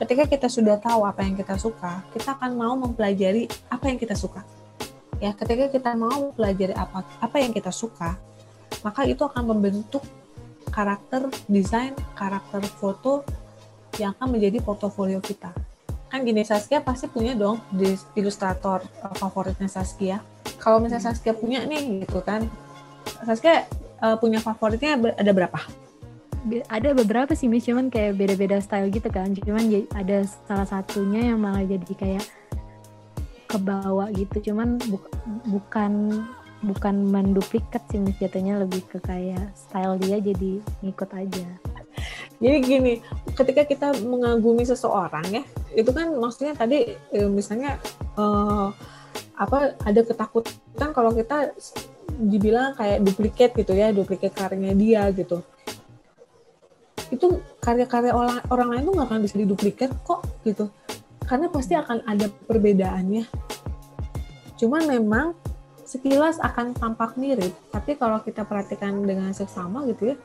[0.00, 4.14] Ketika kita sudah tahu apa yang kita suka kita akan mau mempelajari apa yang kita
[4.16, 4.46] suka.
[5.20, 8.16] Ya ketika kita mau mempelajari apa apa yang kita suka
[8.80, 10.02] maka itu akan membentuk
[10.70, 13.26] karakter desain karakter foto
[13.98, 15.50] yang akan menjadi portofolio kita.
[16.10, 20.18] Kan gini Saskia pasti punya dong di ilustrator uh, favoritnya Saskia.
[20.58, 22.46] Kalau misalnya Saskia punya nih gitu kan
[23.26, 23.66] Saskia
[24.02, 25.58] uh, punya favoritnya ada berapa?
[26.40, 29.30] Be- ada beberapa sih Miss cuman kayak beda-beda style gitu kan.
[29.36, 32.24] Cuman ya- ada salah satunya yang malah jadi kayak
[33.50, 34.50] kebawa gitu.
[34.50, 35.12] Cuman buk-
[35.46, 36.22] bukan
[36.60, 38.20] bukan menduplikat sih Miss.
[38.20, 41.46] Lebih ke kayak style dia jadi ngikut aja.
[42.40, 42.94] Jadi gini,
[43.36, 45.42] ketika kita mengagumi seseorang ya,
[45.76, 47.76] itu kan maksudnya tadi eh, misalnya
[48.16, 48.68] eh,
[49.36, 51.52] apa ada ketakutan kalau kita
[52.20, 55.40] dibilang kayak duplikat gitu ya duplikat karyanya dia gitu.
[57.08, 60.68] Itu karya-karya orang orang lain tuh nggak akan bisa diduplikat kok gitu.
[61.24, 63.24] Karena pasti akan ada perbedaannya.
[64.60, 65.32] Cuman memang
[65.90, 70.16] sekilas akan tampak mirip tapi kalau kita perhatikan dengan seksama gitu ya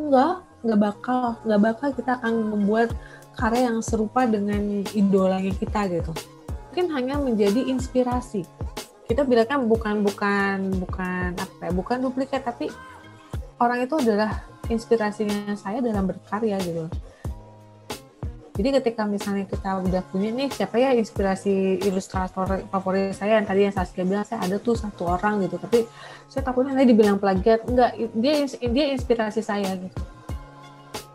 [0.00, 2.88] enggak nggak bakal nggak bakal kita akan membuat
[3.36, 6.12] karya yang serupa dengan idolanya kita gitu.
[6.70, 8.44] Mungkin hanya menjadi inspirasi.
[9.08, 12.70] Kita bilangnya bukan bukan bukan apa ya bukan duplikat tapi
[13.58, 16.86] orang itu adalah inspirasinya saya dalam berkarya gitu
[18.60, 23.40] jadi ketika misalnya kita udah punya nih siapa ya inspirasi ilustrator favorit saya?
[23.40, 25.56] Yang tadi yang Saskia bilang saya ada tuh satu orang gitu.
[25.56, 25.88] Tapi
[26.28, 27.96] saya takutnya nanti dibilang plagiat enggak.
[28.12, 30.00] Dia dia inspirasi saya gitu.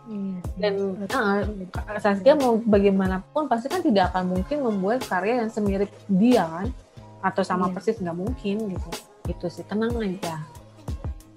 [0.09, 0.73] Iya, dan
[1.05, 6.73] uh, Saskia mau bagaimanapun pasti kan tidak akan mungkin membuat karya yang semirip dia kan?
[7.21, 7.73] Atau sama iya.
[7.77, 8.89] persis nggak mungkin gitu.
[9.29, 10.41] Itu sih tenang aja.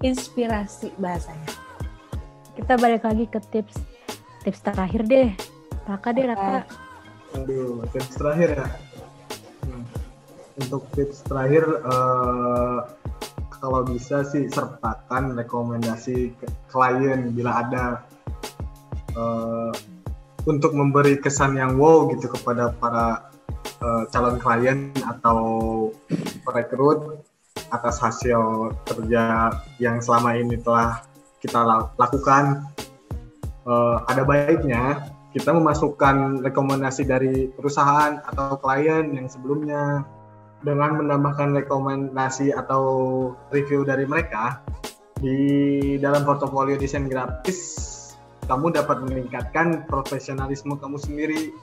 [0.01, 1.53] Inspirasi bahasanya.
[2.57, 3.77] Kita balik lagi ke tips
[4.41, 5.58] tips terakhir deh
[5.89, 6.69] Raka deh Raka.
[7.33, 8.67] Aduh, tips terakhir ya.
[9.65, 9.83] Hmm.
[10.61, 12.85] Untuk tips terakhir, uh,
[13.57, 16.37] kalau bisa sih sertakan rekomendasi
[16.69, 18.05] klien bila ada
[19.17, 19.73] uh,
[20.45, 23.33] untuk memberi kesan yang wow gitu kepada para
[23.81, 25.39] uh, calon klien atau
[26.45, 27.25] perekrut
[27.73, 31.01] atas hasil kerja yang selama ini telah
[31.41, 31.65] kita
[31.97, 32.61] lakukan.
[33.69, 40.01] Uh, ada baiknya kita memasukkan rekomendasi dari perusahaan atau klien yang sebelumnya
[40.65, 42.83] dengan menambahkan rekomendasi atau
[43.53, 44.59] review dari mereka
[45.21, 47.89] di dalam portofolio desain grafis
[48.49, 51.53] kamu dapat meningkatkan profesionalisme kamu sendiri.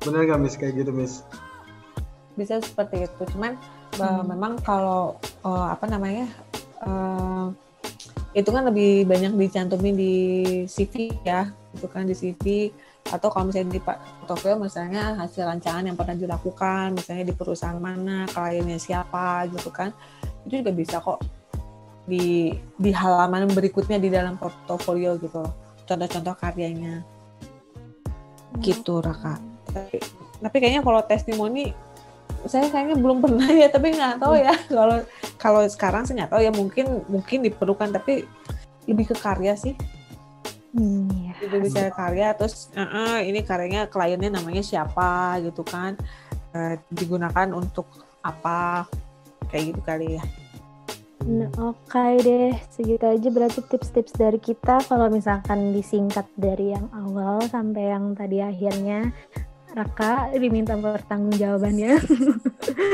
[0.00, 0.56] Benar nggak Miss?
[0.56, 1.20] Kayak gitu Miss?
[2.40, 3.22] Bisa seperti itu.
[3.36, 3.60] Cuman
[4.00, 4.24] hmm.
[4.32, 6.24] memang kalau uh, apa namanya
[6.80, 7.52] uh,
[8.32, 10.14] itu kan lebih banyak dicantumin di
[10.64, 12.70] CV ya gitu kan di CV
[13.10, 18.24] atau kalau misalnya di portfolio misalnya hasil rancangan yang pernah dilakukan misalnya di perusahaan mana
[18.30, 19.92] kliennya siapa gitu kan.
[20.46, 21.20] Itu juga bisa kok
[22.04, 25.42] di di halaman berikutnya di dalam portofolio gitu
[25.84, 27.04] contoh-contoh karyanya.
[28.62, 29.42] Gitu Raka.
[29.68, 29.98] Tapi,
[30.38, 31.74] tapi kayaknya kalau testimoni
[32.44, 34.54] saya kayaknya belum pernah ya tapi nggak tahu ya.
[34.70, 34.96] Kalau
[35.36, 38.24] kalau sekarang saya nggak tahu ya mungkin mungkin diperlukan tapi
[38.88, 39.76] lebih ke karya sih
[40.74, 41.32] Hmm, ya.
[41.38, 45.94] Itu bisa karya terus uh -uh, ini karyanya kliennya namanya siapa gitu kan.
[46.54, 47.86] Uh, digunakan untuk
[48.22, 48.86] apa
[49.50, 50.24] kayak gitu kali ya.
[51.24, 54.84] Nah, oke okay deh, segitu aja berarti tips-tips dari kita.
[54.84, 59.08] Kalau misalkan disingkat dari yang awal sampai yang tadi akhirnya,
[59.74, 61.98] Raka diminta pertanggung jawabannya.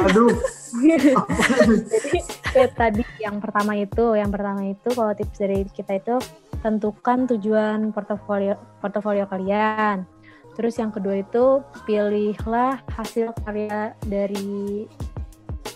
[0.08, 0.32] Aduh.
[0.80, 2.18] Jadi
[2.56, 6.16] kayak tadi yang pertama itu, yang pertama itu kalau tips dari kita itu
[6.64, 10.08] tentukan tujuan portofolio portofolio kalian.
[10.56, 14.88] Terus yang kedua itu pilihlah hasil karya dari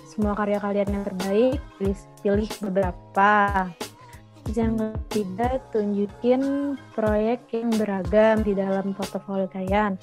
[0.08, 3.32] semua karya kalian yang terbaik, pilih, pilih beberapa.
[4.44, 6.42] Terus yang ketiga, tunjukin
[6.92, 9.96] proyek yang beragam di dalam portofolio kalian.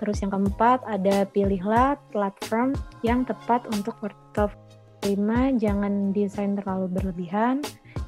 [0.00, 2.74] Terus yang keempat ada pilihlah platform
[3.06, 4.60] yang tepat untuk portofolio.
[5.02, 7.58] Lima, jangan desain terlalu berlebihan.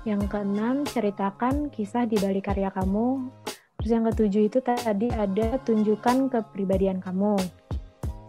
[0.06, 3.34] Yang keenam, ceritakan kisah di balik karya kamu.
[3.82, 7.34] Terus yang ketujuh itu tadi ada tunjukkan kepribadian kamu.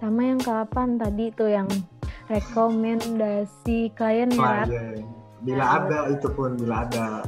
[0.01, 1.69] Sama yang ke-8 tadi tuh yang
[2.25, 4.65] rekomendasi klien ya.
[5.45, 7.21] Bila ada itu pun bila ada.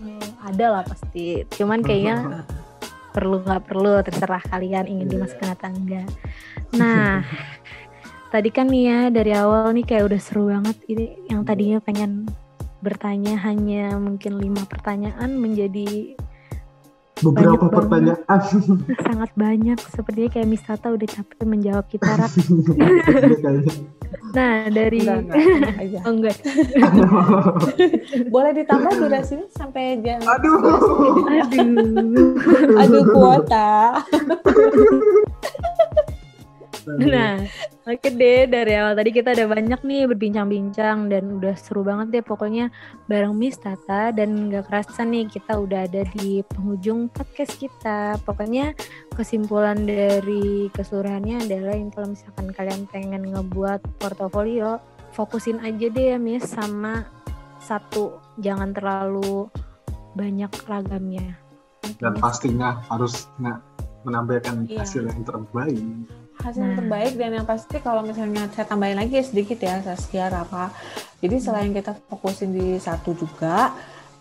[0.00, 1.44] Hmm, ada lah pasti.
[1.52, 2.40] Cuman kayaknya
[3.14, 5.12] perlu nggak perlu terserah kalian ingin yeah.
[5.14, 6.08] dimasukkan atau enggak.
[6.74, 7.22] Nah,
[8.34, 12.26] tadi kan nih ya dari awal nih kayak udah seru banget ini yang tadinya pengen
[12.82, 16.18] bertanya hanya mungkin lima pertanyaan menjadi
[17.24, 18.40] beberapa pertanyaan
[19.06, 22.32] sangat banyak sepertinya kayak Misata udah capek menjawab kita Rak.
[24.36, 26.02] nah dari enggak, enggak.
[26.06, 26.36] oh, enggak.
[28.34, 30.58] boleh ditambah durasinya sampai jam aduh
[31.50, 32.34] aduh
[32.78, 33.98] aduh kuota
[36.84, 37.40] Nah,
[37.88, 42.24] oke deh dari awal tadi kita ada banyak nih berbincang-bincang dan udah seru banget deh
[42.24, 42.68] pokoknya
[43.08, 48.20] bareng Miss Tata dan gak kerasa nih kita udah ada di penghujung podcast kita.
[48.22, 48.76] Pokoknya
[49.16, 54.78] kesimpulan dari keseluruhannya adalah yang kalau misalkan kalian pengen ngebuat portofolio,
[55.16, 57.08] fokusin aja deh ya Miss sama
[57.64, 59.48] satu, jangan terlalu
[60.12, 61.40] banyak ragamnya.
[62.00, 63.28] Dan pastinya harus
[64.04, 64.84] menampilkan iya.
[64.84, 65.80] hasil yang terbaik
[66.36, 66.78] hasil yang Nah.
[66.80, 70.74] terbaik dan yang pasti kalau misalnya saya tambahin lagi sedikit ya Saskia Rafa
[71.18, 73.72] jadi selain kita fokusin di satu juga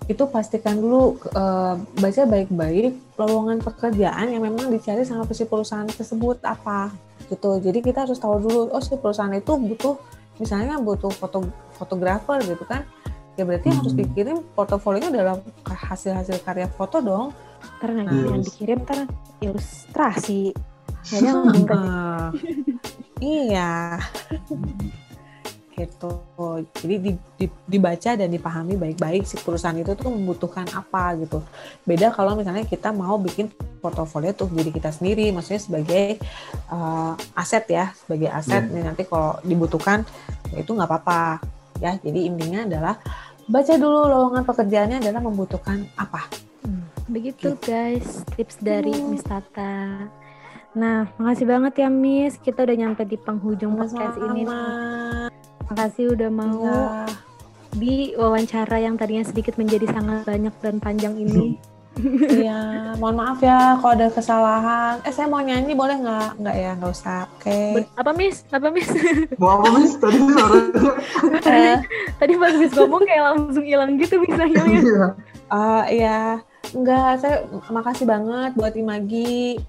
[0.03, 6.43] itu pastikan dulu eh, baca baik-baik lowongan pekerjaan yang memang dicari sama si perusahaan tersebut
[6.43, 6.91] apa
[7.27, 9.95] gitu jadi kita harus tahu dulu oh si perusahaan itu butuh
[10.37, 12.83] misalnya butuh foto fotografer gitu kan
[13.33, 13.79] ya berarti Hmm.
[13.79, 17.27] harus dikirim portofolionya dalam hasil-hasil karya foto dong
[17.79, 18.27] Karena Yes.
[18.27, 18.99] yang dikirim ntar
[19.39, 20.51] ilustrasi.
[21.03, 21.35] Kayak
[21.69, 22.29] Ah,
[23.19, 23.99] iya.
[25.73, 26.09] Gitu.
[26.77, 31.41] Jadi di- di- dibaca dan dipahami baik-baik si perusahaan itu tuh membutuhkan apa gitu.
[31.81, 33.49] Beda kalau misalnya kita mau bikin
[33.81, 36.21] portofolio tuh diri kita sendiri maksudnya sebagai
[36.69, 38.71] uh, aset ya sebagai aset Iya.
[38.71, 40.05] nih nanti kalau dibutuhkan
[40.53, 41.41] ya itu nggak apa-apa.
[41.81, 42.95] Ya jadi intinya adalah
[43.43, 46.29] baca dulu lowongan pekerjaannya adalah membutuhkan apa.
[47.09, 49.09] Begitu guys, tips dari Hmm.
[49.11, 50.05] Miss Tata.
[50.73, 52.35] Nah, makasih banget ya Miss.
[52.35, 54.41] Kita udah nyampe di penghujung podcast ini.
[54.41, 55.29] Sama-sama.
[55.63, 57.05] Makasih udah mau Iya.
[57.73, 61.57] di wawancara yang tadinya sedikit menjadi sangat banyak dan panjang ini.
[62.25, 64.97] Iya, mohon maaf ya kalau ada kesalahan.
[65.05, 66.41] Eh, saya mau nyanyi boleh nggak?
[66.41, 67.29] Nggak ya, nggak usah.
[67.29, 67.53] Oke.
[67.77, 68.41] Ben- Apa Miss?
[68.49, 68.89] Apa Miss?
[69.37, 69.93] Mau apa Miss?
[70.01, 70.89] Tadi suaranya.
[71.69, 71.77] Eh,
[72.17, 74.65] Tadi pas Miss ngomong kayak langsung hilang gitu misalnya.
[74.65, 75.05] Iya.
[75.53, 76.21] eh, iya,
[76.73, 77.21] enggak.
[77.21, 77.35] Saya
[77.69, 79.61] makasih banget buat Imagi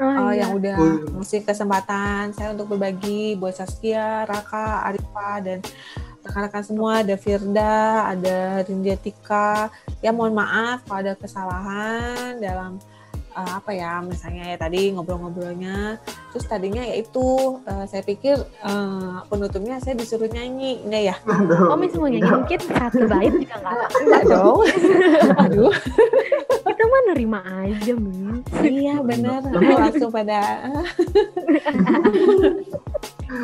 [0.00, 0.48] Oh, eh, iya.
[0.48, 1.20] yang udah Oh.
[1.20, 5.58] ngasih kesempatan saya untuk berbagi buat Saskia, Raka, Arifa, dan
[6.20, 7.00] rekan-rekan semua.
[7.00, 7.76] Ada Firda,
[8.08, 9.68] ada Rindia Tika.
[10.00, 12.80] Ya mohon maaf kalau ada kesalahan dalam
[13.30, 17.26] eh, apa ya misalnya ya tadi ngobrol-ngobrolnya terus tadinya ya itu
[17.62, 21.16] eh, saya pikir eh, penutupnya saya disuruh nyanyi enggak ya
[21.70, 24.60] Oh Miss mau nyanyi mungkin satu bait juga nggak enggak dong
[25.46, 25.72] aduh
[26.80, 28.40] Kita mah nerima aja Miss.
[28.64, 29.44] iya benar.
[29.44, 30.40] Aku langsung pada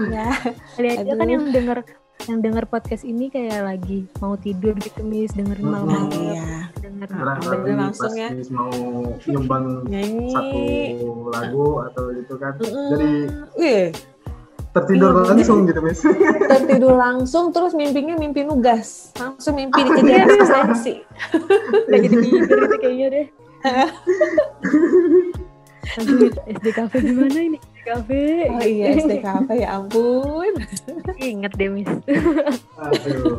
[0.09, 0.29] ya.
[0.73, 1.85] Kali aja kan yang denger
[2.25, 5.37] yang denger podcast ini kayak lagi mau tidur gitu Miss.
[5.37, 5.85] Dengerin Hmm.
[5.85, 6.17] malam-malam.
[6.17, 6.49] Iya
[6.81, 8.29] denger Barangkali Bener langsung ya.
[8.49, 8.73] Mau
[9.21, 9.65] nyumbang
[10.33, 10.61] satu
[11.29, 12.57] lagu atau gitu kan.
[12.57, 13.11] Jadi
[13.53, 13.85] Wih,
[14.77, 16.01] tertidur Iya, langsung gitu Miss.
[16.53, 20.95] tertidur langsung terus mimpinya mimpi nugas langsung mimpi dikejar asistensi
[21.89, 23.27] Udah jadi tidur itu kayaknya deh.
[25.97, 27.59] Aduh, SDKV gimana ini?
[27.63, 28.11] SDKV.
[28.53, 30.53] oh iya SDKP ya ampun
[31.17, 31.89] Ingat deh, Miss.
[32.77, 33.39] Aduh.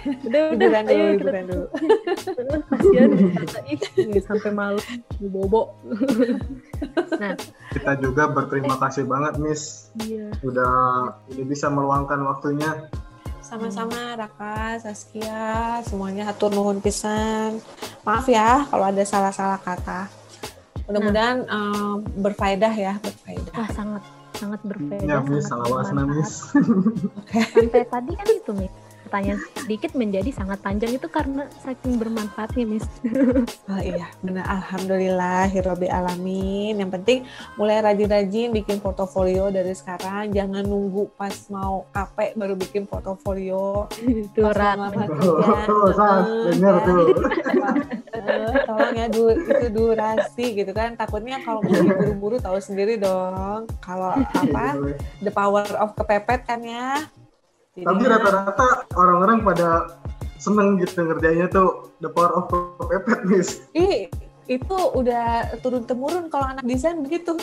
[0.00, 0.56] Udah, udah.
[0.56, 1.64] liburan dulu Ayo kita liburan dulu
[2.66, 3.08] kasihan
[3.96, 4.80] nih, sampai malu
[5.20, 5.62] bobo.
[7.70, 10.30] Kita juga berterima kasih banget Miss Iya.
[10.40, 10.72] udah
[11.28, 12.88] udah bisa meluangkan waktunya.
[13.40, 17.58] sama-sama Raka Saskia semuanya atur nuhun pisan
[18.00, 20.06] maaf ya kalau ada salah-salah kata
[20.86, 24.02] mudah-mudahan eh, berfaedah ya berfaedah Wah, sangat
[24.38, 25.02] sangat berbeda.
[25.04, 26.06] Ya Miss, sangat salah.
[26.06, 26.32] Miss.
[27.52, 28.72] Sampai tadi kan itu, Miss.
[29.10, 32.86] Pertanyaan sedikit menjadi sangat panjang itu karena saking bermanfaatnya, Miss.
[33.66, 34.46] Oh iya, benar.
[34.46, 36.78] Alhamdulillah, hirobi alamin.
[36.78, 37.18] Yang penting
[37.58, 40.30] mulai rajin-rajin bikin portofolio dari sekarang.
[40.30, 43.90] Jangan nunggu pas mau KP baru bikin portofolio.
[44.30, 44.74] Tuh, Heeh,
[46.54, 46.86] dengar ya.
[46.86, 47.06] tuh.
[48.14, 50.94] Eh, tolong ya, du, itu durasi gitu kan.
[50.94, 53.66] Takutnya kalau mau buru-buru tahu sendiri dong.
[53.82, 54.78] Kalau apa,
[55.18, 57.10] the power of kepepet kan ya.
[57.70, 59.86] Tapi rata-rata orang-orang pada
[60.42, 62.50] seneng gitu ngerjainnya tuh the power of
[62.82, 63.62] kepepet Miss.
[63.72, 64.10] Ih,
[64.50, 67.38] itu udah turun temurun kalau anak desain begitu.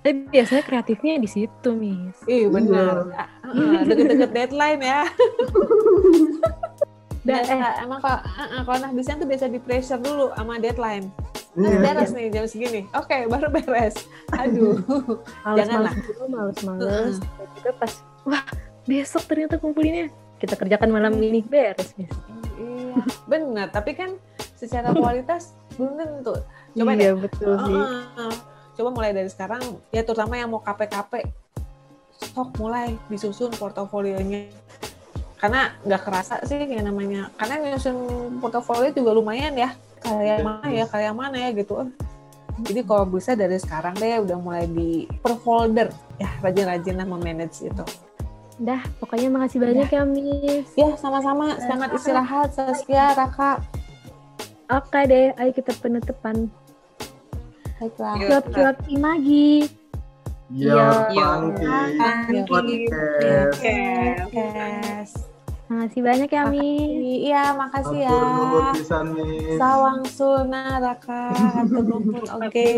[0.00, 2.16] Tapi biasanya kreatifnya di situ, Miss.
[2.24, 3.10] Ih benar.
[3.12, 5.02] Ah, ah, Deket-deket deadline ya.
[7.20, 10.32] Dan Biasa, eh, emang kalau ah, ah, kalau anak desain tuh biasa di pressure dulu
[10.32, 11.12] sama deadline.
[11.52, 11.82] Harus Iya.
[11.82, 12.80] beres nih jam segini.
[12.96, 14.06] Oke, baru beres.
[14.38, 14.80] Aduh.
[15.44, 15.94] males-males janganlah.
[16.00, 17.16] dulu, males-males.
[17.20, 17.92] Dan juga pas,
[18.26, 18.44] wah
[18.84, 20.10] besok ternyata kumpulinnya.
[20.40, 22.08] Kita kerjakan malam ini, beres, iya,
[23.28, 23.68] benar.
[23.68, 24.16] Tapi kan
[24.56, 26.34] secara kualitas belum tentu.
[26.76, 27.20] Coba iya, deh.
[27.20, 27.76] betul sih.
[27.76, 28.34] Ah.
[28.76, 29.60] Coba mulai dari sekarang,
[29.92, 31.28] ya terutama yang mau KP-KP,
[32.16, 34.48] stok mulai disusun portofolionya.
[35.36, 37.96] Karena nggak kerasa sih yang namanya, karena nyusun
[38.40, 39.72] portofolio juga lumayan ya.
[40.00, 41.92] Karya mana ya, karya mana ya gitu.
[42.60, 45.88] Jadi kalau bisa dari sekarang deh udah mulai di per folder.
[46.20, 47.84] Ya rajin-rajin lah memanage itu.
[48.60, 50.68] Dah, pokoknya makasih banyak ya, ya Miss.
[50.76, 51.56] Ya, sama-sama.
[51.56, 53.64] Selamat istirahat, Saskia, Raka.
[54.68, 56.52] Oke deh, ayo kita penutupan.
[57.80, 58.20] Baiklah.
[58.20, 59.64] Cuap-cuap imagi.
[60.52, 60.76] Yo,
[61.96, 64.04] Pangki Podcast.
[65.72, 67.00] Makasih banyak ya, Miss.
[67.32, 68.12] Iya, makasih ya.
[69.56, 71.32] Sawang Suna, Raka.
[72.44, 72.68] Oke.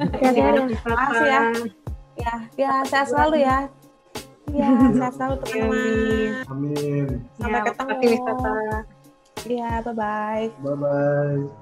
[0.00, 1.28] Terima kasih ya.
[1.28, 1.44] ya.
[2.18, 3.68] Ya, ya, saya selalu ya.
[4.52, 6.32] Iya, sehat selalu teman-teman.
[6.48, 7.08] Amin.
[7.36, 8.00] Sampai ya, ketemu.
[9.48, 10.46] Iya, bye-bye.
[10.60, 11.58] Bye-bye.